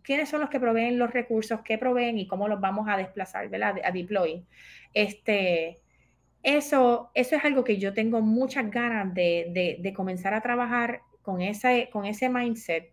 quiénes 0.05 0.29
son 0.29 0.41
los 0.41 0.49
que 0.49 0.61
proveen 0.61 1.01
los 1.01 1.13
recursos, 1.13 1.63
qué 1.65 1.79
proveen 1.79 2.17
y 2.17 2.29
cómo 2.29 2.47
los 2.47 2.61
vamos 2.61 2.87
a 2.89 2.97
desplazar, 2.97 3.49
¿verdad? 3.49 3.75
A 3.83 3.91
deploy. 3.91 4.45
Este, 4.95 5.79
eso, 6.45 7.11
eso 7.13 7.35
es 7.35 7.45
algo 7.45 7.65
que 7.65 7.79
yo 7.79 7.93
tengo 7.93 8.21
muchas 8.21 8.71
ganas 8.71 9.13
de, 9.15 9.49
de, 9.51 9.79
de 9.81 9.93
comenzar 9.93 10.33
a 10.33 10.43
trabajar 10.43 11.01
con, 11.23 11.41
ese, 11.41 11.89
con 11.93 12.05
ese 12.05 12.29
mindset 12.29 12.93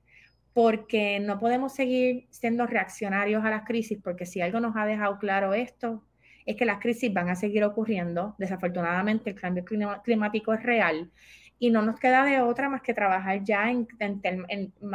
porque 0.53 1.19
no 1.19 1.38
podemos 1.38 1.75
seguir 1.75 2.25
siendo 2.31 2.65
reaccionarios 2.65 3.45
a 3.45 3.51
las 3.51 3.63
crisis, 3.63 3.99
porque 4.03 4.25
si 4.25 4.41
algo 4.41 4.59
nos 4.59 4.75
ha 4.75 4.88
dejado 4.88 5.19
claro 5.19 5.53
esto, 5.53 6.03
es 6.47 6.55
que 6.55 6.65
las 6.65 6.79
crisis 6.79 7.13
van 7.13 7.29
a 7.29 7.36
seguir 7.36 7.63
ocurriendo. 7.63 8.34
Desafortunadamente, 8.39 9.29
el 9.29 9.39
cambio 9.39 9.63
climático 10.03 10.51
es 10.51 10.63
real 10.63 11.11
y 11.59 11.69
no 11.69 11.81
nos 11.81 11.99
queda 11.99 12.25
de 12.25 12.41
otra 12.41 12.69
más 12.69 12.81
que 12.81 12.93
trabajar 12.93 13.43
ya 13.43 13.71
en, 13.71 13.87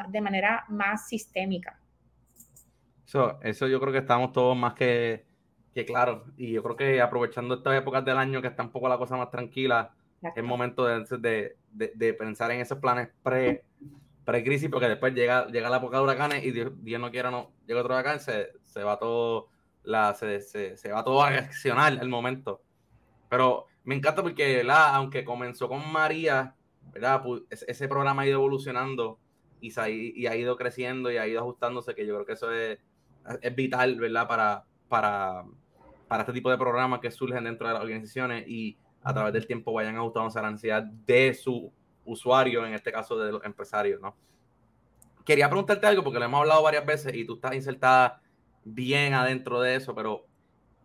de 0.08 0.20
manera 0.20 0.64
más 0.68 1.08
sistémica. 1.08 1.78
Eso, 3.06 3.38
eso 3.42 3.66
yo 3.68 3.80
creo 3.80 3.92
que 3.92 4.00
estamos 4.00 4.32
todos 4.32 4.56
más 4.56 4.74
que, 4.74 5.24
que 5.74 5.86
claros. 5.86 6.28
Y 6.36 6.52
yo 6.52 6.62
creo 6.62 6.76
que 6.76 7.00
aprovechando 7.00 7.54
estas 7.54 7.78
épocas 7.78 8.04
del 8.04 8.18
año 8.18 8.42
que 8.42 8.48
está 8.48 8.62
un 8.62 8.70
poco 8.70 8.88
la 8.88 8.98
cosa 8.98 9.16
más 9.16 9.30
tranquila, 9.30 9.94
es 10.34 10.44
momento 10.44 10.84
de, 10.84 11.56
de, 11.70 11.92
de 11.94 12.14
pensar 12.14 12.50
en 12.50 12.60
esos 12.60 12.78
planes 12.78 13.08
pre 13.22 13.64
pre-crisis, 14.28 14.68
porque 14.68 14.88
después 14.88 15.14
llega, 15.14 15.46
llega 15.46 15.70
la 15.70 15.78
época 15.78 15.96
de 15.96 16.02
huracanes 16.02 16.44
y 16.44 16.50
Dios, 16.50 16.72
no 17.00 17.10
quiera, 17.10 17.30
no, 17.30 17.50
llega 17.66 17.80
otro 17.80 17.94
huracán, 17.94 18.20
se, 18.20 18.52
se 18.62 18.82
va 18.82 18.98
todo, 18.98 19.48
la, 19.84 20.12
se, 20.12 20.42
se, 20.42 20.76
se, 20.76 20.92
va 20.92 21.02
todo 21.02 21.22
a 21.22 21.30
reaccionar 21.30 21.94
el 21.94 22.10
momento. 22.10 22.60
Pero 23.30 23.64
me 23.88 23.94
encanta 23.94 24.22
porque, 24.22 24.62
la, 24.62 24.94
aunque 24.94 25.24
comenzó 25.24 25.66
con 25.66 25.90
María, 25.90 26.54
¿verdad? 26.92 27.22
ese 27.48 27.88
programa 27.88 28.20
ha 28.20 28.26
ido 28.26 28.34
evolucionando 28.34 29.18
y, 29.62 29.70
se 29.70 29.80
ha, 29.80 29.88
y 29.88 30.26
ha 30.26 30.36
ido 30.36 30.58
creciendo 30.58 31.10
y 31.10 31.16
ha 31.16 31.26
ido 31.26 31.40
ajustándose, 31.40 31.94
que 31.94 32.06
yo 32.06 32.12
creo 32.16 32.26
que 32.26 32.34
eso 32.34 32.52
es, 32.52 32.78
es 33.40 33.56
vital, 33.56 33.98
¿verdad? 33.98 34.28
Para, 34.28 34.64
para, 34.90 35.46
para 36.06 36.20
este 36.20 36.34
tipo 36.34 36.50
de 36.50 36.58
programas 36.58 37.00
que 37.00 37.10
surgen 37.10 37.44
dentro 37.44 37.66
de 37.66 37.72
las 37.72 37.82
organizaciones 37.82 38.46
y 38.46 38.76
a 39.02 39.14
través 39.14 39.32
del 39.32 39.46
tiempo 39.46 39.72
vayan 39.72 39.96
ajustándose 39.96 40.38
a 40.38 40.42
la 40.42 40.50
necesidad 40.50 40.82
de 40.82 41.32
su 41.32 41.72
usuario, 42.04 42.66
en 42.66 42.74
este 42.74 42.92
caso 42.92 43.16
de 43.16 43.32
los 43.32 43.42
empresarios, 43.42 44.02
¿no? 44.02 44.14
Quería 45.24 45.48
preguntarte 45.48 45.86
algo 45.86 46.04
porque 46.04 46.18
lo 46.18 46.26
hemos 46.26 46.40
hablado 46.40 46.62
varias 46.62 46.84
veces 46.84 47.14
y 47.14 47.24
tú 47.24 47.36
estás 47.36 47.54
insertada 47.54 48.20
bien 48.64 49.14
adentro 49.14 49.62
de 49.62 49.76
eso, 49.76 49.94
pero 49.94 50.26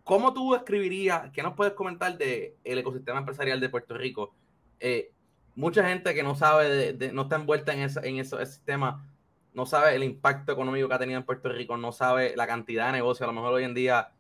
¿cómo 0.03 0.33
tú 0.33 0.55
escribirías, 0.55 1.31
qué 1.31 1.43
nos 1.43 1.53
puedes 1.53 1.73
comentar 1.73 2.17
del 2.17 2.53
el 2.63 2.77
ecosistema 2.77 3.19
empresarial 3.19 3.59
de 3.59 3.69
Puerto 3.69 3.95
Rico? 3.95 4.33
Eh, 4.79 5.11
mucha 5.55 5.87
gente 5.87 6.13
que 6.13 6.23
no 6.23 6.35
sabe, 6.35 6.93
de, 6.93 7.13
no 7.13 7.23
está 7.23 7.35
envuelta 7.35 7.73
en, 7.73 7.81
ese, 7.81 8.07
en 8.07 8.17
ese 8.17 8.45
sistema, 8.45 9.07
no 9.53 9.65
sabe 9.65 9.95
el 9.95 10.03
impacto 10.03 10.51
económico 10.51 10.87
que 10.87 10.95
ha 10.95 10.99
tenido 10.99 11.19
en 11.19 11.25
Puerto 11.25 11.49
Rico, 11.49 11.77
no 11.77 11.91
sabe 11.91 12.35
la 12.35 12.47
cantidad 12.47 12.87
de 12.87 12.93
negocios. 12.93 13.23
A 13.23 13.31
lo 13.31 13.33
mejor 13.33 13.53
hoy 13.53 13.63
en 13.63 13.73
día 13.73 14.11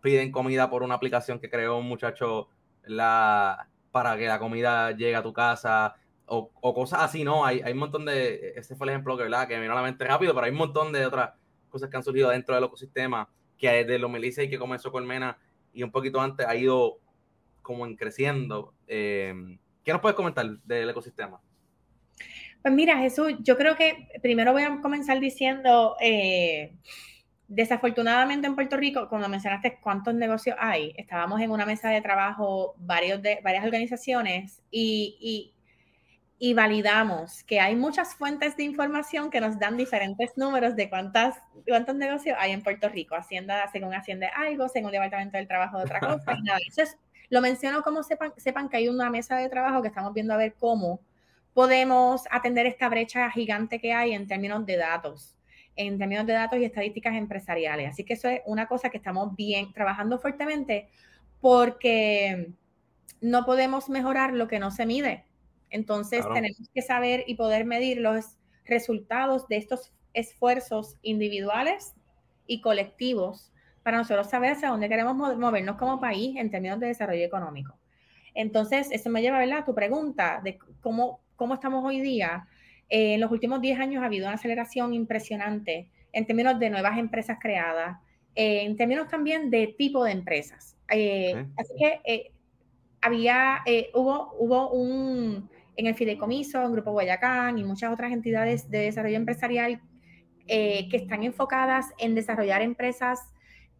piden 0.00 0.30
comida 0.30 0.70
por 0.70 0.82
una 0.82 0.94
aplicación 0.94 1.40
que 1.40 1.50
creó 1.50 1.78
un 1.78 1.88
muchacho 1.88 2.48
para 3.90 4.16
que 4.16 4.26
la 4.26 4.38
comida 4.38 4.92
llegue 4.92 5.16
a 5.16 5.22
tu 5.22 5.32
casa 5.32 5.94
o, 6.26 6.74
cosas 6.74 7.02
así, 7.02 7.24
¿no? 7.24 7.44
Hay, 7.44 7.60
un 7.60 7.78
montón 7.78 8.04
de, 8.04 8.54
ese 8.56 8.74
fue 8.74 8.86
el 8.86 8.90
ejemplo 8.90 9.16
que, 9.16 9.24
que 9.24 9.54
me 9.56 9.60
vino 9.60 9.72
a 9.72 9.76
la 9.76 9.82
mente 9.82 10.04
rápido, 10.04 10.32
pero 10.32 10.46
hay 10.46 10.52
un 10.52 10.58
montón 10.58 10.92
de 10.92 11.04
otras 11.04 11.32
cosas 11.68 11.90
que 11.90 11.96
han 11.96 12.02
surgido 12.02 12.30
dentro 12.30 12.54
del 12.54 12.64
ecosistema, 12.64 13.28
que 13.62 13.84
desde 13.84 13.98
los 14.00 14.10
y 14.12 14.50
que 14.50 14.58
comenzó 14.58 14.90
con 14.90 15.06
Mena 15.06 15.38
y 15.72 15.84
un 15.84 15.92
poquito 15.92 16.20
antes 16.20 16.44
ha 16.46 16.56
ido 16.56 16.98
como 17.62 17.86
en 17.86 17.94
creciendo. 17.94 18.74
Eh, 18.88 19.32
¿Qué 19.84 19.92
nos 19.92 20.00
puedes 20.00 20.16
comentar 20.16 20.58
del 20.64 20.90
ecosistema? 20.90 21.40
Pues 22.60 22.74
mira, 22.74 22.98
Jesús, 22.98 23.34
yo 23.40 23.56
creo 23.56 23.76
que 23.76 24.08
primero 24.20 24.52
voy 24.52 24.62
a 24.62 24.80
comenzar 24.80 25.20
diciendo, 25.20 25.96
eh, 26.00 26.74
desafortunadamente 27.46 28.48
en 28.48 28.56
Puerto 28.56 28.76
Rico, 28.76 29.08
cuando 29.08 29.28
mencionaste 29.28 29.78
cuántos 29.80 30.14
negocios 30.14 30.56
hay, 30.58 30.92
estábamos 30.96 31.40
en 31.40 31.52
una 31.52 31.64
mesa 31.64 31.88
de 31.88 32.00
trabajo 32.00 32.74
varios 32.78 33.22
de, 33.22 33.38
varias 33.44 33.64
organizaciones 33.64 34.60
y 34.72 35.52
validamos 36.54 37.44
que 37.44 37.60
hay 37.60 37.76
muchas 37.76 38.16
fuentes 38.16 38.56
de 38.56 38.64
información 38.64 39.30
que 39.30 39.40
nos 39.40 39.60
dan 39.60 39.76
diferentes 39.76 40.36
números 40.36 40.74
de 40.74 40.90
cuántas, 40.90 41.36
cuántos 41.68 41.94
negocios 41.94 42.36
hay 42.40 42.50
en 42.50 42.62
Puerto 42.64 42.88
Rico. 42.88 43.14
Hacienda, 43.14 43.70
según 43.70 43.94
Hacienda 43.94 44.28
algo, 44.34 44.68
según 44.68 44.88
el 44.88 44.94
Departamento 44.94 45.36
del 45.36 45.46
Trabajo 45.46 45.78
de 45.78 45.84
otra 45.84 46.00
cosa. 46.00 46.34
Y 46.36 46.42
nada. 46.42 46.58
Entonces, 46.66 46.98
lo 47.30 47.40
menciono 47.40 47.82
como 47.82 48.02
sepan, 48.02 48.32
sepan 48.36 48.68
que 48.68 48.78
hay 48.78 48.88
una 48.88 49.08
mesa 49.08 49.36
de 49.36 49.48
trabajo 49.48 49.82
que 49.82 49.88
estamos 49.88 50.12
viendo 50.14 50.34
a 50.34 50.36
ver 50.36 50.54
cómo 50.58 51.00
podemos 51.54 52.24
atender 52.28 52.66
esta 52.66 52.88
brecha 52.88 53.30
gigante 53.30 53.80
que 53.80 53.92
hay 53.92 54.12
en 54.12 54.26
términos 54.26 54.66
de 54.66 54.76
datos, 54.78 55.36
en 55.76 55.96
términos 55.96 56.26
de 56.26 56.32
datos 56.32 56.58
y 56.58 56.64
estadísticas 56.64 57.14
empresariales. 57.14 57.90
Así 57.90 58.02
que 58.02 58.14
eso 58.14 58.28
es 58.28 58.40
una 58.46 58.66
cosa 58.66 58.90
que 58.90 58.96
estamos 58.96 59.36
bien 59.36 59.72
trabajando 59.72 60.18
fuertemente 60.18 60.88
porque 61.40 62.50
no 63.20 63.44
podemos 63.44 63.88
mejorar 63.88 64.32
lo 64.32 64.48
que 64.48 64.58
no 64.58 64.72
se 64.72 64.86
mide. 64.86 65.24
Entonces 65.72 66.24
tenemos 66.32 66.68
que 66.72 66.82
saber 66.82 67.24
y 67.26 67.34
poder 67.34 67.64
medir 67.64 67.98
los 67.98 68.36
resultados 68.64 69.48
de 69.48 69.56
estos 69.56 69.92
esfuerzos 70.14 70.96
individuales 71.02 71.94
y 72.46 72.60
colectivos 72.60 73.50
para 73.82 73.98
nosotros 73.98 74.28
saber 74.28 74.52
hacia 74.52 74.68
dónde 74.68 74.88
queremos 74.88 75.16
movernos 75.16 75.76
como 75.76 76.00
país 76.00 76.36
en 76.36 76.50
términos 76.50 76.78
de 76.78 76.88
desarrollo 76.88 77.24
económico. 77.24 77.76
Entonces, 78.34 78.88
eso 78.92 79.10
me 79.10 79.22
lleva 79.22 79.42
a 79.42 79.64
tu 79.64 79.74
pregunta 79.74 80.40
de 80.42 80.58
cómo, 80.80 81.20
cómo 81.36 81.54
estamos 81.54 81.84
hoy 81.84 82.00
día. 82.00 82.46
Eh, 82.88 83.14
en 83.14 83.20
los 83.20 83.30
últimos 83.30 83.60
10 83.60 83.80
años 83.80 84.02
ha 84.02 84.06
habido 84.06 84.26
una 84.26 84.36
aceleración 84.36 84.94
impresionante 84.94 85.88
en 86.12 86.26
términos 86.26 86.58
de 86.58 86.70
nuevas 86.70 86.98
empresas 86.98 87.38
creadas, 87.40 87.98
eh, 88.34 88.62
en 88.62 88.76
términos 88.76 89.08
también 89.08 89.50
de 89.50 89.74
tipo 89.78 90.04
de 90.04 90.12
empresas. 90.12 90.76
Eh, 90.90 91.46
así 91.56 91.72
que 91.78 92.32
había, 93.00 93.62
hubo, 93.94 94.34
hubo 94.38 94.70
un, 94.70 95.50
en 95.76 95.86
el 95.86 95.94
Fideicomiso, 95.94 96.62
en 96.62 96.72
Grupo 96.72 96.92
Guayacán 96.92 97.58
y 97.58 97.64
muchas 97.64 97.92
otras 97.92 98.12
entidades 98.12 98.70
de 98.70 98.78
desarrollo 98.78 99.16
empresarial 99.16 99.80
eh, 100.46 100.88
que 100.90 100.96
están 100.96 101.22
enfocadas 101.22 101.86
en 101.98 102.14
desarrollar 102.14 102.62
empresas 102.62 103.20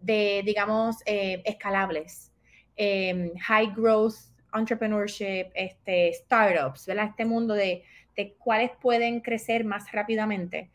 de, 0.00 0.42
digamos, 0.44 0.96
eh, 1.06 1.42
escalables, 1.44 2.32
em, 2.76 3.32
high 3.36 3.72
growth 3.74 4.14
entrepreneurship, 4.54 5.50
este, 5.54 6.12
startups, 6.12 6.86
¿verdad? 6.86 7.08
Este 7.10 7.24
mundo 7.24 7.54
de, 7.54 7.84
de 8.16 8.34
cuáles 8.34 8.70
pueden 8.80 9.20
crecer 9.20 9.64
más 9.64 9.90
rápidamente. 9.92 10.70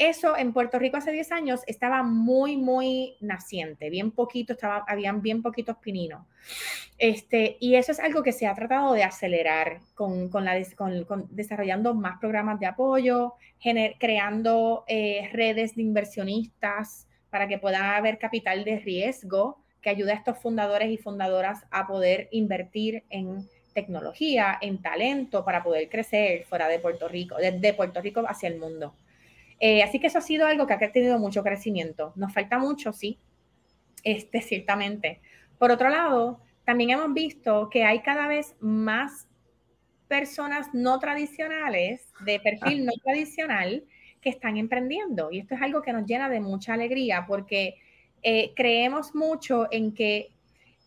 Eso 0.00 0.34
en 0.34 0.54
Puerto 0.54 0.78
Rico 0.78 0.96
hace 0.96 1.12
10 1.12 1.30
años 1.30 1.60
estaba 1.66 2.02
muy, 2.02 2.56
muy 2.56 3.18
naciente, 3.20 3.90
bien 3.90 4.12
poquito, 4.12 4.54
estaba, 4.54 4.82
habían 4.88 5.20
bien 5.20 5.42
poquitos 5.42 5.76
pininos. 5.76 6.26
Este, 6.96 7.58
y 7.60 7.74
eso 7.74 7.92
es 7.92 8.00
algo 8.00 8.22
que 8.22 8.32
se 8.32 8.46
ha 8.46 8.54
tratado 8.54 8.94
de 8.94 9.02
acelerar 9.02 9.80
con, 9.94 10.30
con 10.30 10.46
la, 10.46 10.56
con, 10.74 11.28
desarrollando 11.28 11.92
más 11.92 12.18
programas 12.18 12.58
de 12.58 12.64
apoyo, 12.64 13.34
creando 13.98 14.84
eh, 14.88 15.28
redes 15.34 15.76
de 15.76 15.82
inversionistas 15.82 17.06
para 17.28 17.46
que 17.46 17.58
pueda 17.58 17.94
haber 17.94 18.18
capital 18.18 18.64
de 18.64 18.78
riesgo 18.78 19.58
que 19.82 19.90
ayude 19.90 20.12
a 20.12 20.14
estos 20.16 20.38
fundadores 20.38 20.88
y 20.88 20.96
fundadoras 20.96 21.66
a 21.70 21.86
poder 21.86 22.28
invertir 22.30 23.04
en 23.10 23.46
tecnología, 23.74 24.56
en 24.62 24.80
talento, 24.80 25.44
para 25.44 25.62
poder 25.62 25.90
crecer 25.90 26.44
fuera 26.44 26.68
de 26.68 26.78
Puerto 26.78 27.06
Rico, 27.06 27.36
desde 27.36 27.74
Puerto 27.74 28.00
Rico 28.00 28.24
hacia 28.26 28.48
el 28.48 28.58
mundo. 28.58 28.94
Eh, 29.60 29.82
así 29.82 30.00
que 30.00 30.06
eso 30.06 30.18
ha 30.18 30.22
sido 30.22 30.46
algo 30.46 30.66
que 30.66 30.74
ha 30.74 30.92
tenido 30.92 31.18
mucho 31.18 31.42
crecimiento. 31.42 32.12
Nos 32.16 32.32
falta 32.32 32.58
mucho, 32.58 32.92
sí, 32.92 33.18
este, 34.02 34.40
ciertamente. 34.40 35.20
Por 35.58 35.70
otro 35.70 35.90
lado, 35.90 36.40
también 36.64 36.90
hemos 36.90 37.12
visto 37.12 37.68
que 37.70 37.84
hay 37.84 38.00
cada 38.00 38.26
vez 38.26 38.56
más 38.60 39.28
personas 40.08 40.68
no 40.72 40.98
tradicionales, 40.98 42.08
de 42.24 42.40
perfil 42.40 42.84
no 42.84 42.92
tradicional, 43.04 43.84
que 44.20 44.30
están 44.30 44.56
emprendiendo. 44.56 45.30
Y 45.30 45.38
esto 45.38 45.54
es 45.54 45.62
algo 45.62 45.82
que 45.82 45.92
nos 45.92 46.06
llena 46.06 46.28
de 46.28 46.40
mucha 46.40 46.74
alegría 46.74 47.26
porque 47.28 47.76
eh, 48.22 48.52
creemos 48.56 49.14
mucho 49.14 49.68
en 49.70 49.94
que 49.94 50.30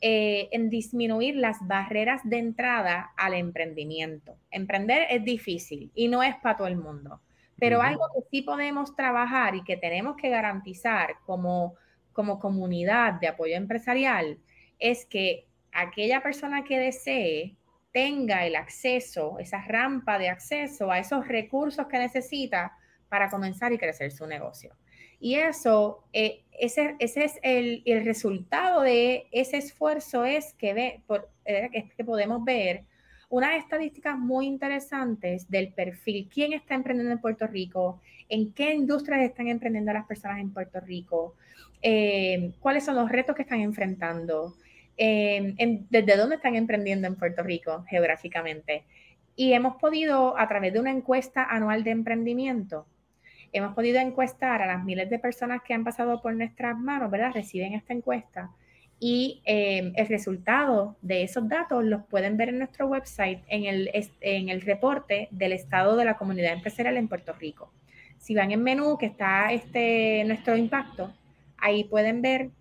eh, 0.01 0.49
en 0.51 0.69
disminuir 0.69 1.37
las 1.37 1.65
barreras 1.65 2.21
de 2.25 2.37
entrada 2.37 3.13
al 3.15 3.33
emprendimiento. 3.33 4.35
Emprender 4.51 5.07
es 5.09 5.23
difícil 5.23 5.91
y 5.95 6.09
no 6.09 6.21
es 6.21 6.35
para 6.37 6.57
todo 6.57 6.67
el 6.67 6.75
mundo. 6.75 7.21
Pero 7.63 7.81
algo 7.81 8.09
que 8.13 8.27
sí 8.29 8.41
podemos 8.41 8.93
trabajar 8.93 9.55
y 9.55 9.63
que 9.63 9.77
tenemos 9.77 10.17
que 10.17 10.27
garantizar 10.27 11.15
como, 11.25 11.75
como 12.11 12.37
comunidad 12.37 13.21
de 13.21 13.29
apoyo 13.29 13.55
empresarial 13.55 14.37
es 14.79 15.05
que 15.05 15.47
aquella 15.71 16.21
persona 16.21 16.65
que 16.65 16.77
desee 16.77 17.55
tenga 17.93 18.45
el 18.45 18.57
acceso, 18.57 19.39
esa 19.39 19.61
rampa 19.61 20.19
de 20.19 20.27
acceso 20.27 20.91
a 20.91 20.99
esos 20.99 21.25
recursos 21.25 21.87
que 21.87 21.99
necesita 21.99 22.77
para 23.07 23.29
comenzar 23.29 23.71
y 23.71 23.77
crecer 23.77 24.11
su 24.11 24.27
negocio. 24.27 24.75
Y 25.21 25.35
eso, 25.35 26.03
eh, 26.11 26.43
ese, 26.51 26.97
ese, 26.99 27.23
es 27.23 27.39
el, 27.43 27.81
el, 27.85 28.03
resultado 28.03 28.81
de 28.81 29.29
ese 29.31 29.55
esfuerzo 29.55 30.25
es 30.25 30.53
que, 30.55 30.73
ve, 30.73 31.01
por, 31.07 31.29
eh, 31.45 31.69
que 31.95 32.03
podemos 32.03 32.43
ver 32.43 32.83
unas 33.33 33.57
estadísticas 33.57 34.15
muy 34.15 34.45
interesantes 34.45 35.49
del 35.49 35.73
perfil, 35.73 36.29
quién 36.31 36.53
está 36.53 36.75
emprendiendo 36.75 37.13
en 37.13 37.19
Puerto 37.19 37.47
Rico, 37.47 37.99
en 38.29 38.53
qué 38.53 38.75
industrias 38.75 39.23
están 39.23 39.47
emprendiendo 39.47 39.91
las 39.91 40.05
personas 40.05 40.37
en 40.39 40.53
Puerto 40.53 40.79
Rico, 40.79 41.33
eh, 41.81 42.51
cuáles 42.59 42.85
son 42.85 42.95
los 42.95 43.09
retos 43.09 43.35
que 43.35 43.41
están 43.41 43.61
enfrentando, 43.61 44.53
desde 44.95 46.15
dónde 46.15 46.35
están 46.35 46.55
emprendiendo 46.55 47.07
en 47.07 47.15
Puerto 47.15 47.41
Rico 47.41 47.83
geográficamente. 47.89 48.83
Y 49.35 49.53
hemos 49.53 49.77
podido, 49.77 50.37
a 50.37 50.47
través 50.47 50.71
de 50.71 50.79
una 50.79 50.91
encuesta 50.91 51.43
anual 51.43 51.83
de 51.83 51.89
emprendimiento, 51.89 52.85
hemos 53.51 53.73
podido 53.73 53.97
encuestar 53.99 54.61
a 54.61 54.67
las 54.67 54.83
miles 54.83 55.09
de 55.09 55.17
personas 55.17 55.63
que 55.63 55.73
han 55.73 55.83
pasado 55.83 56.21
por 56.21 56.35
nuestras 56.35 56.77
manos, 56.77 57.09
¿verdad? 57.09 57.31
Reciben 57.33 57.73
esta 57.73 57.93
encuesta 57.93 58.51
y 59.05 59.41
eh, 59.43 59.91
el 59.97 60.07
resultado 60.07 60.95
de 61.01 61.23
esos 61.23 61.49
datos 61.49 61.83
los 61.83 62.05
pueden 62.05 62.37
ver 62.37 62.47
en 62.47 62.59
nuestro 62.59 62.87
website 62.87 63.43
en 63.49 63.65
el, 63.65 63.91
en 64.21 64.47
el 64.47 64.61
reporte 64.61 65.27
del 65.29 65.51
estado 65.51 65.97
de 65.97 66.05
la 66.05 66.15
comunidad 66.15 66.53
empresarial 66.53 66.95
en 66.95 67.09
Puerto 67.09 67.33
Rico. 67.33 67.69
Si 68.17 68.33
van 68.33 68.51
en 68.51 68.63
menú 68.63 68.97
que 68.97 69.07
está 69.07 69.51
este, 69.51 70.23
nuestro 70.23 70.55
impacto, 70.55 71.13
ahí 71.57 71.83
pueden 71.83 72.21
ver 72.21 72.51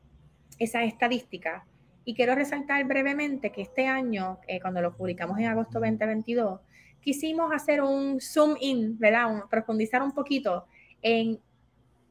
esas 0.58 0.82
estadísticas. 0.82 1.62
Y 2.04 2.16
quiero 2.16 2.34
resaltar 2.34 2.84
brevemente 2.86 3.52
que 3.52 3.62
este 3.62 3.86
año, 3.86 4.40
eh, 4.48 4.60
cuando 4.60 4.82
lo 4.82 4.96
publicamos 4.96 5.38
en 5.38 5.46
agosto 5.46 5.78
2022, 5.78 6.58
quisimos 7.00 7.52
hacer 7.54 7.82
un 7.82 8.20
zoom 8.20 8.56
in, 8.58 8.98
¿verdad? 8.98 9.44
profundizar 9.48 10.02
un 10.02 10.10
poquito 10.10 10.66
en, 11.02 11.38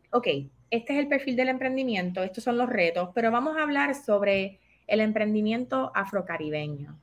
ok, 0.09 0.27
este 0.71 0.93
es 0.93 0.99
el 0.99 1.07
perfil 1.07 1.35
del 1.35 1.49
emprendimiento, 1.49 2.23
estos 2.23 2.45
son 2.45 2.57
los 2.57 2.69
retos, 2.69 3.09
pero 3.13 3.29
vamos 3.29 3.57
a 3.57 3.63
hablar 3.63 3.93
sobre 3.93 4.59
el 4.87 5.01
emprendimiento 5.01 5.91
afrocaribeño, 5.93 6.97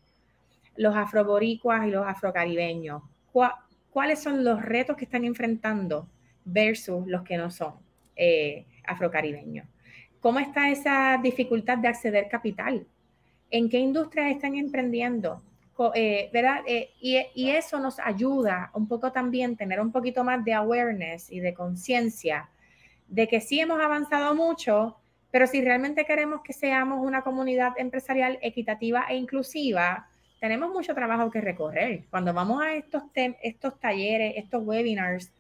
los 0.76 0.96
afroboricuas 0.96 1.86
y 1.86 1.90
los 1.90 2.06
afrocaribeños. 2.06 3.02
¿Cuáles 3.90 4.20
son 4.20 4.42
los 4.42 4.62
retos 4.62 4.96
que 4.96 5.04
están 5.04 5.24
enfrentando 5.24 6.08
versus 6.44 7.06
los 7.06 7.22
que 7.22 7.36
no 7.36 7.50
son 7.50 7.74
eh, 8.16 8.64
afrocaribeños? 8.84 9.66
¿Cómo 10.20 10.38
está 10.38 10.70
esa 10.70 11.18
dificultad 11.22 11.78
de 11.78 11.88
acceder 11.88 12.28
capital? 12.28 12.86
¿En 13.50 13.68
qué 13.68 13.78
industrias 13.78 14.32
están 14.32 14.54
emprendiendo? 14.56 15.42
Eh, 15.94 16.28
¿verdad? 16.32 16.62
Eh, 16.66 16.90
y, 17.00 17.50
eso 17.50 17.78
nos 17.78 18.00
ayuda 18.00 18.70
un 18.74 18.88
poco 18.88 19.12
también 19.12 19.56
tener 19.56 19.80
un 19.80 19.92
poquito 19.92 20.24
más 20.24 20.44
de 20.44 20.52
awareness 20.52 21.30
y 21.30 21.38
de 21.38 21.54
conciencia 21.54 22.48
de 23.08 23.26
que 23.26 23.40
sí 23.40 23.60
hemos 23.60 23.80
avanzado 23.80 24.34
mucho, 24.34 24.96
pero 25.30 25.46
si 25.46 25.62
realmente 25.62 26.04
queremos 26.04 26.42
que 26.42 26.52
seamos 26.52 27.04
una 27.04 27.22
comunidad 27.22 27.72
empresarial 27.76 28.38
equitativa 28.42 29.06
e 29.08 29.16
inclusiva, 29.16 30.08
tenemos 30.40 30.70
mucho 30.70 30.94
trabajo 30.94 31.30
que 31.30 31.40
recorrer. 31.40 32.04
Cuando 32.10 32.32
vamos 32.32 32.62
a 32.62 32.74
estos, 32.74 33.02
estos 33.14 33.78
talleres, 33.80 34.34
estos 34.36 34.62
webinars, 34.64 35.32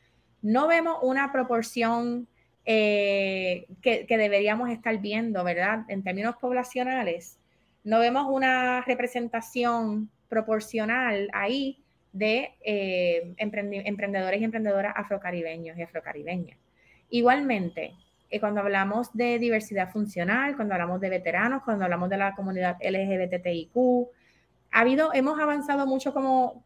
no 0.42 0.66
vemos 0.66 0.98
una 1.02 1.32
proporción 1.32 2.26
eh, 2.64 3.66
que, 3.80 4.06
deberíamos 4.08 4.70
estar 4.70 4.98
viendo, 4.98 5.42
¿verdad? 5.44 5.84
En 5.88 6.02
términos 6.02 6.36
poblacionales, 6.36 7.38
no 7.84 8.00
vemos 8.00 8.26
una 8.28 8.82
representación 8.82 10.10
proporcional 10.28 11.30
ahí 11.32 11.82
de 12.12 12.52
eh, 12.62 13.34
emprendedores 13.38 14.40
y 14.40 14.44
emprendedoras 14.44 14.92
afrocaribeños 14.96 15.78
y 15.78 15.82
afrocaribeñas. 15.82 16.58
Igualmente, 17.10 17.94
eh, 18.30 18.40
cuando 18.40 18.60
hablamos 18.60 19.12
de 19.14 19.38
diversidad 19.38 19.90
funcional, 19.90 20.56
cuando 20.56 20.74
hablamos 20.74 21.00
de 21.00 21.10
veteranos, 21.10 21.62
cuando 21.62 21.84
hablamos 21.84 22.10
de 22.10 22.18
la 22.18 22.34
comunidad 22.34 22.76
LGBTIQ, 22.80 24.08
ha 24.70 24.80
habido, 24.80 25.12
hemos 25.14 25.40
avanzado 25.40 25.86
mucho 25.86 26.12
como. 26.12 26.64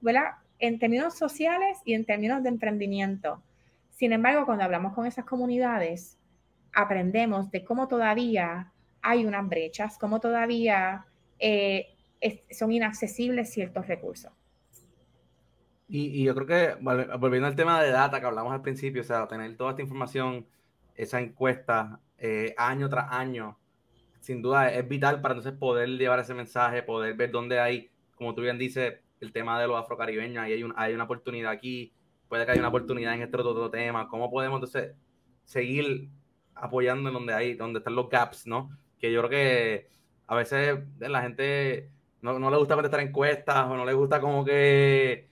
En 0.59 0.79
términos 0.79 1.15
sociales 1.15 1.79
y 1.85 1.95
en 1.95 2.05
términos 2.05 2.45
de 2.45 2.49
emprendimiento. 2.49 3.43
Sin 3.91 4.13
embargo, 4.13 4.47
cuando 4.47 4.63
hablamos 4.63 4.93
con 4.93 5.07
esas 5.07 5.25
comunidades, 5.25 6.19
aprendemos 6.73 7.51
de 7.51 7.65
cómo 7.65 7.89
todavía 7.89 8.73
hay 9.01 9.27
unas 9.27 9.49
brechas, 9.49 9.99
cómo 9.99 10.21
todavía 10.21 11.05
eh, 11.41 11.89
son 12.51 12.71
inaccesibles 12.71 13.53
ciertos 13.53 13.89
recursos. 13.89 14.33
Y, 15.95 16.25
yo 16.25 16.35
creo 16.35 16.47
que, 16.47 16.75
volviendo 17.19 17.47
al 17.47 17.55
tema 17.55 17.83
de 17.83 17.91
data 17.91 18.19
que 18.19 18.25
hablamos 18.25 18.55
al 18.55 18.63
principio, 18.63 19.03
o 19.03 19.05
sea, 19.05 19.29
tener 19.29 19.55
toda 19.59 19.73
esta 19.73 19.83
información, 19.83 20.47
esa 20.95 21.21
encuesta, 21.21 22.01
eh, 22.17 22.55
año 22.57 22.89
tras 22.89 23.13
año, 23.13 23.59
sin 24.19 24.41
duda 24.41 24.73
es 24.73 24.89
vital 24.89 25.21
para 25.21 25.35
entonces 25.35 25.59
poder 25.59 25.91
llevar 25.91 26.19
ese 26.21 26.33
mensaje, 26.33 26.83
poder 26.83 27.15
ver 27.15 27.31
dónde 27.31 27.61
hay, 27.61 27.91
como 28.17 28.35
tú 28.35 28.41
bien 28.41 28.57
dices, 28.57 29.01
el 29.21 29.33
tema 29.33 29.61
de 29.61 29.67
los 29.67 29.79
afrocaribeños, 29.79 30.43
ahí 30.43 30.55
hay, 30.55 30.63
un, 30.63 30.73
hay 30.79 30.95
una 30.95 31.05
oportunidad 31.05 31.53
aquí, 31.53 31.93
puede 32.27 32.47
que 32.47 32.53
haya 32.53 32.63
una 32.63 32.71
oportunidad 32.71 33.13
en 33.13 33.23
este 33.25 33.37
otro, 33.37 33.71
tema, 33.71 34.09
cómo 34.09 34.31
podemos 34.31 34.57
entonces 34.57 34.97
seguir 35.45 36.09
apoyando 36.55 37.11
en 37.11 37.15
donde 37.15 37.35
hay, 37.35 37.53
donde 37.53 37.81
están 37.81 37.97
los 37.97 38.09
gaps, 38.09 38.47
¿no? 38.47 38.71
Que 38.99 39.13
yo 39.13 39.21
creo 39.21 39.31
que 39.31 39.89
a 40.27 40.37
veces 40.37 40.79
la 41.01 41.21
gente 41.21 41.91
no, 42.23 42.39
no 42.39 42.51
le 42.51 42.57
gusta 42.57 42.77
contestar 42.77 43.01
encuestas 43.01 43.67
o 43.67 43.77
no 43.77 43.85
le 43.85 43.93
gusta 43.93 44.23
como 44.23 44.43
que, 44.43 45.32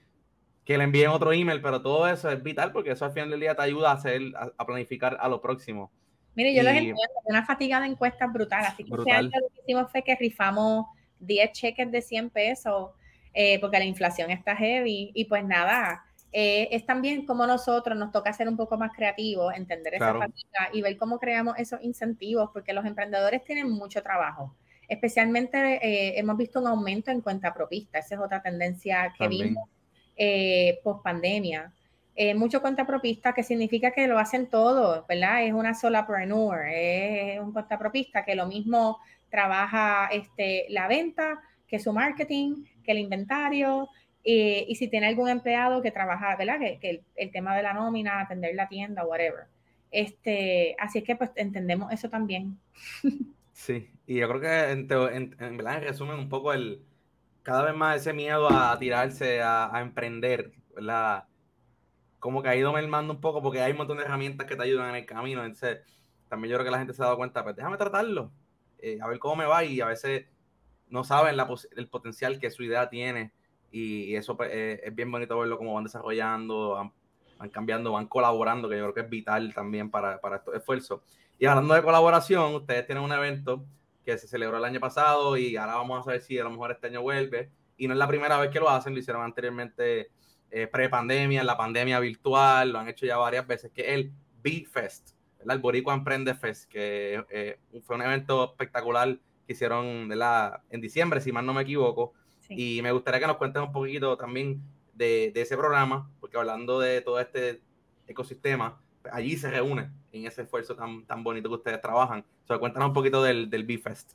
que 0.71 0.77
le 0.77 0.83
envíen 0.83 1.09
otro 1.09 1.33
email, 1.33 1.61
pero 1.61 1.81
todo 1.81 2.07
eso 2.07 2.31
es 2.31 2.41
vital 2.41 2.71
porque 2.71 2.91
eso 2.91 3.05
al 3.05 3.11
final 3.11 3.29
del 3.29 3.39
día 3.39 3.55
te 3.55 3.61
ayuda 3.61 3.91
a 3.91 3.93
hacer, 3.95 4.21
a, 4.57 4.65
planificar 4.65 5.17
a 5.19 5.27
lo 5.27 5.41
próximo. 5.41 5.91
Mire, 6.33 6.53
yo 6.53 6.63
les 6.63 6.73
entiendo, 6.73 7.01
una 7.25 7.45
fatiga 7.45 7.81
de 7.81 7.87
encuestas 7.87 8.31
brutal, 8.31 8.65
así 8.65 8.83
que 8.83 8.93
este 8.95 9.23
lo 9.23 9.29
que 9.29 9.61
hicimos 9.63 9.91
fue 9.91 10.01
que 10.01 10.15
rifamos 10.15 10.85
10 11.19 11.51
cheques 11.51 11.91
de 11.91 12.01
100 12.01 12.29
pesos 12.29 12.91
eh, 13.33 13.59
porque 13.59 13.79
la 13.79 13.85
inflación 13.85 14.31
está 14.31 14.55
heavy. 14.55 15.11
Y 15.13 15.25
pues 15.25 15.43
nada, 15.43 16.05
eh, 16.31 16.69
es 16.71 16.85
también 16.85 17.25
como 17.25 17.45
nosotros 17.45 17.97
nos 17.97 18.11
toca 18.11 18.31
ser 18.33 18.47
un 18.47 18.57
poco 18.57 18.77
más 18.77 18.91
creativos, 18.93 19.53
entender 19.55 19.95
esa 19.95 20.13
fatiga 20.13 20.69
y 20.73 20.81
ver 20.81 20.97
cómo 20.97 21.19
creamos 21.19 21.55
esos 21.57 21.81
incentivos, 21.83 22.49
porque 22.53 22.73
los 22.73 22.85
emprendedores 22.85 23.43
tienen 23.43 23.69
mucho 23.69 24.01
trabajo. 24.01 24.55
Especialmente 24.87 25.57
eh, 25.85 26.19
hemos 26.19 26.35
visto 26.37 26.59
un 26.59 26.67
aumento 26.67 27.11
en 27.11 27.21
cuenta 27.21 27.53
propista, 27.53 27.99
esa 27.99 28.15
es 28.15 28.21
otra 28.21 28.41
tendencia 28.41 29.13
que 29.17 29.27
vimos 29.27 29.69
eh, 30.23 30.79
post 30.83 31.01
pandemia. 31.01 31.73
Eh, 32.15 32.35
mucho 32.35 32.61
cuenta 32.61 32.85
propista 32.85 33.33
que 33.33 33.41
significa 33.41 33.89
que 33.89 34.05
lo 34.05 34.19
hacen 34.19 34.47
todo, 34.51 35.03
¿verdad? 35.09 35.43
Es 35.43 35.51
una 35.51 35.73
sola 35.73 36.05
preneur, 36.05 36.67
es 36.67 37.39
un 37.39 37.51
cuenta 37.51 37.79
propista 37.79 38.23
que 38.23 38.35
lo 38.35 38.45
mismo 38.45 38.99
trabaja 39.31 40.09
este, 40.11 40.67
la 40.69 40.87
venta, 40.87 41.41
que 41.67 41.79
su 41.79 41.91
marketing, 41.91 42.65
que 42.83 42.91
el 42.91 42.99
inventario, 42.99 43.89
y 44.23 44.75
si 44.75 44.87
tiene 44.89 45.07
algún 45.07 45.27
empleado 45.27 45.81
que 45.81 45.89
trabaja, 45.89 46.35
¿verdad? 46.35 46.59
Que, 46.59 46.77
que 46.77 47.01
el, 47.15 47.31
tema 47.31 47.55
de 47.55 47.63
la 47.63 47.73
nómina, 47.73 48.19
atender 48.19 48.53
la 48.53 48.67
tienda, 48.67 49.03
whatever. 49.03 49.45
Este, 49.89 50.75
así 50.77 50.99
es 50.99 51.03
que 51.03 51.15
pues 51.15 51.31
entendemos 51.35 51.91
eso 51.91 52.09
también. 52.09 52.59
Sí, 53.53 53.91
y 54.07 54.15
yo 54.15 54.27
creo 54.27 54.41
que 54.41 54.71
en, 54.71 54.87
en, 54.89 55.35
en 55.39 55.57
verdad 55.57 55.83
resumen 55.83 56.17
un 56.17 56.29
poco 56.29 56.51
el 56.51 56.81
cada 57.43 57.63
vez 57.63 57.75
más 57.75 57.97
ese 57.97 58.13
miedo 58.13 58.51
a 58.51 58.77
tirarse, 58.77 59.41
a, 59.41 59.71
emprender, 59.81 60.51
¿verdad? 60.75 61.25
Como 62.19 62.41
que 62.43 62.49
ha 62.49 62.55
ido 62.55 62.71
mermando 62.71 63.13
un 63.13 63.21
poco 63.21 63.41
porque 63.41 63.61
hay 63.61 63.71
un 63.71 63.79
montón 63.79 63.97
de 63.97 64.03
herramientas 64.03 64.47
que 64.47 64.55
te 64.55 64.63
ayudan 64.63 64.89
en 64.89 64.95
el 64.95 65.05
camino. 65.05 65.43
Entonces, 65.43 65.79
también 66.29 66.51
yo 66.51 66.57
creo 66.57 66.65
que 66.65 66.71
la 66.71 66.77
gente 66.77 66.93
se 66.93 67.01
ha 67.01 67.05
dado 67.05 67.17
cuenta, 67.17 67.43
pues 67.43 67.55
déjame 67.55 67.77
tratarlo, 67.77 68.31
eh, 68.79 68.99
a 69.01 69.07
ver 69.07 69.19
cómo 69.19 69.35
me 69.35 69.45
va 69.45 69.63
y 69.63 69.81
a 69.81 69.87
veces 69.87 70.25
no 70.89 71.03
saben 71.03 71.35
el 71.75 71.87
potencial 71.87 72.39
que 72.39 72.51
su 72.51 72.63
idea 72.63 72.89
tiene 72.89 73.31
y, 73.71 74.15
eso 74.15 74.35
pues, 74.35 74.49
eh, 74.53 74.81
es 74.83 74.93
bien 74.93 75.11
bonito 75.11 75.39
verlo 75.39 75.57
cómo 75.57 75.73
van 75.73 75.85
desarrollando, 75.85 76.71
van, 76.71 76.93
van, 77.37 77.49
cambiando, 77.49 77.93
van 77.93 78.07
colaborando, 78.07 78.69
que 78.69 78.77
yo 78.77 78.83
creo 78.83 78.93
que 78.93 79.01
es 79.01 79.09
vital 79.09 79.53
también 79.53 79.89
para, 79.89 80.19
para 80.19 80.37
estos 80.37 80.55
esfuerzos. 80.55 81.01
Y 81.39 81.45
hablando 81.45 81.73
de 81.73 81.81
colaboración, 81.81 82.53
ustedes 82.55 82.85
tienen 82.85 83.03
un 83.03 83.11
evento 83.11 83.65
que 84.05 84.17
se 84.17 84.27
celebró 84.27 84.57
el 84.57 84.65
año 84.65 84.79
pasado 84.79 85.37
y 85.37 85.55
ahora 85.55 85.75
vamos 85.75 85.99
a 85.99 86.03
saber 86.03 86.21
si 86.21 86.37
a 86.39 86.43
lo 86.43 86.51
mejor 86.51 86.71
este 86.71 86.87
año 86.87 87.01
vuelve. 87.01 87.51
Y 87.77 87.87
no 87.87 87.93
es 87.93 87.99
la 87.99 88.07
primera 88.07 88.37
vez 88.37 88.49
que 88.51 88.59
lo 88.59 88.69
hacen, 88.69 88.93
lo 88.93 88.99
hicieron 88.99 89.23
anteriormente 89.23 90.11
eh, 90.51 90.67
pre-pandemia, 90.67 91.41
en 91.41 91.47
la 91.47 91.57
pandemia 91.57 91.99
virtual, 91.99 92.71
lo 92.71 92.79
han 92.79 92.89
hecho 92.89 93.05
ya 93.05 93.17
varias 93.17 93.47
veces, 93.47 93.71
que 93.71 93.81
es 93.81 93.89
el 93.89 94.11
B-Fest, 94.43 95.11
el 95.47 95.59
Boricua 95.59 95.93
Emprende 95.93 96.35
Fest, 96.35 96.69
que 96.69 97.23
eh, 97.29 97.59
fue 97.83 97.95
un 97.95 98.01
evento 98.01 98.51
espectacular 98.51 99.17
que 99.47 99.53
hicieron 99.53 100.09
la, 100.09 100.61
en 100.69 100.81
diciembre, 100.81 101.21
si 101.21 101.31
mal 101.31 101.45
no 101.45 101.53
me 101.53 101.61
equivoco. 101.61 102.13
Y 102.49 102.81
me 102.81 102.91
gustaría 102.91 103.21
que 103.21 103.27
nos 103.27 103.37
cuentes 103.37 103.63
un 103.63 103.71
poquito 103.71 104.17
también 104.17 104.61
de, 104.93 105.31
de 105.33 105.41
ese 105.41 105.55
programa, 105.55 106.11
porque 106.19 106.37
hablando 106.37 106.81
de 106.81 106.99
todo 106.99 107.17
este 107.19 107.61
ecosistema, 108.07 108.80
allí 109.11 109.37
se 109.37 109.49
reúne 109.49 109.89
en 110.11 110.25
ese 110.25 110.43
esfuerzo 110.43 110.75
tan, 110.75 111.05
tan 111.05 111.23
bonito 111.23 111.49
que 111.49 111.55
ustedes 111.55 111.81
trabajan. 111.81 112.23
So, 112.47 112.59
cuéntanos 112.59 112.89
un 112.89 112.93
poquito 112.93 113.23
del, 113.23 113.49
del 113.49 113.63
B-Fest. 113.63 114.13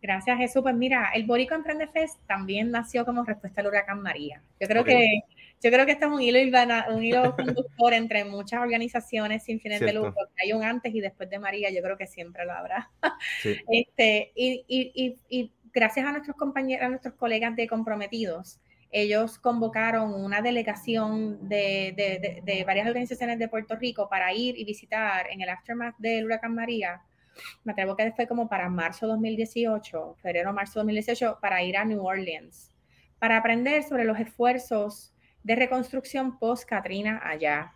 Gracias, 0.00 0.38
Jesús. 0.38 0.62
Pues 0.62 0.74
mira, 0.74 1.10
el 1.14 1.24
Borico 1.24 1.54
Emprende 1.54 1.86
Fest 1.88 2.18
también 2.26 2.70
nació 2.70 3.04
como 3.04 3.24
respuesta 3.24 3.60
al 3.60 3.66
huracán 3.66 4.00
María. 4.00 4.42
Yo 4.60 4.68
creo 4.68 4.84
que, 4.84 5.22
yo 5.60 5.70
creo 5.70 5.86
que 5.86 5.92
este 5.92 6.04
es 6.04 6.10
un 6.10 6.22
hilo, 6.22 6.38
un 6.90 7.04
hilo 7.04 7.34
conductor 7.34 7.92
entre 7.92 8.24
muchas 8.24 8.60
organizaciones 8.60 9.42
sin 9.42 9.60
fines 9.60 9.80
de 9.80 9.92
lucro. 9.92 10.14
Hay 10.42 10.52
un 10.52 10.62
antes 10.62 10.94
y 10.94 11.00
después 11.00 11.28
de 11.28 11.38
María, 11.40 11.70
yo 11.70 11.82
creo 11.82 11.96
que 11.96 12.06
siempre 12.06 12.44
lo 12.44 12.52
habrá. 12.52 12.90
Este, 13.68 14.32
y, 14.36 14.64
y, 14.68 15.18
y, 15.28 15.50
gracias 15.72 16.06
a 16.06 16.12
nuestros 16.12 16.36
compañeros, 16.36 16.86
a 16.86 16.88
nuestros 16.88 17.14
colegas 17.14 17.54
de 17.56 17.66
comprometidos, 17.66 18.58
ellos 18.90 19.38
convocaron 19.38 20.14
una 20.14 20.40
delegación 20.40 21.48
de, 21.48 22.64
varias 22.66 22.86
organizaciones 22.86 23.38
de 23.38 23.48
Puerto 23.48 23.76
Rico 23.76 24.08
para 24.08 24.32
ir 24.32 24.58
y 24.58 24.64
visitar 24.64 25.30
en 25.30 25.42
el 25.42 25.48
aftermath 25.48 25.96
del 25.98 26.24
huracán 26.24 26.54
María. 26.54 27.02
Me 27.64 27.72
atrevo 27.72 27.96
que 27.96 28.12
fue 28.12 28.26
como 28.26 28.48
para 28.48 28.68
marzo 28.68 29.06
2018, 29.06 30.16
febrero, 30.22 30.52
marzo 30.52 30.80
2018, 30.80 31.38
para 31.40 31.62
ir 31.62 31.76
a 31.76 31.84
New 31.84 32.04
Orleans, 32.04 32.72
para 33.18 33.36
aprender 33.36 33.82
sobre 33.82 34.04
los 34.04 34.18
esfuerzos 34.18 35.14
de 35.42 35.54
reconstrucción 35.54 36.38
post-Katrina 36.38 37.20
allá. 37.22 37.74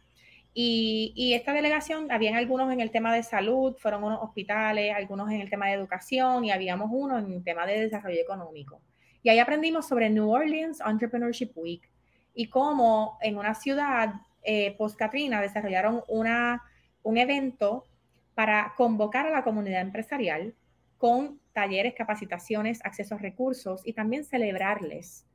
Y, 0.55 1.13
y, 1.17 1.33
esta 1.35 1.53
delegación, 1.55 2.11
habían 2.11 2.35
algunos 2.35 2.71
en 2.73 2.81
el 2.81 2.91
tema 2.91 3.15
de 3.15 3.23
salud, 3.23 3.75
fueron 3.79 4.05
unos 4.05 4.21
hospitales, 4.23 4.95
algunos 4.95 5.31
en 5.31 5.41
el 5.41 5.49
tema 5.49 5.69
de 5.69 5.75
educación 5.75 6.45
y 6.45 6.51
habíamos 6.51 6.91
uno 6.93 7.19
en 7.19 7.33
el 7.33 7.45
tema 7.45 7.65
de 7.65 7.81
desarrollo 7.81 8.21
económico. 8.21 8.83
Y 9.23 9.29
ahí 9.29 9.39
aprendimos 9.39 9.87
sobre 9.87 10.11
New 10.11 10.31
Orleans 10.31 10.81
Entrepreneurship 10.85 11.53
Week 11.55 11.89
y 12.35 12.49
cómo 12.49 13.19
en 13.21 13.37
una 13.39 13.55
ciudad 13.55 14.15
eh, 14.43 14.75
post-Katrina 14.77 15.41
desarrollaron 15.41 16.03
una, 16.09 16.63
un 17.03 17.19
evento 17.19 17.87
para 18.35 18.75
convocar 18.77 19.27
a 19.27 19.31
la 19.31 19.45
comunidad 19.45 19.83
empresarial 19.83 20.55
con 20.99 21.41
talleres, 21.53 21.95
capacitaciones, 21.95 22.81
acceso 22.85 23.15
a 23.15 23.19
recursos 23.19 23.83
y 23.85 23.93
también 23.93 24.25
celebrarles. 24.25 25.27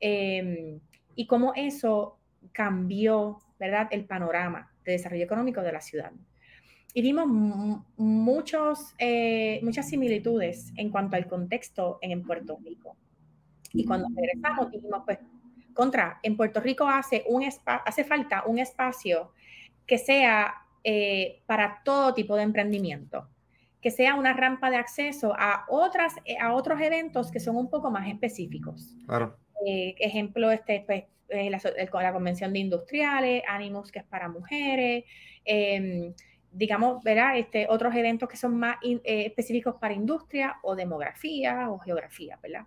Em, 0.00 0.80
y 1.14 1.26
cómo 1.26 1.52
eso 1.54 2.18
cambió, 2.52 3.38
¿verdad?, 3.58 3.88
el 3.90 4.04
panorama 4.04 4.72
de 4.84 4.92
desarrollo 4.92 5.24
económico 5.24 5.62
de 5.62 5.72
la 5.72 5.80
ciudad. 5.80 6.12
Y 6.92 7.02
vimos 7.02 7.28
muchos, 7.96 8.94
eh, 8.98 9.60
muchas 9.62 9.88
similitudes 9.88 10.72
en 10.76 10.90
cuanto 10.90 11.16
al 11.16 11.28
contexto 11.28 11.98
en 12.02 12.22
Puerto 12.22 12.58
Rico. 12.64 12.96
Y 13.72 13.84
cuando 13.84 14.08
regresamos 14.14 14.70
dijimos, 14.70 15.02
pues, 15.04 15.18
contra, 15.74 16.18
en 16.22 16.36
Puerto 16.36 16.60
Rico 16.60 16.86
hace, 16.86 17.24
un 17.28 17.46
hace 17.64 18.04
falta 18.04 18.44
un 18.46 18.58
espacio 18.58 19.32
que 19.86 19.98
sea 19.98 20.54
eh, 20.84 21.42
para 21.46 21.82
todo 21.84 22.14
tipo 22.14 22.36
de 22.36 22.42
emprendimiento, 22.42 23.28
que 23.80 23.90
sea 23.90 24.14
una 24.14 24.32
rampa 24.32 24.70
de 24.70 24.76
acceso 24.76 25.34
a, 25.36 25.64
otras, 25.68 26.14
eh, 26.24 26.36
a 26.38 26.54
otros 26.54 26.80
eventos 26.80 27.30
que 27.30 27.40
son 27.40 27.56
un 27.56 27.68
poco 27.70 27.90
más 27.90 28.08
específicos. 28.08 28.96
Claro. 29.06 29.36
Eh, 29.66 29.94
ejemplo, 29.98 30.50
este, 30.50 30.84
pues, 30.86 31.04
la, 31.28 31.60
la, 32.02 32.12
Convención 32.12 32.52
de 32.52 32.58
Industriales, 32.58 33.42
Animus, 33.48 33.92
que 33.92 34.00
es 34.00 34.04
para 34.04 34.28
mujeres, 34.28 35.04
em, 35.44 36.12
digamos, 36.50 37.02
¿verdad? 37.04 37.38
Este, 37.38 37.66
otros 37.68 37.94
eventos 37.94 38.28
que 38.28 38.36
son 38.36 38.56
más 38.56 38.76
específicos 38.82 39.76
para 39.76 39.94
industria 39.94 40.56
o 40.62 40.74
demografía 40.74 41.70
o 41.70 41.78
geografía, 41.78 42.38
¿verdad? 42.42 42.64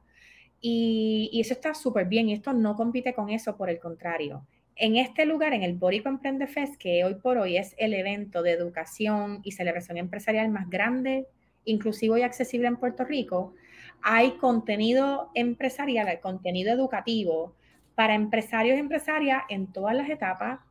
Y, 0.66 1.42
eso 1.42 1.54
está 1.54 1.74
súper 1.74 2.08
bien 2.08 2.30
y 2.30 2.34
esto 2.34 2.54
no 2.54 2.78
compite 2.78 3.14
con 3.14 3.30
eso, 3.30 3.58
por 3.58 3.70
el 3.70 3.80
contrario. 3.80 4.48
En 4.78 4.96
este 4.96 5.26
lugar, 5.26 5.54
en 5.54 5.62
el 5.62 5.74
Borico 5.74 6.08
Emprende 6.08 6.48
Fest, 6.48 6.76
que 6.78 7.04
hoy 7.04 7.16
por 7.16 7.38
hoy 7.38 7.58
es 7.58 7.76
el 7.78 7.94
evento 7.94 8.42
de 8.42 8.52
educación 8.52 9.42
y 9.44 9.52
celebración 9.52 9.98
empresarial 9.98 10.50
más 10.50 10.70
grande, 10.70 11.28
inclusivo 11.66 12.18
y 12.18 12.22
accesible 12.22 12.68
en 12.68 12.78
Puerto 12.78 13.04
Rico, 13.04 13.54
hay 14.02 14.32
contenido 14.38 15.32
empresarial, 15.36 16.08
hay 16.08 16.20
contenido 16.20 16.72
educativo 16.72 17.58
para 17.94 18.16
empresarios 18.16 18.78
y 18.78 18.80
empresarias 18.80 19.44
en 19.50 19.68
todas 19.68 19.98
las 19.98 20.10
etapas, 20.10 20.62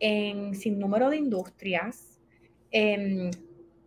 en 0.00 0.56
sin 0.56 0.80
número 0.80 1.10
de 1.10 1.18
industrias, 1.18 2.20
en 2.72 3.30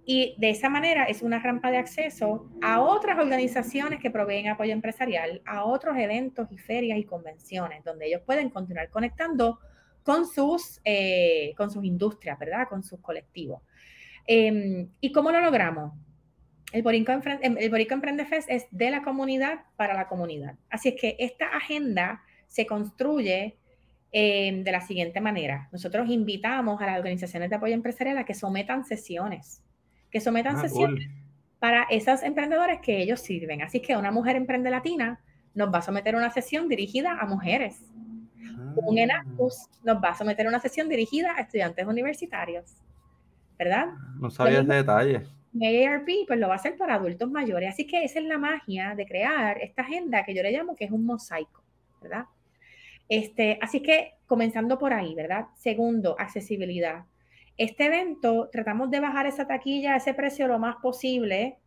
y 0.06 0.36
de 0.40 0.50
esa 0.50 0.70
manera 0.70 1.06
es 1.06 1.22
una 1.22 1.40
rampa 1.40 1.70
de 1.70 1.78
acceso 1.78 2.50
a 2.62 2.82
otras 2.82 3.20
organizaciones 3.20 4.00
que 4.00 4.10
proveen 4.10 4.48
apoyo 4.48 4.74
empresarial, 4.74 5.42
a 5.46 5.64
otros 5.64 5.96
eventos 5.98 6.52
y 6.52 6.58
ferias 6.58 6.98
y 6.98 7.04
convenciones, 7.04 7.84
donde 7.84 8.08
ellos 8.08 8.22
pueden 8.26 8.50
continuar 8.50 8.90
conectando 8.90 9.60
con 10.04 10.26
sus, 10.26 10.82
eh, 10.84 11.54
con 11.56 11.70
sus 11.70 11.84
industrias, 11.84 12.40
¿verdad? 12.40 12.68
Con 12.68 12.84
sus 12.84 13.00
colectivos. 13.00 13.62
Em, 14.26 14.90
¿Y 15.00 15.12
cómo 15.12 15.32
lo 15.32 15.40
logramos? 15.40 15.94
El 16.74 16.82
Borico, 16.82 17.12
em, 17.12 17.58
el 17.60 17.70
Borico 17.70 17.94
Emprende 17.94 18.26
Fest 18.26 18.50
es 18.50 18.66
de 18.72 18.90
la 18.90 19.04
comunidad 19.04 19.66
para 19.76 19.94
la 19.94 20.08
comunidad. 20.08 20.56
Así 20.70 20.90
es 20.90 20.96
que 21.00 21.16
esta 21.20 21.46
agenda 21.48 22.24
se 22.48 22.66
construye 22.66 23.58
em, 24.14 24.64
de 24.64 24.72
la 24.72 24.82
siguiente 24.82 25.22
manera. 25.22 25.70
Nosotros 25.72 26.10
invitamos 26.10 26.82
a 26.82 26.86
las 26.86 26.98
organizaciones 26.98 27.50
de 27.50 27.56
apoyo 27.56 27.74
empresarial 27.74 28.18
a 28.18 28.26
que 28.26 28.34
sometan 28.34 28.84
sesiones 28.84 29.64
que 30.12 30.20
sometan 30.20 30.58
ah, 30.58 30.62
sesiones 30.62 31.10
para 31.62 31.84
esos 31.92 32.24
emprendedores 32.24 32.80
que 32.82 33.02
ellos 33.02 33.22
sirven. 33.22 33.62
Así 33.62 33.82
que 33.82 33.96
una 33.96 34.12
mujer 34.12 34.36
emprende 34.36 34.72
latina 34.72 35.22
nos 35.54 35.72
va 35.72 35.78
a 35.78 35.82
someter 35.84 36.16
una 36.16 36.32
sesión 36.32 36.68
dirigida 36.68 37.20
a 37.20 37.26
mujeres. 37.26 37.84
Un 38.76 38.98
ah. 38.98 39.02
Enactus 39.02 39.68
nos 39.84 40.04
va 40.04 40.10
a 40.10 40.16
someter 40.16 40.48
una 40.48 40.60
sesión 40.60 40.90
dirigida 40.90 41.36
a 41.38 41.42
estudiantes 41.42 41.86
universitarios. 41.86 42.78
¿Verdad? 43.60 43.90
No 44.20 44.32
sabía 44.32 44.62
ese 44.62 44.74
detalle. 44.74 45.22
ARP 45.54 46.10
pues 46.26 46.40
lo 46.40 46.48
va 46.48 46.54
a 46.54 46.58
hacer 46.58 46.78
para 46.78 46.96
adultos 46.96 47.30
mayores. 47.30 47.70
Así 47.70 47.86
que 47.86 48.04
esa 48.04 48.20
es 48.20 48.26
la 48.26 48.40
magia 48.40 48.96
de 48.96 49.06
crear 49.06 49.60
esta 49.62 49.84
agenda 49.84 50.24
que 50.24 50.34
yo 50.34 50.42
le 50.42 50.52
llamo 50.52 50.76
que 50.76 50.86
es 50.86 50.92
un 50.92 51.06
mosaico, 51.06 51.64
¿verdad? 52.02 52.26
Este, 53.08 53.60
así 53.62 53.82
que 53.82 54.14
comenzando 54.26 54.80
por 54.80 54.94
ahí, 54.94 55.14
¿verdad? 55.14 55.48
Segundo, 55.58 56.16
accesibilidad. 56.18 57.06
Este 57.58 57.86
evento 57.86 58.50
tratamos 58.52 58.90
de 58.90 59.00
bajar 59.00 59.26
esa 59.26 59.48
taquilla, 59.48 59.96
ese 59.96 60.14
precio 60.14 60.48
lo 60.48 60.60
más 60.60 60.78
posible. 60.78 61.58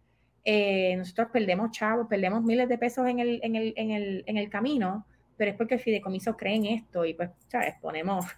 Eh, 0.44 0.94
nosotros 0.96 1.28
perdemos 1.32 1.70
chavos, 1.70 2.06
perdemos 2.08 2.42
miles 2.42 2.68
de 2.68 2.78
pesos 2.78 3.06
en 3.08 3.18
el, 3.18 3.40
en, 3.42 3.56
el, 3.56 3.72
en, 3.76 3.90
el, 3.90 4.24
en 4.26 4.36
el, 4.36 4.50
camino, 4.50 5.06
pero 5.36 5.52
es 5.52 5.56
porque 5.56 5.74
el 5.74 5.80
fideicomiso 5.80 6.36
cree 6.36 6.56
en 6.56 6.66
esto 6.66 7.04
y 7.04 7.14
pues, 7.14 7.30
¿sabes? 7.48 7.74
Ponemos... 7.80 8.26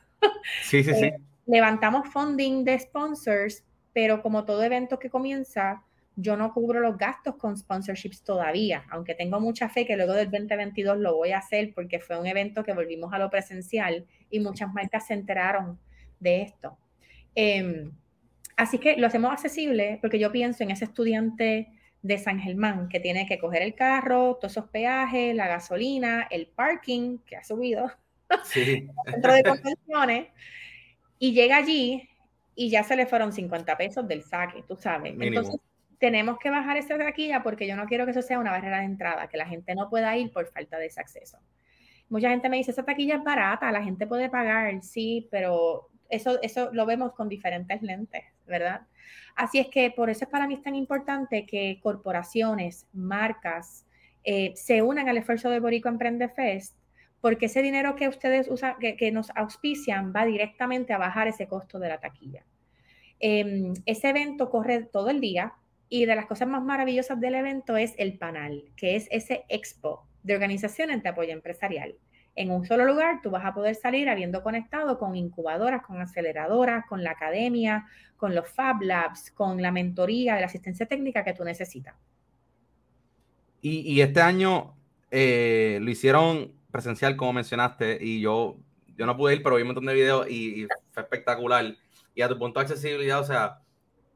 Sí, 0.62 0.82
sí, 0.82 0.94
sí. 0.94 1.07
Eh, 1.07 1.18
levantamos 1.47 2.09
funding 2.09 2.64
de 2.64 2.78
sponsors, 2.78 3.64
pero 3.92 4.22
como 4.22 4.44
todo 4.44 4.62
evento 4.62 4.99
que 4.99 5.11
comienza, 5.11 5.82
yo 6.16 6.36
no 6.36 6.53
cubro 6.53 6.80
los 6.80 6.97
gastos 6.97 7.36
con 7.36 7.57
sponsorships 7.57 8.22
todavía, 8.22 8.84
aunque 8.90 9.14
tengo 9.14 9.38
mucha 9.38 9.68
fe 9.68 9.86
que 9.86 9.97
luego 9.97 10.14
del 10.14 10.30
2022 10.30 10.99
lo 10.99 11.14
voy 11.14 11.32
a 11.32 11.38
hacer 11.38 11.72
porque 11.74 12.01
fue 12.01 12.18
un 12.18 12.26
evento 12.26 12.64
que 12.64 12.72
volvimos 12.72 13.12
a 13.12 13.18
lo 13.18 13.28
presencial 13.28 14.07
y 14.30 14.40
muchas 14.40 14.72
marcas 14.72 15.07
se 15.07 15.14
enteraron 15.14 15.78
de 16.18 16.42
esto. 16.42 16.78
Em, 17.37 17.93
así 18.57 18.78
que 18.78 18.97
lo 18.97 19.07
hacemos 19.07 19.30
accesible 19.30 19.99
porque 20.01 20.18
yo 20.18 20.32
pienso 20.32 20.64
en 20.64 20.70
ese 20.72 20.87
estudiante 20.87 21.68
de 22.03 22.18
San 22.18 22.41
Germán 22.41 22.89
que 22.89 22.99
tiene 22.99 23.26
que 23.26 23.39
coger 23.39 23.62
el 23.62 23.74
carro, 23.74 24.37
todos 24.41 24.53
esos 24.53 24.70
peajes, 24.70 25.34
la 25.34 25.47
gasolina, 25.47 26.26
el 26.30 26.47
parking 26.47 27.18
que 27.18 27.37
ha 27.37 27.45
subido, 27.45 27.93
sí. 28.45 28.89
centro 29.05 29.34
de 29.34 29.43
convenciones, 29.43 30.28
y 31.18 31.32
llega 31.32 31.59
allí 31.59 32.09
y 32.55 32.70
ya 32.70 32.82
se 32.84 32.97
le 32.97 33.07
fueron 33.07 33.32
50 33.32 33.76
pesos 33.76 34.09
del 34.09 34.22
saque, 34.22 34.64
tú 34.66 34.76
sabes. 34.76 35.14
Entonces, 35.18 35.57
tenemos 35.99 36.39
que 36.39 36.51
bajar 36.51 36.76
esa 36.76 36.97
taquilla 36.97 37.43
porque 37.43 37.66
yo 37.66 37.76
no 37.76 37.87
quiero 37.87 38.05
que 38.05 38.12
eso 38.12 38.22
sea 38.22 38.39
una 38.39 38.51
barrera 38.51 38.78
de 38.78 38.87
entrada, 38.87 39.28
que 39.28 39.37
la 39.37 39.47
gente 39.47 39.74
no 39.74 39.91
pueda 39.91 40.16
ir 40.16 40.30
por 40.30 40.47
falta 40.47 40.78
de 40.78 40.87
ese 40.87 41.01
acceso. 41.01 41.39
Mucha 42.09 42.30
gente 42.30 42.49
me 42.49 42.57
dice, 42.57 42.70
esa 42.70 42.84
taquilla 42.84 43.16
es 43.16 43.24
barata, 43.24 43.70
la 43.72 43.82
gente 43.82 44.07
puede 44.07 44.30
pagar, 44.30 44.82
sí, 44.82 45.28
pero 45.30 45.89
eso, 46.11 46.40
eso 46.42 46.70
lo 46.72 46.86
vemos 46.86 47.12
con 47.12 47.28
diferentes 47.28 47.82
lentes, 47.82 48.24
¿verdad? 48.46 48.82
Así 49.34 49.59
es 49.59 49.68
que 49.68 49.90
por 49.90 50.11
eso 50.11 50.24
es 50.24 50.30
para 50.30 50.46
mí 50.46 50.57
tan 50.59 50.74
importante 50.74 51.46
que 51.46 51.78
corporaciones, 51.82 52.86
marcas, 52.92 53.86
eh, 54.24 54.52
se 54.57 54.82
unan 54.82 55.09
al 55.09 55.18
esfuerzo 55.18 55.50
de 55.50 55.61
Borico 55.61 55.88
Emprende 55.88 56.28
Fest, 56.28 56.76
porque 57.20 57.46
ese 57.46 57.62
dinero 57.62 57.96
que 57.96 58.09
ustedes 58.09 58.48
usan, 58.48 58.76
que, 58.78 59.11
nos 59.12 59.30
auspician, 59.36 60.12
va 60.14 60.24
directamente 60.24 60.92
a 60.92 60.98
bajar 60.98 61.28
ese 61.28 61.46
costo 61.46 61.78
de 61.78 61.88
la 61.88 61.98
taquilla. 61.98 62.44
Em, 63.20 63.74
ese 63.86 64.09
evento 64.09 64.50
corre 64.50 64.82
todo 64.84 65.11
el 65.11 65.20
día 65.20 65.54
y 65.88 66.04
de 66.07 66.16
las 66.16 66.26
cosas 66.26 66.48
más 66.48 66.62
maravillosas 66.62 67.20
del 67.20 67.34
evento 67.34 67.76
es 67.76 67.94
el 67.98 68.18
panel, 68.18 68.72
que 68.76 68.96
es 68.96 69.09
ese 69.11 69.44
expo 69.48 70.07
de 70.22 70.34
organizaciones 70.34 71.02
de 71.02 71.09
apoyo 71.09 71.32
empresarial 71.32 71.96
en 72.37 72.51
un 72.51 72.66
solo 72.66 72.84
lugar, 72.84 73.20
tú 73.22 73.30
vas 73.30 73.45
a 73.47 73.55
poder 73.55 73.74
salir 73.74 74.11
habiendo 74.11 74.43
conectado 74.43 74.99
con 74.99 75.16
incubadoras, 75.16 75.82
con 75.82 76.01
aceleradoras, 76.03 76.84
con 76.87 77.03
la 77.03 77.12
academia, 77.12 77.87
con 78.18 78.34
los 78.34 78.47
Fab 78.49 78.82
Labs, 78.82 79.30
con 79.30 79.61
la 79.62 79.72
mentoría 79.72 80.39
la 80.39 80.47
asistencia 80.47 80.87
técnica 80.87 81.24
que 81.24 81.32
tú 81.32 81.45
necesitas. 81.45 81.95
Y, 83.62 84.01
este 84.01 84.20
año 84.20 84.76
eh, 85.11 85.78
lo 85.82 85.91
hicieron 85.91 86.53
presencial, 86.70 87.16
como 87.16 87.32
mencionaste, 87.32 87.99
y 88.01 88.20
yo, 88.20 88.59
yo 88.97 89.07
no 89.07 89.16
pude 89.16 89.34
ir, 89.34 89.43
pero 89.43 89.57
vi 89.57 89.62
un 89.62 89.68
montón 89.68 89.87
de 89.87 89.95
videos 89.95 90.30
y, 90.30 90.68
fue 90.93 91.03
espectacular. 91.03 91.74
Y 92.14 92.22
a 92.22 92.28
tu 92.28 92.39
punto 92.39 92.61
de 92.61 92.66
accesibilidad, 92.66 93.18
o 93.18 93.24
sea, 93.24 93.62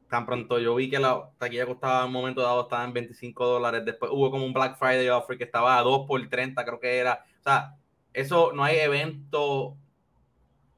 tan 0.09 0.25
pronto 0.25 0.57
yo 0.59 0.75
vi 0.75 0.89
que 0.89 0.99
la 0.99 1.31
taquilla 1.37 1.65
costaba 1.65 2.01
en 2.01 2.07
un 2.07 2.13
momento 2.13 2.41
dado, 2.41 2.61
estaba 2.61 2.85
en 2.85 2.93
25 2.93 3.45
dólares, 3.45 3.83
después 3.83 4.09
hubo 4.13 4.31
como 4.31 4.45
un 4.45 4.53
Black 4.53 4.77
Friday 4.77 5.09
offer 5.09 5.37
que 5.37 5.43
estaba 5.43 5.77
a 5.77 5.81
2 5.81 6.07
por 6.07 6.29
30, 6.29 6.63
creo 6.63 6.79
que 6.79 6.97
era. 6.97 7.25
O 7.39 7.43
sea, 7.43 7.75
eso 8.13 8.51
no 8.53 8.63
hay 8.63 8.77
evento 8.77 9.77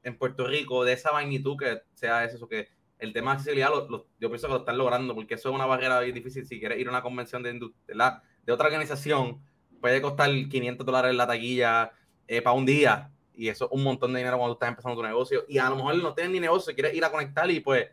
en 0.02 0.16
Puerto 0.18 0.46
Rico 0.46 0.84
de 0.84 0.92
esa 0.92 1.12
magnitud 1.12 1.56
que 1.56 1.82
sea 1.94 2.24
eso, 2.24 2.48
que 2.48 2.68
el 2.98 3.12
tema 3.12 3.32
de 3.32 3.34
accesibilidad 3.36 3.70
yo 3.88 4.28
pienso 4.28 4.46
que 4.46 4.52
lo 4.52 4.58
están 4.60 4.78
logrando 4.78 5.14
porque 5.14 5.34
eso 5.34 5.48
es 5.48 5.54
una 5.54 5.66
barrera 5.66 6.00
muy 6.00 6.12
difícil. 6.12 6.46
Si 6.46 6.58
quieres 6.58 6.78
ir 6.78 6.86
a 6.86 6.90
una 6.90 7.02
convención 7.02 7.42
de, 7.42 7.52
de 7.52 8.52
otra 8.52 8.66
organización, 8.66 9.40
puede 9.80 10.00
costar 10.00 10.30
500 10.30 10.86
dólares 10.86 11.14
la 11.14 11.26
taquilla 11.26 11.92
eh, 12.26 12.40
para 12.40 12.56
un 12.56 12.66
día 12.66 13.10
y 13.34 13.48
eso 13.48 13.66
es 13.66 13.72
un 13.72 13.82
montón 13.82 14.12
de 14.12 14.20
dinero 14.20 14.38
cuando 14.38 14.54
estás 14.54 14.68
empezando 14.68 14.96
tu 14.96 15.06
negocio 15.06 15.44
y 15.48 15.58
a 15.58 15.68
lo 15.68 15.76
mejor 15.76 15.96
no 15.96 16.14
tienes 16.14 16.32
ni 16.32 16.40
negocio, 16.40 16.74
quieres 16.74 16.94
ir 16.94 17.04
a 17.04 17.10
conectar 17.10 17.50
y 17.50 17.60
pues 17.60 17.88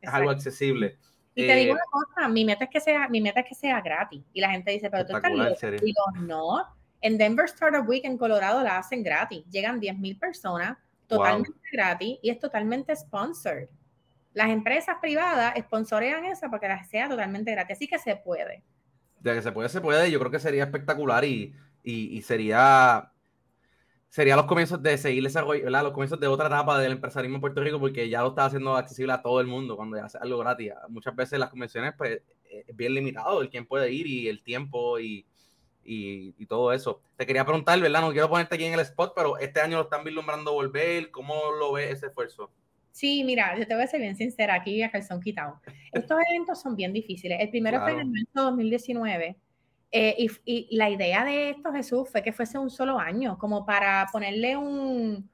es 0.00 0.10
algo 0.12 0.30
accesible. 0.30 0.98
Y 1.34 1.46
te 1.46 1.54
digo 1.54 1.72
eh, 1.72 1.74
una 1.74 1.84
cosa, 1.90 2.28
mi 2.28 2.46
meta 2.46 2.64
es 2.64 2.70
que 2.70 2.80
sea, 2.80 3.08
mi 3.08 3.20
meta 3.20 3.40
es 3.40 3.46
que 3.46 3.54
sea 3.54 3.80
gratis. 3.82 4.24
Y 4.32 4.40
la 4.40 4.50
gente 4.50 4.70
dice, 4.70 4.88
pero 4.88 5.04
tú 5.04 5.14
estás 5.14 5.30
loco. 5.30 5.54
Digo, 5.82 6.02
no. 6.22 6.64
En 7.06 7.18
Denver 7.18 7.44
Startup 7.44 7.88
Week 7.88 8.04
en 8.04 8.18
Colorado 8.18 8.64
la 8.64 8.78
hacen 8.78 9.04
gratis. 9.04 9.44
Llegan 9.48 9.80
10.000 9.80 10.18
personas, 10.18 10.76
totalmente 11.06 11.56
gratis, 11.72 12.18
y 12.20 12.30
es 12.30 12.40
totalmente 12.40 12.96
sponsored. 12.96 13.68
Las 14.34 14.50
empresas 14.50 14.96
privadas 15.00 15.54
sponsorean 15.56 16.24
esa 16.24 16.50
para 16.50 16.60
que 16.60 16.66
la 16.66 16.82
sea 16.82 17.08
totalmente 17.08 17.52
gratis. 17.52 17.76
Así 17.76 17.86
que 17.86 18.00
se 18.00 18.16
puede. 18.16 18.64
De 19.20 19.34
que 19.34 19.40
se 19.40 19.52
puede, 19.52 19.68
se 19.68 19.80
puede. 19.80 20.10
Yo 20.10 20.18
creo 20.18 20.32
que 20.32 20.40
sería 20.40 20.64
espectacular 20.64 21.24
y, 21.24 21.54
y, 21.84 22.16
y 22.16 22.22
sería 22.22 23.12
sería 24.08 24.34
los 24.34 24.46
comienzos 24.46 24.82
de 24.82 24.98
seguir 24.98 25.22
desarrollo, 25.22 25.62
¿verdad? 25.62 25.84
Los 25.84 25.92
comienzos 25.92 26.18
de 26.18 26.26
otra 26.26 26.48
etapa 26.48 26.80
del 26.80 26.90
empresarismo 26.90 27.36
en 27.36 27.40
Puerto 27.40 27.60
Rico, 27.60 27.78
porque 27.78 28.08
ya 28.08 28.22
lo 28.22 28.30
está 28.30 28.46
haciendo 28.46 28.74
accesible 28.74 29.12
a 29.12 29.22
todo 29.22 29.40
el 29.40 29.46
mundo 29.46 29.76
cuando 29.76 29.96
ya 29.96 30.06
hace 30.06 30.18
algo 30.18 30.38
gratis. 30.38 30.72
Muchas 30.88 31.14
veces 31.14 31.38
las 31.38 31.50
convenciones, 31.50 31.94
pues, 31.96 32.20
eh, 32.50 32.64
es 32.66 32.76
bien 32.76 32.94
limitado 32.94 33.42
el 33.42 33.48
quién 33.48 33.64
puede 33.64 33.92
ir 33.92 34.08
y 34.08 34.28
el 34.28 34.42
tiempo 34.42 34.98
y, 34.98 35.24
y, 35.86 36.34
y, 36.38 36.46
todo 36.46 36.72
eso. 36.72 37.00
Te 37.16 37.26
quería 37.26 37.44
preguntar, 37.44 37.80
¿verdad? 37.80 38.00
No 38.00 38.12
quiero 38.12 38.28
ponerte 38.28 38.54
aquí 38.54 38.64
en 38.64 38.74
el 38.74 38.80
spot, 38.80 39.12
pero 39.14 39.38
este 39.38 39.60
año 39.60 39.76
lo 39.78 39.84
están 39.84 40.04
vislumbrando 40.04 40.52
volver. 40.52 41.10
¿Cómo 41.10 41.52
lo 41.58 41.72
ves 41.72 41.92
ese 41.92 42.06
esfuerzo? 42.06 42.50
Sí, 42.96 43.24
mira, 43.24 43.54
yo 43.58 43.66
te 43.66 43.74
voy 43.74 43.84
a 43.84 43.86
ser 43.86 44.00
bien 44.00 44.16
sincera 44.16 44.54
aquí 44.54 44.82
a 44.82 44.90
calzón 44.90 45.20
quitado. 45.20 45.60
Estos 45.92 46.18
eventos 46.30 46.62
son 46.62 46.74
bien 46.76 46.94
difíciles. 46.94 47.38
El 47.40 47.50
primero 47.50 47.82
fue 47.82 47.92
en 47.92 48.00
el 48.00 48.28
2019 48.32 49.36
eh, 49.92 50.26
y, 50.44 50.76
la 50.76 50.90
idea 50.90 51.24
de 51.24 51.50
esto, 51.50 51.72
Jesús, 51.72 52.08
fue 52.10 52.22
que 52.22 52.32
fuese 52.32 52.58
un 52.58 52.70
solo 52.70 52.98
año, 52.98 53.38
como 53.38 53.64
para 53.64 54.06
ponerle 54.10 54.56
un, 54.56 55.28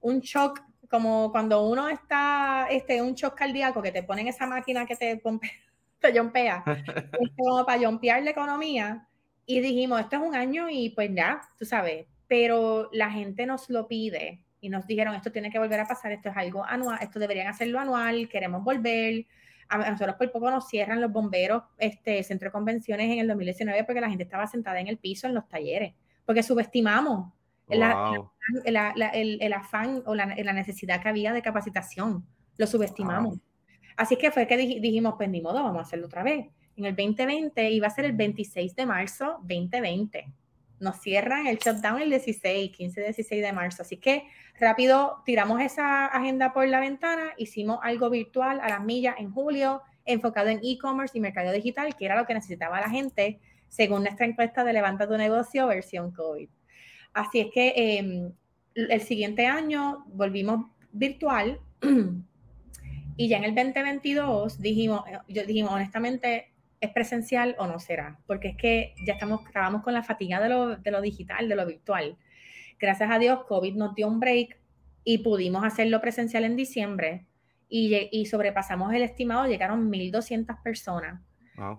un 0.00 0.20
shock, 0.20 0.62
como 0.90 1.32
cuando 1.32 1.66
uno 1.66 1.88
está, 1.88 2.66
este, 2.70 3.02
un 3.02 3.14
shock 3.14 3.34
cardíaco, 3.34 3.82
que 3.82 3.92
te 3.92 4.02
ponen 4.02 4.28
esa 4.28 4.46
máquina 4.46 4.86
que 4.86 4.96
te, 4.96 5.16
pompe, 5.16 5.50
te 6.00 6.12
yompea, 6.12 6.64
este, 6.66 7.32
como 7.36 7.64
para 7.64 7.80
yompear 7.80 8.22
la 8.22 8.30
economía. 8.30 9.08
Y 9.46 9.60
dijimos, 9.60 10.00
esto 10.00 10.16
es 10.16 10.22
un 10.22 10.34
año 10.34 10.68
y 10.68 10.90
pues 10.90 11.10
ya, 11.14 11.40
tú 11.56 11.64
sabes, 11.64 12.06
pero 12.26 12.90
la 12.92 13.10
gente 13.10 13.46
nos 13.46 13.70
lo 13.70 13.86
pide 13.86 14.42
y 14.60 14.68
nos 14.68 14.86
dijeron, 14.86 15.14
esto 15.14 15.30
tiene 15.30 15.50
que 15.50 15.58
volver 15.58 15.80
a 15.80 15.86
pasar, 15.86 16.10
esto 16.12 16.28
es 16.28 16.36
algo 16.36 16.64
anual, 16.64 16.98
esto 17.00 17.20
deberían 17.20 17.46
hacerlo 17.46 17.78
anual, 17.78 18.28
queremos 18.28 18.64
volver 18.64 19.26
a 19.68 19.90
nosotros 19.90 20.16
por 20.16 20.30
poco 20.30 20.50
nos 20.50 20.68
cierran 20.68 21.00
los 21.00 21.10
bomberos, 21.10 21.62
este 21.78 22.22
centro 22.22 22.48
de 22.48 22.52
convenciones 22.52 23.10
en 23.10 23.18
el 23.18 23.26
2019 23.28 23.84
porque 23.84 24.00
la 24.00 24.08
gente 24.08 24.24
estaba 24.24 24.46
sentada 24.46 24.80
en 24.80 24.88
el 24.88 24.98
piso 24.98 25.26
en 25.26 25.34
los 25.34 25.48
talleres, 25.48 25.94
porque 26.24 26.42
subestimamos 26.42 27.32
el, 27.68 27.82
afán 29.52 30.02
o 30.06 30.14
la, 30.14 30.26
necesidad 30.26 31.02
que 31.02 31.08
había 31.08 31.32
de 31.32 31.42
capacitación, 31.42 32.24
lo 32.56 32.66
subestimamos. 32.66 33.38
Así 33.96 34.16
que 34.16 34.30
fue 34.30 34.46
que 34.46 34.56
dijimos, 34.56 35.14
pues 35.16 35.28
ni 35.28 35.40
modo, 35.40 35.62
vamos 35.62 35.78
a 35.78 35.82
hacerlo 35.82 36.06
otra 36.06 36.22
vez. 36.22 36.46
En 36.76 36.84
el 36.84 36.94
2020 36.94 37.70
iba 37.70 37.86
a 37.86 37.90
ser 37.90 38.04
el 38.04 38.12
26 38.12 38.76
de 38.76 38.86
marzo 38.86 39.38
2020 39.42 40.26
nos 40.80 41.00
cierran 41.00 41.46
el 41.46 41.58
shutdown 41.58 42.02
el 42.02 42.10
16, 42.10 42.70
15, 42.70 43.00
16 43.02 43.42
de 43.42 43.52
marzo. 43.52 43.82
Así 43.82 43.96
que 43.96 44.24
rápido 44.58 45.22
tiramos 45.24 45.60
esa 45.60 46.06
agenda 46.06 46.52
por 46.52 46.66
la 46.68 46.80
ventana, 46.80 47.32
hicimos 47.38 47.78
algo 47.82 48.10
virtual 48.10 48.60
a 48.60 48.68
las 48.68 48.82
millas 48.82 49.16
en 49.18 49.30
julio, 49.30 49.82
enfocado 50.04 50.48
en 50.48 50.60
e-commerce 50.62 51.16
y 51.16 51.20
mercado 51.20 51.52
digital, 51.52 51.94
que 51.96 52.04
era 52.04 52.16
lo 52.16 52.26
que 52.26 52.34
necesitaba 52.34 52.80
la 52.80 52.90
gente, 52.90 53.40
según 53.68 54.02
nuestra 54.02 54.26
encuesta 54.26 54.64
de 54.64 54.72
Levanta 54.72 55.08
tu 55.08 55.16
negocio 55.16 55.66
versión 55.66 56.12
COVID. 56.12 56.48
Así 57.12 57.40
es 57.40 57.48
que 57.52 57.72
em, 57.76 58.32
el 58.74 59.00
siguiente 59.00 59.46
año 59.46 60.04
volvimos 60.08 60.66
virtual 60.92 61.58
y 63.16 63.28
ya 63.28 63.38
en 63.38 63.44
el 63.44 63.54
2022 63.54 64.60
dijimos, 64.60 65.02
yo 65.26 65.44
dijimos 65.44 65.72
honestamente, 65.72 66.52
¿es 66.80 66.90
presencial 66.90 67.54
o 67.58 67.66
no 67.66 67.78
será? 67.78 68.18
Porque 68.26 68.48
es 68.48 68.56
que 68.56 68.94
ya 69.04 69.14
estamos, 69.14 69.46
acabamos 69.46 69.82
con 69.82 69.94
la 69.94 70.02
fatiga 70.02 70.40
de 70.40 70.48
lo, 70.48 70.76
de 70.76 70.90
lo 70.90 71.00
digital, 71.00 71.48
de 71.48 71.56
lo 71.56 71.66
virtual. 71.66 72.16
Gracias 72.78 73.10
a 73.10 73.18
Dios, 73.18 73.44
COVID 73.44 73.74
nos 73.74 73.94
dio 73.94 74.08
un 74.08 74.20
break 74.20 74.58
y 75.04 75.18
pudimos 75.18 75.64
hacerlo 75.64 76.00
presencial 76.00 76.44
en 76.44 76.56
diciembre 76.56 77.26
y, 77.68 78.08
y 78.12 78.26
sobrepasamos 78.26 78.92
el 78.92 79.02
estimado, 79.02 79.46
llegaron 79.46 79.90
1.200 79.90 80.62
personas. 80.62 81.20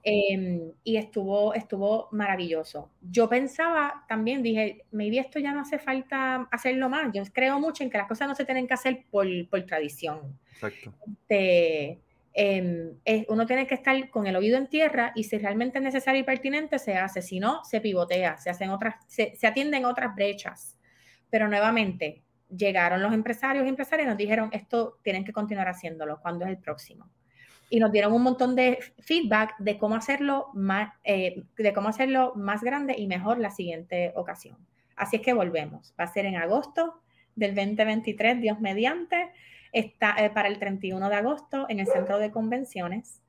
Em, 0.03 0.71
y 0.83 0.97
estuvo, 0.97 1.53
estuvo 1.53 2.07
maravilloso. 2.11 2.89
Yo 3.01 3.29
pensaba 3.29 4.05
también, 4.07 4.41
dije, 4.41 4.85
maybe 4.91 5.19
esto 5.19 5.37
ya 5.39 5.53
no 5.53 5.61
hace 5.61 5.77
falta 5.77 6.47
hacerlo 6.51 6.89
más. 6.89 7.11
Yo 7.13 7.21
creo 7.31 7.59
mucho 7.59 7.83
en 7.83 7.91
que 7.91 7.97
las 7.97 8.07
cosas 8.07 8.27
no 8.27 8.33
se 8.33 8.45
tienen 8.45 8.67
que 8.67 8.73
hacer 8.73 9.05
por, 9.11 9.27
por 9.49 9.61
tradición. 9.65 10.39
Exacto. 10.53 10.93
Este, 11.05 11.99
Em, 12.39 12.99
uno 13.29 13.47
tiene 13.47 13.65
que 13.65 13.73
estar 13.73 14.11
con 14.11 14.27
el 14.27 14.35
oído 14.35 14.59
en 14.59 14.67
tierra 14.67 15.11
y 15.15 15.23
si 15.23 15.39
realmente 15.39 15.79
es 15.79 15.83
necesario 15.83 16.21
y 16.21 16.23
pertinente, 16.23 16.77
se 16.77 16.95
hace. 16.95 17.23
Si 17.23 17.39
no, 17.39 17.63
se 17.63 17.81
pivotea, 17.81 18.37
se, 18.37 18.51
hacen 18.51 18.69
otras, 18.69 18.93
se, 19.07 19.35
atienden 19.41 19.85
otras 19.85 20.13
brechas. 20.13 20.77
Pero 21.31 21.47
nuevamente, 21.47 22.21
llegaron 22.55 23.01
los 23.01 23.11
empresarios 23.11 23.65
y 23.65 23.69
empresarias 23.69 24.05
y 24.05 24.09
nos 24.09 24.19
dijeron, 24.19 24.49
esto 24.53 24.99
tienen 25.01 25.25
que 25.25 25.33
continuar 25.33 25.67
haciéndolo, 25.67 26.21
¿cuándo 26.21 26.45
es 26.45 26.51
el 26.51 26.59
próximo? 26.59 27.09
Y 27.71 27.79
nos 27.79 27.91
dieron 27.91 28.13
un 28.13 28.21
montón 28.21 28.55
de 28.55 28.77
feedback 28.99 29.55
de 29.57 29.79
cómo 29.79 29.95
hacerlo 29.95 30.49
más, 30.53 30.93
eh, 31.03 31.43
de 31.57 31.73
cómo 31.73 31.89
hacerlo 31.89 32.33
más 32.35 32.61
grande 32.61 32.93
y 32.95 33.07
mejor 33.07 33.39
la 33.39 33.49
siguiente 33.49 34.11
ocasión. 34.13 34.57
Así 34.95 35.15
es 35.15 35.21
que 35.23 35.33
volvemos. 35.33 35.95
Va 35.99 36.03
a 36.03 36.13
ser 36.13 36.27
en 36.27 36.35
agosto 36.35 37.01
del 37.35 37.55
2023, 37.55 38.39
Dios 38.41 38.59
mediante 38.59 39.31
está 39.79 40.15
eh, 40.17 40.29
para 40.29 40.47
el 40.47 40.59
31 40.59 41.09
de 41.09 41.15
agosto 41.15 41.65
en 41.69 41.79
el 41.79 41.87
centro 41.87 42.19
de 42.19 42.31
convenciones 42.31 43.21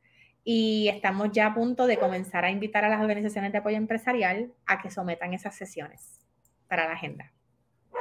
y 0.44 0.88
estamos 0.88 1.30
ya 1.32 1.48
a 1.48 1.54
punto 1.54 1.86
de 1.86 1.98
comenzar 1.98 2.44
a 2.44 2.50
invitar 2.50 2.84
a 2.84 2.88
las 2.88 3.00
organizaciones 3.00 3.52
de 3.52 3.58
apoyo 3.58 3.76
empresarial 3.76 4.52
a 4.66 4.80
que 4.80 4.90
sometan 4.90 5.34
esas 5.34 5.56
sesiones 5.56 6.26
para 6.68 6.86
la 6.86 6.94
agenda. 6.94 7.32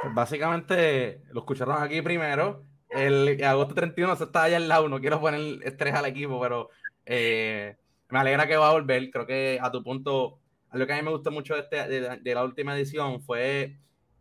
Pues 0.01 0.13
básicamente 0.13 1.21
lo 1.31 1.41
escucharon 1.41 1.81
aquí 1.81 2.01
primero. 2.01 2.63
El 2.89 3.43
agosto 3.43 3.75
31 3.75 4.15
se 4.15 4.23
está 4.25 4.43
allá 4.43 4.57
al 4.57 4.67
lado. 4.67 4.87
No 4.87 4.99
quiero 5.01 5.19
poner 5.19 5.61
estrés 5.63 5.93
al 5.93 6.05
equipo, 6.05 6.39
pero 6.39 6.69
eh, 7.05 7.75
me 8.09 8.19
alegra 8.19 8.47
que 8.47 8.57
va 8.57 8.69
a 8.69 8.73
volver. 8.73 9.09
Creo 9.11 9.25
que 9.25 9.59
a 9.61 9.71
tu 9.71 9.83
punto, 9.83 10.39
lo 10.71 10.87
que 10.87 10.93
a 10.93 10.95
mí 10.95 11.01
me 11.01 11.11
gustó 11.11 11.31
mucho 11.31 11.55
de, 11.55 11.61
este, 11.61 12.17
de, 12.17 12.35
la 12.35 12.43
última 12.43 12.77
edición 12.77 13.21
fue 13.21 13.77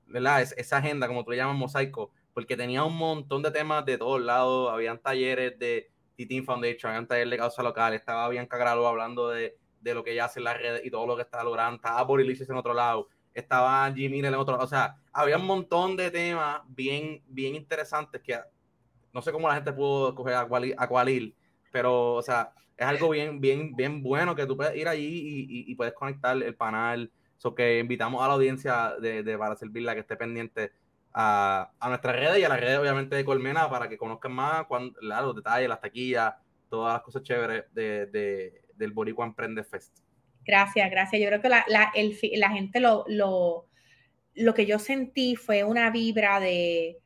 ¿verdad? 0.07 0.43
esa 0.43 0.79
agenda, 0.79 1.07
como 1.07 1.25
tú 1.25 1.31
le 1.31 1.37
llamas, 1.37 1.57
mosaico, 1.57 2.11
porque 2.37 2.55
tenía 2.55 2.85
un 2.85 2.95
montón 2.95 3.41
de 3.41 3.51
temas 3.51 3.87
de 3.87 3.97
todos 3.97 4.21
lados, 4.21 4.71
habían 4.71 4.99
talleres 4.99 5.59
de 5.59 5.91
Titin 6.17 6.45
Foundation, 6.45 6.91
habían 6.91 7.07
talleres 7.07 7.31
de 7.31 7.39
causa 7.39 7.63
local, 7.63 7.95
estaba 7.95 8.29
Bianca 8.29 8.59
Gralo 8.59 8.87
hablando 8.87 9.31
de, 9.31 9.57
de 9.81 9.95
lo 9.95 10.05
que 10.05 10.13
ella 10.13 10.27
hace 10.27 10.41
en 10.41 10.45
las 10.45 10.59
redes 10.59 10.85
y 10.85 10.91
todo 10.91 11.07
lo 11.07 11.17
que 11.17 11.23
está 11.23 11.43
logrando, 11.43 11.77
estaba 11.77 12.03
Boris 12.03 12.47
en 12.47 12.57
otro 12.59 12.75
lado, 12.75 13.09
estaba 13.33 13.91
Jimmy 13.91 14.19
en 14.19 14.35
otro 14.35 14.53
lado, 14.53 14.65
o 14.67 14.69
sea, 14.69 14.99
había 15.15 15.39
un 15.39 15.47
montón 15.47 15.97
de 15.97 16.11
temas 16.11 16.61
bien, 16.69 17.23
bien 17.27 17.55
interesantes 17.55 18.21
que 18.21 18.39
no 19.15 19.23
sé 19.23 19.33
cómo 19.33 19.49
la 19.49 19.55
gente 19.55 19.73
pudo 19.73 20.15
coger 20.15 20.35
a 20.35 20.47
cuál, 20.47 21.35
pero, 21.73 22.17
o 22.17 22.23
sea, 22.23 22.53
es 22.77 22.87
algo 22.87 23.09
bien, 23.09 23.41
bien, 23.41 23.75
bien 23.75 24.03
bueno 24.03 24.37
que 24.37 24.45
tú 24.45 24.59
puedes 24.59 24.77
ir 24.77 24.89
allí 24.89 25.47
y, 25.49 25.73
y, 25.73 25.75
puedes 25.75 25.95
conectar 25.95 26.37
el 26.37 26.55
panel. 26.55 27.11
So 27.39 27.55
que 27.55 27.79
invitamos 27.79 28.23
a 28.23 28.29
la 28.29 28.35
audiencia 28.35 28.95
de, 29.01 29.23
de 29.23 29.39
para 29.39 29.57
servirla 29.57 29.95
que 29.95 30.01
esté 30.01 30.17
pendiente 30.17 30.73
a, 31.19 31.73
a 31.81 31.89
nuestras 31.89 32.15
redes 32.15 32.39
y 32.41 32.45
a 32.45 32.49
las 32.51 32.61
redes 32.61 32.79
obviamente 32.79 33.17
de 33.17 33.25
Colmena 33.25 33.71
para 33.71 33.89
que 33.89 33.97
conozcan 33.97 34.33
más 34.33 34.67
cuando, 34.67 35.01
los 35.01 35.35
detalles, 35.35 35.67
las 35.67 35.81
taquillas, 35.81 36.35
todas 36.69 36.93
las 36.93 37.03
cosas 37.03 37.23
chéveres 37.23 37.65
de, 37.73 38.05
de, 38.07 38.63
del 38.75 38.93
Boricua 38.93 39.25
Emprende 39.25 39.65
Fest. 39.65 40.01
Gracias, 40.45 40.91
gracias. 40.91 41.23
Yo 41.23 41.29
creo 41.29 41.41
que 41.41 41.49
la, 41.49 41.65
la, 41.69 41.91
el, 41.95 42.19
la 42.35 42.51
gente 42.51 42.81
lo, 42.81 43.07
lo, 43.09 43.67
lo 44.35 44.53
que 44.53 44.67
yo 44.67 44.79
sentí 44.79 45.37
fue 45.37 45.65
una 45.65 45.91
vibra 45.91 46.39
de, 46.39 46.99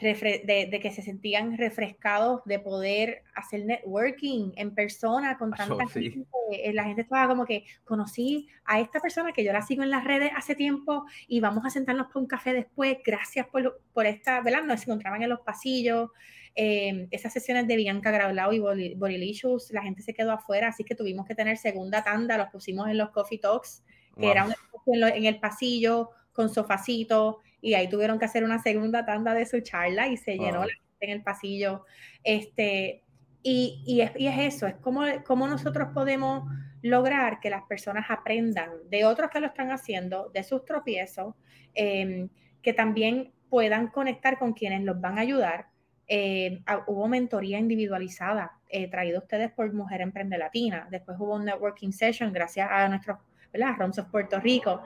de, 0.00 0.78
que 0.82 0.90
se 0.90 1.02
sentían 1.02 1.58
refrescados 1.58 2.42
de 2.44 2.58
poder 2.58 3.22
hacer 3.34 3.64
networking 3.64 4.52
en 4.56 4.74
persona 4.74 5.36
con 5.36 5.52
tanta 5.52 5.86
gente. 5.86 6.26
Eh, 6.50 6.72
la 6.72 6.84
gente 6.84 7.02
estaba 7.02 7.28
como 7.28 7.44
que 7.44 7.64
conocí 7.84 8.48
a 8.64 8.80
esta 8.80 9.00
persona 9.00 9.32
que 9.32 9.44
yo 9.44 9.52
la 9.52 9.62
sigo 9.62 9.82
en 9.82 9.90
las 9.90 10.04
redes 10.04 10.30
hace 10.34 10.54
tiempo 10.54 11.04
y 11.28 11.40
vamos 11.40 11.64
a 11.66 11.70
sentarnos 11.70 12.06
por 12.08 12.22
un 12.22 12.28
café 12.28 12.52
después. 12.52 12.98
Gracias 13.04 13.46
por, 13.46 13.80
por 13.92 14.06
esta, 14.06 14.40
¿verdad? 14.40 14.62
Nos 14.64 14.82
encontraban 14.82 15.22
en 15.22 15.28
los 15.28 15.40
pasillos. 15.40 16.10
Eh, 16.54 17.08
esas 17.10 17.32
sesiones 17.32 17.66
de 17.66 17.76
Bianca 17.76 18.10
Graulao 18.10 18.52
y 18.52 18.94
Borilicious, 18.94 19.70
la 19.72 19.82
gente 19.82 20.02
se 20.02 20.14
quedó 20.14 20.32
afuera, 20.32 20.68
así 20.68 20.84
que 20.84 20.94
tuvimos 20.94 21.26
que 21.26 21.34
tener 21.34 21.56
segunda 21.56 22.02
tanda, 22.02 22.36
los 22.36 22.48
pusimos 22.48 22.88
en 22.88 22.98
los 22.98 23.10
Coffee 23.10 23.38
Talks, 23.38 23.84
que 24.18 24.30
era 24.30 24.44
un 24.44 24.54
en, 24.86 25.04
en 25.04 25.24
el 25.24 25.38
pasillo, 25.40 26.10
con 26.32 26.48
sofacito 26.48 27.38
y 27.60 27.74
ahí 27.74 27.88
tuvieron 27.88 28.18
que 28.18 28.24
hacer 28.24 28.44
una 28.44 28.60
segunda 28.60 29.04
tanda 29.04 29.34
de 29.34 29.46
su 29.46 29.60
charla 29.60 30.08
y 30.08 30.16
se 30.16 30.36
llenó 30.36 30.64
la 30.64 30.72
gente 30.72 30.98
en 31.00 31.10
el 31.10 31.22
pasillo. 31.22 31.84
Este, 32.24 33.04
y, 33.42 33.82
y, 33.86 34.00
es, 34.00 34.12
y 34.16 34.26
es, 34.26 34.54
eso, 34.54 34.66
es 34.66 34.74
como, 34.76 35.02
como 35.24 35.46
nosotros 35.46 35.88
podemos 35.94 36.44
lograr 36.82 37.38
que 37.40 37.50
las 37.50 37.62
personas 37.62 38.06
aprendan 38.08 38.70
de 38.90 39.04
otros 39.04 39.30
que 39.30 39.40
lo 39.40 39.46
están 39.46 39.70
haciendo, 39.70 40.30
de 40.34 40.42
sus 40.42 40.64
tropiezos, 40.64 41.34
em, 41.74 42.28
que 42.60 42.72
también 42.72 43.32
puedan 43.48 43.88
conectar 43.88 44.38
con 44.38 44.52
quienes 44.52 44.82
los 44.82 45.00
van 45.00 45.18
a 45.18 45.22
ayudar. 45.22 45.66
Eh, 46.08 46.62
hubo 46.88 47.06
mentoría 47.06 47.58
individualizada 47.58 48.58
eh, 48.68 48.88
traída 48.90 49.18
ustedes 49.18 49.52
por 49.52 49.72
Mujer 49.72 50.00
Emprende 50.00 50.36
Latina. 50.36 50.88
Después 50.90 51.16
hubo 51.20 51.36
un 51.36 51.44
networking 51.44 51.92
session 51.92 52.32
gracias 52.32 52.68
a 52.70 52.88
nuestros 52.88 53.18
¿verdad? 53.52 53.76
ROMS 53.78 53.98
of 53.98 54.10
Puerto 54.10 54.40
Rico. 54.40 54.82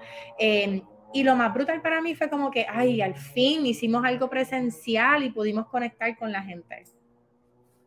Y 1.16 1.24
lo 1.24 1.34
más 1.34 1.54
brutal 1.54 1.80
para 1.80 2.02
mí 2.02 2.14
fue 2.14 2.28
como 2.28 2.50
que, 2.50 2.66
ay, 2.68 3.00
al 3.00 3.14
fin 3.14 3.64
hicimos 3.64 4.04
algo 4.04 4.28
presencial 4.28 5.22
y 5.22 5.30
pudimos 5.30 5.66
conectar 5.66 6.14
con 6.18 6.30
la 6.30 6.42
gente. 6.42 6.84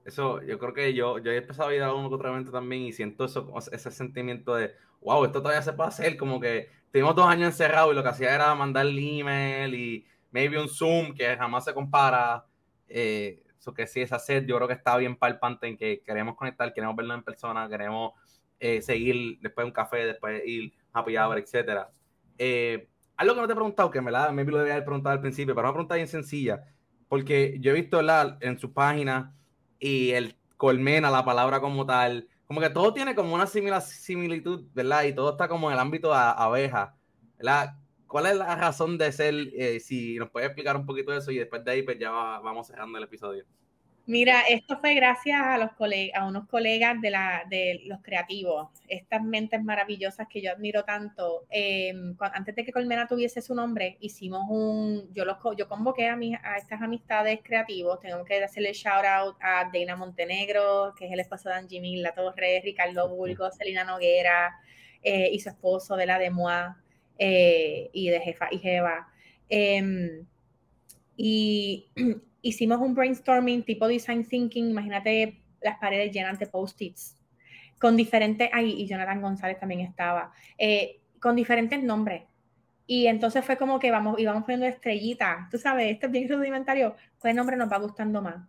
Eso, 0.03 0.41
yo 0.41 0.57
creo 0.57 0.73
que 0.73 0.95
yo, 0.95 1.19
yo 1.19 1.31
he 1.31 1.37
empezado 1.37 1.69
a 1.69 1.75
ir 1.75 1.83
a 1.83 1.93
uno 1.93 2.07
otra 2.07 2.31
vez 2.31 2.49
también 2.51 2.81
y 2.81 2.91
siento 2.91 3.25
eso, 3.25 3.53
ese 3.71 3.91
sentimiento 3.91 4.55
de, 4.55 4.73
wow, 5.01 5.25
esto 5.25 5.43
todavía 5.43 5.61
se 5.61 5.73
puede 5.73 5.89
hacer, 5.89 6.17
como 6.17 6.39
que 6.39 6.69
tuvimos 6.91 7.15
dos 7.15 7.27
años 7.27 7.49
encerrados 7.49 7.91
y 7.91 7.95
lo 7.97 8.01
que 8.01 8.09
hacía 8.09 8.33
era 8.33 8.55
mandar 8.55 8.87
el 8.87 8.97
email 8.97 9.75
y 9.75 10.07
maybe 10.31 10.59
un 10.59 10.67
Zoom 10.67 11.13
que 11.13 11.37
jamás 11.37 11.65
se 11.65 11.73
compara. 11.75 12.43
Eh, 12.87 13.43
eso 13.59 13.75
que 13.75 13.85
sí 13.85 14.01
es 14.01 14.11
hacer, 14.11 14.47
yo 14.47 14.55
creo 14.55 14.67
que 14.67 14.73
está 14.73 14.97
bien 14.97 15.15
palpante 15.15 15.67
en 15.67 15.77
que 15.77 16.01
queremos 16.03 16.33
conectar, 16.35 16.73
queremos 16.73 16.95
verlo 16.95 17.13
en 17.13 17.21
persona, 17.21 17.69
queremos 17.69 18.13
eh, 18.59 18.81
seguir 18.81 19.37
después 19.39 19.65
de 19.65 19.67
un 19.67 19.73
café, 19.73 19.97
después 20.07 20.41
ir 20.47 20.73
happy 20.93 21.15
hour, 21.15 21.37
etc. 21.37 21.81
Eh, 22.39 22.88
algo 23.19 23.35
que 23.35 23.41
no 23.41 23.47
te 23.47 23.53
he 23.53 23.55
preguntado, 23.55 23.91
que 23.91 23.99
me 23.99 24.11
la 24.11 24.31
maybe 24.31 24.53
lo 24.53 24.59
debía 24.59 24.75
haber 24.75 24.85
preguntado 24.85 25.13
al 25.13 25.19
principio, 25.19 25.53
pero 25.53 25.67
una 25.67 25.73
pregunta 25.73 25.95
bien 25.95 26.07
sencilla, 26.07 26.63
porque 27.09 27.57
yo 27.59 27.71
he 27.71 27.73
visto 27.73 28.01
la, 28.01 28.37
en 28.39 28.57
su 28.57 28.71
página 28.71 29.35
y 29.77 30.11
el 30.11 30.37
colmena, 30.55 31.11
la 31.11 31.25
palabra 31.25 31.59
como 31.59 31.85
tal, 31.85 32.29
como 32.45 32.61
que 32.61 32.69
todo 32.69 32.93
tiene 32.93 33.15
como 33.15 33.35
una 33.35 33.45
similitud, 33.45 34.67
¿verdad? 34.73 35.03
Y 35.03 35.13
todo 35.13 35.31
está 35.31 35.49
como 35.49 35.67
en 35.67 35.73
el 35.73 35.79
ámbito 35.79 36.11
de 36.11 36.15
abeja, 36.17 36.95
¿verdad? 37.37 37.75
¿Cuál 38.07 38.27
es 38.27 38.37
la 38.37 38.55
razón 38.55 38.97
de 38.97 39.11
ser? 39.11 39.35
Eh, 39.53 39.81
si 39.81 40.17
nos 40.17 40.29
puede 40.29 40.45
explicar 40.45 40.77
un 40.77 40.85
poquito 40.85 41.13
eso 41.13 41.29
y 41.31 41.39
después 41.39 41.63
de 41.65 41.71
ahí 41.71 41.83
pues 41.83 41.99
ya 41.99 42.11
vamos 42.11 42.67
cerrando 42.67 42.97
el 42.97 43.03
episodio. 43.03 43.43
Mira, 44.09 44.41
esto 44.49 44.79
fue 44.79 44.95
gracias 44.95 45.39
a 45.39 45.59
los 45.59 45.69
a 46.15 46.25
unos 46.25 46.47
colegas 46.47 46.99
de, 46.99 47.11
la, 47.11 47.43
de 47.47 47.81
los 47.85 48.01
creativos, 48.01 48.69
estas 48.87 49.21
mentes 49.21 49.63
maravillosas 49.63 50.27
que 50.27 50.41
yo 50.41 50.51
admiro 50.51 50.83
tanto. 50.83 51.45
Em, 51.51 52.15
antes 52.19 52.55
de 52.55 52.65
que 52.65 52.71
Colmena 52.71 53.07
tuviese 53.07 53.39
su 53.43 53.53
nombre, 53.53 53.97
hicimos 53.99 54.45
un, 54.49 55.13
yo 55.13 55.25
los 55.25 55.37
yo 55.55 55.67
convoqué 55.67 56.07
a, 56.07 56.15
mi, 56.15 56.33
a 56.33 56.57
estas 56.57 56.81
amistades 56.81 57.41
creativos, 57.43 57.99
tengo 57.99 58.25
que 58.25 58.43
hacerle 58.43 58.73
shout 58.73 59.05
out 59.05 59.35
a 59.41 59.69
Dana 59.71 59.95
Montenegro, 59.95 60.95
que 60.97 61.05
es 61.05 61.11
el 61.11 61.19
esposo 61.19 61.49
de 61.49 61.55
Angie 61.55 61.79
Mil, 61.79 62.03
Torres, 62.15 62.63
Ricardo 62.63 63.09
Bulgo, 63.09 63.51
Celina 63.51 63.83
Noguera 63.83 64.59
eh, 65.03 65.29
y 65.31 65.39
su 65.39 65.49
esposo 65.49 65.95
de 65.95 66.07
la 66.07 66.17
de 66.17 66.31
Moa 66.31 66.81
eh, 67.19 67.91
y 67.93 68.09
de 68.09 68.19
Jefa 68.21 68.47
y 68.49 68.57
Jeva. 68.57 69.07
Em, 69.49 70.25
y 71.15 71.85
hicimos 72.41 72.79
un 72.79 72.93
brainstorming 72.93 73.63
tipo 73.63 73.87
design 73.87 74.25
thinking, 74.25 74.69
imagínate 74.69 75.41
las 75.61 75.77
paredes 75.77 76.11
llenas 76.13 76.39
de 76.39 76.47
post-its, 76.47 77.17
con 77.79 77.95
diferentes, 77.95 78.49
ay, 78.53 78.81
y 78.81 78.87
Jonathan 78.87 79.21
González 79.21 79.59
también 79.59 79.81
estaba, 79.81 80.31
eh, 80.57 80.99
con 81.19 81.35
diferentes 81.35 81.81
nombres. 81.83 82.23
Y 82.87 83.07
entonces 83.07 83.45
fue 83.45 83.57
como 83.57 83.79
que 83.79 83.91
vamos, 83.91 84.19
íbamos 84.19 84.43
poniendo 84.43 84.65
estrellitas, 84.65 85.49
tú 85.49 85.57
sabes, 85.57 85.91
esto 85.91 86.07
es 86.07 86.11
bien 86.11 86.29
rudimentario, 86.29 86.95
¿cuál 87.19 87.35
nombre 87.35 87.55
nos 87.55 87.71
va 87.71 87.77
gustando 87.77 88.21
más? 88.21 88.47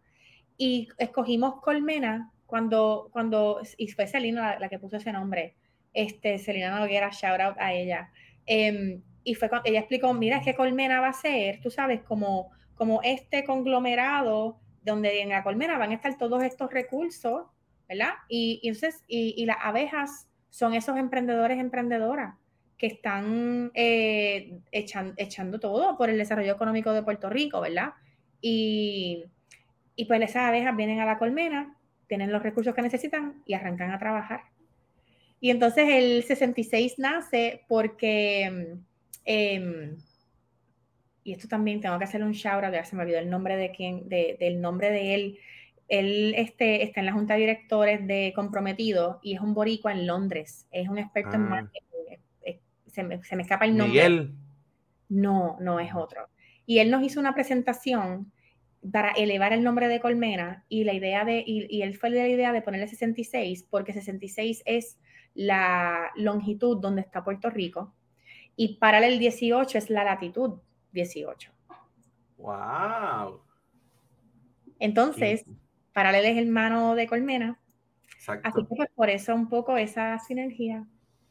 Y 0.56 0.88
escogimos 0.98 1.60
Colmena 1.60 2.30
cuando, 2.46 3.10
cuando 3.12 3.60
y 3.76 3.88
fue 3.88 4.06
Celina 4.06 4.58
la, 4.58 4.68
que 4.68 4.78
puso 4.78 4.96
ese 4.96 5.12
nombre, 5.12 5.56
este, 5.92 6.38
Celina 6.38 6.78
Noguera, 6.78 7.10
shout 7.10 7.40
out 7.40 7.56
a 7.58 7.72
ella. 7.72 8.10
Em, 8.46 9.02
y 9.24 9.34
fue 9.34 9.48
cuando 9.48 9.68
ella 9.68 9.80
explicó, 9.80 10.12
mira, 10.14 10.38
es 10.38 10.44
que 10.44 10.54
Colmena 10.54 11.00
va 11.00 11.08
a 11.08 11.12
ser, 11.12 11.60
tú 11.60 11.70
sabes, 11.70 12.00
como 12.02 12.50
como 12.80 13.02
este 13.02 13.44
conglomerado 13.44 14.58
donde 14.82 15.20
en 15.20 15.28
la 15.28 15.42
colmena 15.42 15.76
van 15.76 15.90
a 15.90 15.96
estar 15.96 16.16
todos 16.16 16.42
estos 16.42 16.72
recursos, 16.72 17.42
¿verdad? 17.86 18.14
Y, 18.26 18.58
entonces, 18.62 19.04
y, 19.06 19.44
las 19.44 19.58
abejas 19.60 20.26
son 20.48 20.72
esos 20.72 20.96
emprendedores, 20.96 21.58
emprendedoras 21.58 22.36
que 22.78 22.86
están 22.86 23.70
eh, 23.74 24.60
echando 24.72 25.60
todo 25.60 25.98
por 25.98 26.08
el 26.08 26.16
desarrollo 26.16 26.54
económico 26.54 26.94
de 26.94 27.02
Puerto 27.02 27.28
Rico, 27.28 27.60
¿verdad? 27.60 27.92
Y, 28.40 29.26
y 29.94 30.06
pues 30.06 30.22
esas 30.22 30.44
abejas 30.44 30.74
vienen 30.74 31.00
a 31.00 31.04
la 31.04 31.18
colmena, 31.18 31.76
tienen 32.08 32.32
los 32.32 32.42
recursos 32.42 32.74
que 32.74 32.80
necesitan 32.80 33.42
y 33.44 33.52
arrancan 33.52 33.90
a 33.90 33.98
trabajar. 33.98 34.44
Y 35.38 35.50
entonces 35.50 35.86
el 35.86 36.22
66 36.22 36.98
nace 36.98 37.60
porque 37.68 38.78
eh, 39.26 39.96
y 41.22 41.32
esto 41.32 41.48
también 41.48 41.80
tengo 41.80 41.98
que 41.98 42.04
hacer 42.04 42.22
un 42.22 42.32
shout 42.32 42.64
out, 42.64 42.72
ya 42.72 42.84
se 42.84 42.96
me 42.96 43.02
olvidó 43.02 43.18
el 43.18 43.30
nombre 43.30 43.56
de 43.56 43.70
quién, 43.70 44.08
de, 44.08 44.36
del 44.40 44.60
nombre 44.60 44.90
de 44.90 45.14
él. 45.14 45.38
Él 45.88 46.34
este, 46.36 46.82
está 46.84 47.00
en 47.00 47.06
la 47.06 47.12
junta 47.12 47.34
de 47.34 47.40
directores 47.40 48.06
de 48.06 48.32
Comprometido 48.34 49.18
y 49.22 49.34
es 49.34 49.40
un 49.40 49.54
boricua 49.54 49.92
en 49.92 50.06
Londres. 50.06 50.66
Es 50.70 50.88
un 50.88 50.98
experto 50.98 51.34
en 51.34 51.42
ah. 51.42 51.48
marketing. 51.48 51.86
Se 52.86 53.04
me, 53.04 53.22
se 53.22 53.36
me, 53.36 53.42
escapa 53.42 53.66
el 53.66 53.76
nombre. 53.76 54.02
Miguel. 54.02 54.34
No, 55.08 55.56
no 55.60 55.78
es 55.78 55.94
otro. 55.94 56.28
Y 56.66 56.78
él 56.78 56.90
nos 56.90 57.02
hizo 57.04 57.20
una 57.20 57.34
presentación 57.34 58.32
para 58.92 59.10
elevar 59.12 59.52
el 59.52 59.62
nombre 59.62 59.88
de 59.88 60.00
Colmena 60.00 60.64
y 60.68 60.84
la 60.84 60.94
idea 60.94 61.24
de, 61.24 61.44
y, 61.46 61.66
y 61.68 61.82
él 61.82 61.96
fue 61.96 62.10
de 62.10 62.20
la 62.20 62.28
idea 62.28 62.52
de 62.52 62.62
ponerle 62.62 62.88
66 62.88 63.66
porque 63.68 63.92
66 63.92 64.62
es 64.64 64.98
la 65.34 66.10
longitud 66.16 66.80
donde 66.80 67.02
está 67.02 67.22
Puerto 67.22 67.50
Rico 67.50 67.94
y 68.56 68.76
para 68.76 69.06
el 69.06 69.18
18 69.18 69.78
es 69.78 69.90
la 69.90 70.04
latitud 70.04 70.60
18. 70.92 71.52
¡Wow! 72.38 73.42
Entonces, 74.78 75.44
Paralel 75.92 76.24
es 76.24 76.38
hermano 76.38 76.94
de 76.94 77.06
Colmena. 77.06 77.60
Exacto. 78.14 78.48
Así 78.48 78.62
que 78.62 78.74
pues, 78.76 78.90
por 78.94 79.10
eso 79.10 79.34
un 79.34 79.48
poco 79.48 79.76
esa 79.76 80.18
sinergia. 80.18 80.86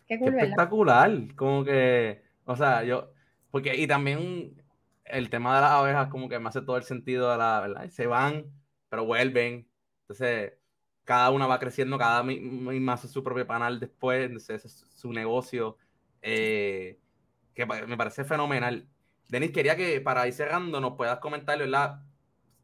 Qué, 0.07 0.15
espectacular. 0.15 1.35
Como 1.35 1.63
que, 1.63 2.21
o 2.45 2.55
sea, 2.55 2.83
yo, 2.83 3.11
porque, 3.51 3.75
y 3.75 3.87
también 3.87 4.61
el 5.05 5.29
tema 5.29 5.55
de 5.55 5.61
las 5.61 5.71
abejas 5.71 6.07
como 6.09 6.29
que 6.29 6.39
me 6.39 6.49
hace 6.49 6.61
todo 6.61 6.77
el 6.77 6.83
sentido 6.83 7.31
de 7.31 7.37
la, 7.37 7.59
¿verdad? 7.61 7.89
Se 7.89 8.07
van, 8.07 8.45
pero 8.89 9.05
vuelven. 9.05 9.67
Entonces, 10.01 10.53
cada 11.03 11.31
una 11.31 11.47
va 11.47 11.59
creciendo, 11.59 11.97
cada 11.97 12.23
misma 12.23 12.93
hace 12.93 13.07
su 13.07 13.23
propio 13.23 13.47
panal 13.47 13.79
después, 13.79 14.25
entonces 14.25 14.65
es 14.65 14.85
su 14.95 15.11
negocio, 15.11 15.77
eh, 16.21 16.99
que 17.55 17.65
me 17.65 17.97
parece 17.97 18.23
fenomenal. 18.23 18.87
Denis, 19.29 19.51
quería 19.51 19.75
que 19.75 20.01
para 20.01 20.27
ir 20.27 20.33
cerrando 20.33 20.81
nos 20.81 20.97
puedas 20.97 21.19
comentar, 21.19 21.57
¿verdad? 21.57 22.01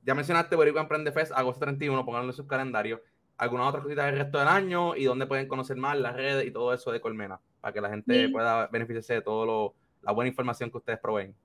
Ya 0.04 0.16
mencionaste 0.16 0.56
Boricua 0.56 0.82
Emprende 0.82 1.12
Fest, 1.12 1.32
agosto 1.36 1.62
31, 1.62 2.04
pónganlo 2.04 2.30
en 2.30 2.36
sus 2.36 2.48
calendarios. 2.48 3.00
Algunas 3.38 3.68
otras 3.68 3.84
cositas 3.84 4.06
del 4.08 4.18
resto 4.18 4.40
del 4.40 4.48
año 4.48 4.96
y 4.96 5.04
dónde 5.04 5.28
pueden 5.28 5.48
conocer 5.48 5.78
más 5.78 5.98
las 5.98 6.16
redes 6.16 6.46
y 6.46 6.52
todo 6.52 6.74
eso 6.74 6.92
de 6.92 7.00
Colmena, 7.02 7.40
para 7.62 7.72
que 7.72 7.82
la 7.82 7.90
gente 7.90 8.30
pueda 8.30 8.68
beneficiarse 8.68 9.14
de 9.14 9.22
toda 9.22 9.74
la 10.02 10.12
buena 10.12 10.30
información 10.30 10.72
que 10.72 10.78
ustedes 10.78 11.00
proveen. 11.00 11.36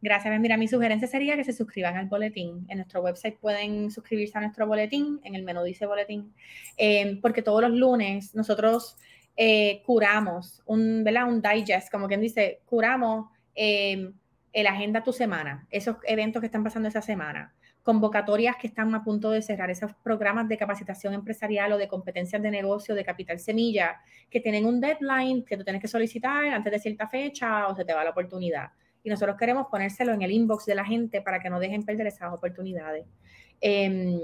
Gracias. 0.00 0.40
Mira, 0.40 0.56
mi 0.56 0.68
sugerencia 0.68 1.08
sería 1.08 1.34
que 1.34 1.42
se 1.42 1.52
suscriban 1.52 1.96
al 1.96 2.06
boletín. 2.06 2.64
En 2.68 2.76
nuestro 2.76 3.00
website 3.00 3.36
pueden 3.38 3.90
suscribirse 3.90 4.38
a 4.38 4.42
nuestro 4.42 4.64
boletín, 4.66 5.20
en 5.24 5.34
el 5.34 5.42
menú 5.42 5.64
dice 5.64 5.86
boletín, 5.86 6.32
eh, 6.76 7.18
porque 7.20 7.42
todos 7.42 7.62
los 7.62 7.72
lunes 7.72 8.32
nosotros 8.34 8.96
eh, 9.36 9.82
curamos 9.84 10.62
un, 10.66 11.02
¿verdad? 11.02 11.28
un 11.28 11.42
digest, 11.42 11.90
como 11.90 12.06
quien 12.06 12.20
dice, 12.20 12.60
curamos 12.66 13.26
eh, 13.56 14.12
el 14.60 14.66
agenda 14.66 15.04
tu 15.04 15.12
semana, 15.12 15.68
esos 15.70 15.96
eventos 16.02 16.40
que 16.40 16.46
están 16.46 16.64
pasando 16.64 16.88
esa 16.88 17.00
semana, 17.00 17.54
convocatorias 17.84 18.56
que 18.56 18.66
están 18.66 18.92
a 18.92 19.04
punto 19.04 19.30
de 19.30 19.40
cerrar, 19.40 19.70
esos 19.70 19.94
programas 20.02 20.48
de 20.48 20.56
capacitación 20.56 21.14
empresarial 21.14 21.72
o 21.72 21.78
de 21.78 21.86
competencias 21.86 22.42
de 22.42 22.50
negocio, 22.50 22.96
de 22.96 23.04
capital 23.04 23.38
semilla, 23.38 24.00
que 24.28 24.40
tienen 24.40 24.66
un 24.66 24.80
deadline 24.80 25.44
que 25.44 25.56
tú 25.56 25.62
tienes 25.62 25.80
que 25.80 25.86
solicitar 25.86 26.46
antes 26.46 26.72
de 26.72 26.78
cierta 26.80 27.06
fecha 27.06 27.68
o 27.68 27.76
se 27.76 27.84
te 27.84 27.94
va 27.94 28.02
la 28.02 28.10
oportunidad. 28.10 28.70
Y 29.04 29.10
nosotros 29.10 29.36
queremos 29.36 29.68
ponérselo 29.70 30.12
en 30.12 30.22
el 30.22 30.32
inbox 30.32 30.66
de 30.66 30.74
la 30.74 30.84
gente 30.84 31.22
para 31.22 31.38
que 31.38 31.50
no 31.50 31.60
dejen 31.60 31.84
perder 31.84 32.08
esas 32.08 32.32
oportunidades. 32.32 33.06
Em, 33.60 34.18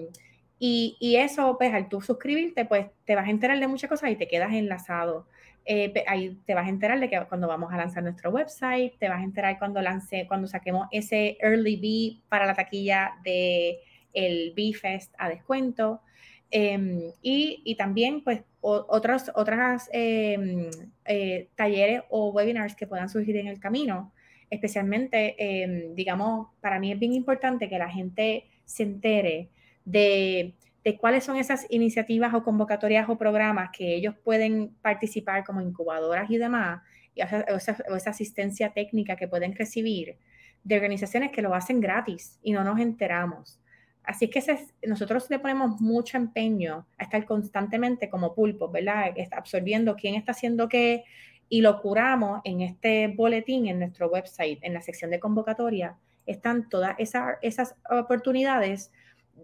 y, 0.59 0.97
y, 0.99 1.17
eso, 1.17 1.57
pues 1.57 1.73
al 1.73 1.89
tú 1.89 2.01
suscribirte, 2.01 2.65
pues 2.65 2.89
te 3.05 3.15
vas 3.15 3.29
a 3.29 3.31
enterar 3.31 3.61
de 3.61 3.69
muchas 3.69 3.89
cosas 3.89 4.11
y 4.11 4.17
te 4.17 4.27
quedas 4.27 4.53
enlazado. 4.53 5.29
Eh, 5.67 6.05
ahí 6.07 6.39
te 6.45 6.55
vas 6.55 6.67
a 6.67 6.71
enterar 6.71 7.01
de 7.01 7.09
que 7.09 7.19
cuando 7.29 7.49
vamos 7.49 7.73
a 7.73 7.77
lanzar 7.77 8.03
nuestro 8.03 8.31
website, 8.31 8.99
te 8.99 9.09
vas 9.09 9.21
a 9.21 9.25
enterar 9.25 9.59
cuando 9.59 9.81
lance, 9.81 10.27
cuando 10.29 10.47
saquemos 10.47 10.89
ese 10.91 11.39
early 11.41 11.77
B 11.77 12.23
para 12.29 12.47
la 12.47 12.55
taquilla 12.55 13.13
de 13.25 13.79
el 14.13 14.53
B-Fest 14.55 15.15
a 15.19 15.29
descuento. 15.29 16.03
Em, 16.51 17.13
y, 17.23 17.63
y, 17.65 17.75
también, 17.77 18.23
pues, 18.23 18.43
otros 18.61 19.31
otras 19.35 19.91
em, 19.93 20.71
eh, 21.05 21.49
talleres 21.57 22.03
o 22.11 22.31
webinars 22.31 22.77
que 22.77 22.87
puedan 22.87 23.09
surgir 23.09 23.37
en 23.37 23.49
el 23.49 23.61
camino. 23.61 24.13
especialmente, 24.51 25.35
em, 25.39 25.95
digamos, 25.97 26.49
para 26.61 26.79
mí 26.79 26.93
es 26.93 26.99
bien 26.99 27.13
importante 27.13 27.69
que 27.69 27.79
la 27.79 27.89
gente 27.91 28.45
se 28.65 28.85
entere 28.85 29.49
de, 29.85 30.55
cuáles 30.99 31.25
son 31.25 31.37
esas 31.37 31.67
iniciativas 31.71 32.35
o 32.35 32.43
convocatorias 32.43 33.09
o 33.09 33.17
programas 33.17 33.71
que 33.73 33.95
ellos 33.95 34.15
pueden 34.23 34.75
participar 34.83 35.45
como 35.45 35.61
incubadoras 35.61 36.31
y 36.31 36.37
demás, 36.37 36.83
y 37.15 37.23
o 37.23 37.97
esa 37.97 38.11
asistencia 38.11 38.73
técnica 38.73 39.17
que 39.17 39.29
pueden 39.29 39.55
recibir 39.55 40.19
de 40.63 40.77
organizaciones 40.77 41.31
que 41.31 41.43
lo 41.43 41.55
hacen 41.55 41.81
gratis 41.81 42.39
y 42.43 42.53
no 42.53 42.65
nos 42.65 42.81
enteramos. 42.81 43.61
Así 44.03 44.29
que 44.29 44.43
nosotros 44.87 45.31
le 45.31 45.39
ponemos 45.39 45.81
mucho 45.81 46.19
empeño 46.19 46.87
a 46.99 47.05
estar 47.05 47.25
constantemente 47.25 48.11
como 48.11 48.35
pulpo, 48.35 48.69
¿verdad? 48.69 49.15
Absorbiendo 49.33 49.97
quién 49.97 50.15
está 50.15 50.33
haciendo 50.33 50.69
qué 50.69 51.05
y 51.49 51.63
lo 51.63 51.81
curamos 51.81 52.41
en 52.45 52.61
este 52.61 53.09
boletín 53.09 53.67
en 53.69 53.79
nuestro 53.79 54.09
website, 54.09 54.59
en 54.63 54.75
la 54.75 54.83
sección 54.83 55.11
de 55.11 55.21
convocatoria. 55.21 55.97
Están 56.27 56.69
todas 56.69 56.97
esas 56.99 57.77
oportunidades 57.89 58.93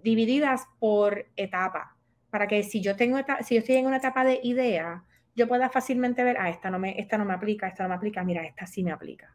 divididas 0.03 0.67
por 0.79 1.27
etapa, 1.37 1.97
para 2.31 2.47
que 2.47 2.63
si 2.63 2.81
yo, 2.81 2.97
tengo 2.97 3.19
si 3.43 3.55
yo 3.55 3.61
estoy 3.61 3.77
en 3.77 3.87
una 3.87 3.99
etapa 3.99 4.25
de 4.25 4.41
idea, 4.43 5.05
yo 5.35 5.49
pueda 5.49 5.69
fácilmente 5.71 6.25
ver, 6.25 6.37
ah, 6.39 6.51
esta 6.51 6.71
no, 6.71 6.79
me, 6.79 6.99
esta 7.01 7.19
no 7.19 7.25
me 7.25 7.35
aplica, 7.35 7.69
esta 7.69 7.85
no 7.85 7.91
me 7.91 7.95
aplica, 7.95 8.25
mira, 8.25 8.45
esta 8.45 8.67
sí 8.67 8.83
me 8.83 8.93
aplica. 8.93 9.35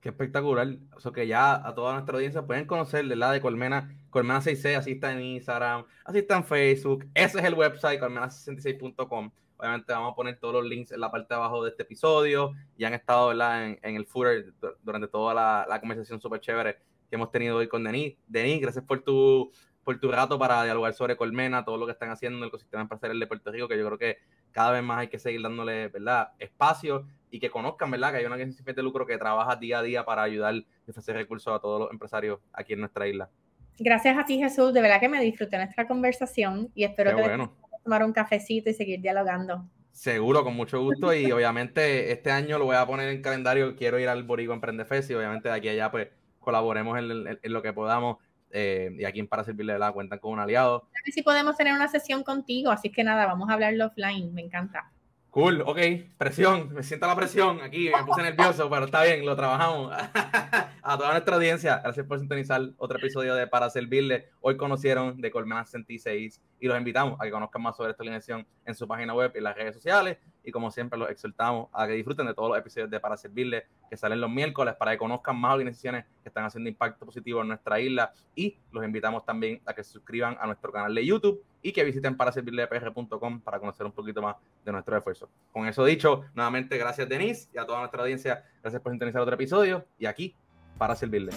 Qué 0.00 0.10
espectacular. 0.10 0.76
O 0.94 1.00
sea 1.00 1.10
que 1.12 1.26
ya 1.26 1.54
a 1.54 1.74
toda 1.74 1.94
nuestra 1.94 2.14
audiencia 2.14 2.46
pueden 2.46 2.66
conocer 2.66 3.06
de 3.06 3.16
la 3.16 3.32
de 3.32 3.40
Colmena, 3.40 3.92
Colmena 4.10 4.40
6C, 4.40 4.76
así 4.76 4.92
está 4.92 5.12
en 5.12 5.20
Instagram, 5.20 5.84
así 6.04 6.18
está 6.18 6.36
en 6.36 6.44
Facebook. 6.44 7.06
Ese 7.14 7.38
es 7.38 7.44
el 7.44 7.54
website, 7.54 8.00
colmena66.com. 8.00 9.30
Obviamente 9.56 9.92
vamos 9.92 10.12
a 10.12 10.14
poner 10.14 10.38
todos 10.38 10.54
los 10.54 10.64
links 10.64 10.92
en 10.92 11.00
la 11.00 11.10
parte 11.10 11.34
de 11.34 11.40
abajo 11.40 11.64
de 11.64 11.70
este 11.70 11.82
episodio. 11.82 12.52
Y 12.76 12.84
han 12.84 12.94
estado 12.94 13.32
En, 13.32 13.78
en, 13.82 13.96
el 13.96 14.06
footer 14.06 14.54
durante 14.84 15.08
toda 15.08 15.34
la, 15.34 15.66
la 15.68 15.80
conversación 15.80 16.20
súper 16.20 16.40
chévere 16.40 16.78
que 17.08 17.16
hemos 17.16 17.30
tenido 17.30 17.56
hoy 17.56 17.68
con 17.68 17.84
Denis. 17.84 18.16
Denis, 18.26 18.60
gracias 18.60 18.84
por 18.84 19.02
tu, 19.02 19.50
por 19.84 19.98
tu 19.98 20.10
rato 20.10 20.38
para 20.38 20.62
dialogar 20.64 20.92
sobre 20.92 21.16
Colmena, 21.16 21.64
todo 21.64 21.76
lo 21.76 21.86
que 21.86 21.92
están 21.92 22.10
haciendo 22.10 22.38
en 22.38 22.42
el 22.44 22.48
ecosistema 22.48 22.82
empresarial 22.82 23.18
de 23.18 23.26
Puerto 23.26 23.50
Rico, 23.50 23.68
que 23.68 23.78
yo 23.78 23.86
creo 23.86 23.98
que 23.98 24.18
cada 24.52 24.72
vez 24.72 24.82
más 24.82 24.98
hay 24.98 25.08
que 25.08 25.18
seguir 25.18 25.42
dándole 25.42 25.88
¿verdad? 25.88 26.32
espacio 26.38 27.06
y 27.30 27.40
que 27.40 27.50
conozcan 27.50 27.90
¿verdad? 27.90 28.12
que 28.12 28.18
hay 28.18 28.24
una 28.24 28.34
agencia 28.34 28.64
de 28.64 28.82
lucro 28.82 29.06
que 29.06 29.18
trabaja 29.18 29.56
día 29.56 29.78
a 29.78 29.82
día 29.82 30.04
para 30.04 30.22
ayudar 30.22 30.54
y 30.54 30.66
ofrecer 30.90 31.16
recursos 31.16 31.54
a 31.54 31.60
todos 31.60 31.80
los 31.80 31.90
empresarios 31.90 32.40
aquí 32.52 32.74
en 32.74 32.80
nuestra 32.80 33.08
isla. 33.08 33.30
Gracias 33.78 34.18
a 34.18 34.24
ti, 34.24 34.38
Jesús. 34.38 34.74
De 34.74 34.80
verdad 34.80 35.00
que 35.00 35.08
me 35.08 35.20
disfruté 35.20 35.56
nuestra 35.56 35.86
conversación 35.86 36.70
y 36.74 36.84
espero 36.84 37.14
que 37.14 37.22
bueno. 37.22 37.54
tomar 37.84 38.04
un 38.04 38.12
cafecito 38.12 38.68
y 38.70 38.74
seguir 38.74 39.00
dialogando. 39.00 39.64
Seguro, 39.92 40.44
con 40.44 40.54
mucho 40.54 40.80
gusto. 40.80 41.12
Y 41.14 41.30
obviamente 41.32 42.12
este 42.12 42.30
año 42.30 42.58
lo 42.58 42.66
voy 42.66 42.76
a 42.76 42.86
poner 42.86 43.08
en 43.08 43.22
calendario. 43.22 43.74
Quiero 43.76 43.98
ir 43.98 44.08
al 44.08 44.24
Borigo 44.24 44.52
Emprende 44.52 44.84
Fest 44.84 45.10
y 45.10 45.14
obviamente 45.14 45.48
de 45.48 45.54
aquí 45.54 45.68
a 45.68 45.72
allá 45.72 45.90
pues 45.90 46.08
colaboremos 46.48 46.98
en, 46.98 47.52
lo 47.52 47.60
que 47.60 47.74
podamos. 47.74 48.16
Eh, 48.50 48.96
y 48.98 49.04
aquí 49.04 49.20
en 49.20 49.28
Para 49.28 49.44
Servirle 49.44 49.74
de 49.74 49.78
la 49.78 49.92
cuentan 49.92 50.18
con 50.18 50.32
un 50.32 50.38
aliado. 50.38 50.76
A 50.76 51.04
ver 51.04 51.12
si 51.12 51.22
podemos 51.22 51.54
tener 51.58 51.74
una 51.74 51.88
sesión 51.88 52.22
contigo, 52.22 52.70
así 52.70 52.90
que 52.90 53.04
nada, 53.04 53.26
vamos 53.26 53.50
a 53.50 53.52
hablarlo 53.52 53.84
offline, 53.84 54.32
me 54.32 54.40
encanta. 54.40 54.90
Cool, 55.30 55.60
ok, 55.60 55.78
presión, 56.16 56.72
me 56.72 56.82
siento 56.82 57.06
la 57.06 57.14
presión 57.14 57.60
aquí, 57.60 57.90
me 57.94 58.02
puse 58.02 58.22
nervioso, 58.22 58.70
pero 58.70 58.86
está 58.86 59.02
bien, 59.04 59.26
lo 59.26 59.36
trabajamos. 59.36 59.92
a 60.82 60.96
toda 60.96 61.12
nuestra 61.12 61.36
audiencia, 61.36 61.80
gracias 61.84 62.06
por 62.06 62.18
sintonizar 62.18 62.62
otro 62.78 62.96
episodio 62.96 63.34
de 63.34 63.46
Para 63.46 63.68
Servirle. 63.68 64.30
Hoy 64.40 64.56
conocieron 64.56 65.20
de 65.20 65.30
Colmena 65.30 65.66
66 65.66 66.40
y 66.60 66.66
los 66.66 66.78
invitamos 66.78 67.20
a 67.20 67.24
que 67.24 67.30
conozcan 67.30 67.60
más 67.60 67.76
sobre 67.76 67.90
esta 67.90 68.02
alineación 68.02 68.46
en 68.64 68.74
su 68.74 68.88
página 68.88 69.12
web 69.12 69.30
y 69.34 69.38
en 69.38 69.44
las 69.44 69.54
redes 69.54 69.74
sociales. 69.74 70.16
Y 70.42 70.50
como 70.50 70.70
siempre, 70.70 70.98
los 70.98 71.10
exhortamos 71.10 71.68
a 71.74 71.86
que 71.86 71.92
disfruten 71.92 72.24
de 72.26 72.32
todos 72.32 72.48
los 72.48 72.58
episodios 72.58 72.88
de 72.88 72.98
Para 72.98 73.18
Servirle 73.18 73.66
que 73.88 73.96
salen 73.96 74.20
los 74.20 74.30
miércoles 74.30 74.74
para 74.74 74.92
que 74.92 74.98
conozcan 74.98 75.36
más 75.40 75.54
organizaciones 75.54 76.04
que 76.22 76.28
están 76.28 76.44
haciendo 76.44 76.68
impacto 76.68 77.04
positivo 77.04 77.42
en 77.42 77.48
nuestra 77.48 77.80
isla. 77.80 78.12
Y 78.34 78.56
los 78.72 78.84
invitamos 78.84 79.24
también 79.24 79.60
a 79.66 79.74
que 79.74 79.82
se 79.82 79.92
suscriban 79.92 80.36
a 80.40 80.46
nuestro 80.46 80.72
canal 80.72 80.94
de 80.94 81.04
YouTube 81.04 81.42
y 81.62 81.72
que 81.72 81.84
visiten 81.84 82.16
paraservirlepr.com 82.16 83.40
para 83.40 83.58
conocer 83.58 83.86
un 83.86 83.92
poquito 83.92 84.22
más 84.22 84.36
de 84.64 84.72
nuestro 84.72 84.96
esfuerzo. 84.96 85.28
Con 85.52 85.66
eso 85.66 85.84
dicho, 85.84 86.24
nuevamente 86.34 86.78
gracias 86.78 87.08
Denise 87.08 87.48
y 87.52 87.58
a 87.58 87.66
toda 87.66 87.80
nuestra 87.80 88.02
audiencia, 88.02 88.44
gracias 88.62 88.80
por 88.82 88.92
sintonizar 88.92 89.22
otro 89.22 89.34
episodio 89.34 89.84
y 89.98 90.06
aquí 90.06 90.34
para 90.78 90.94
servirle. 90.94 91.32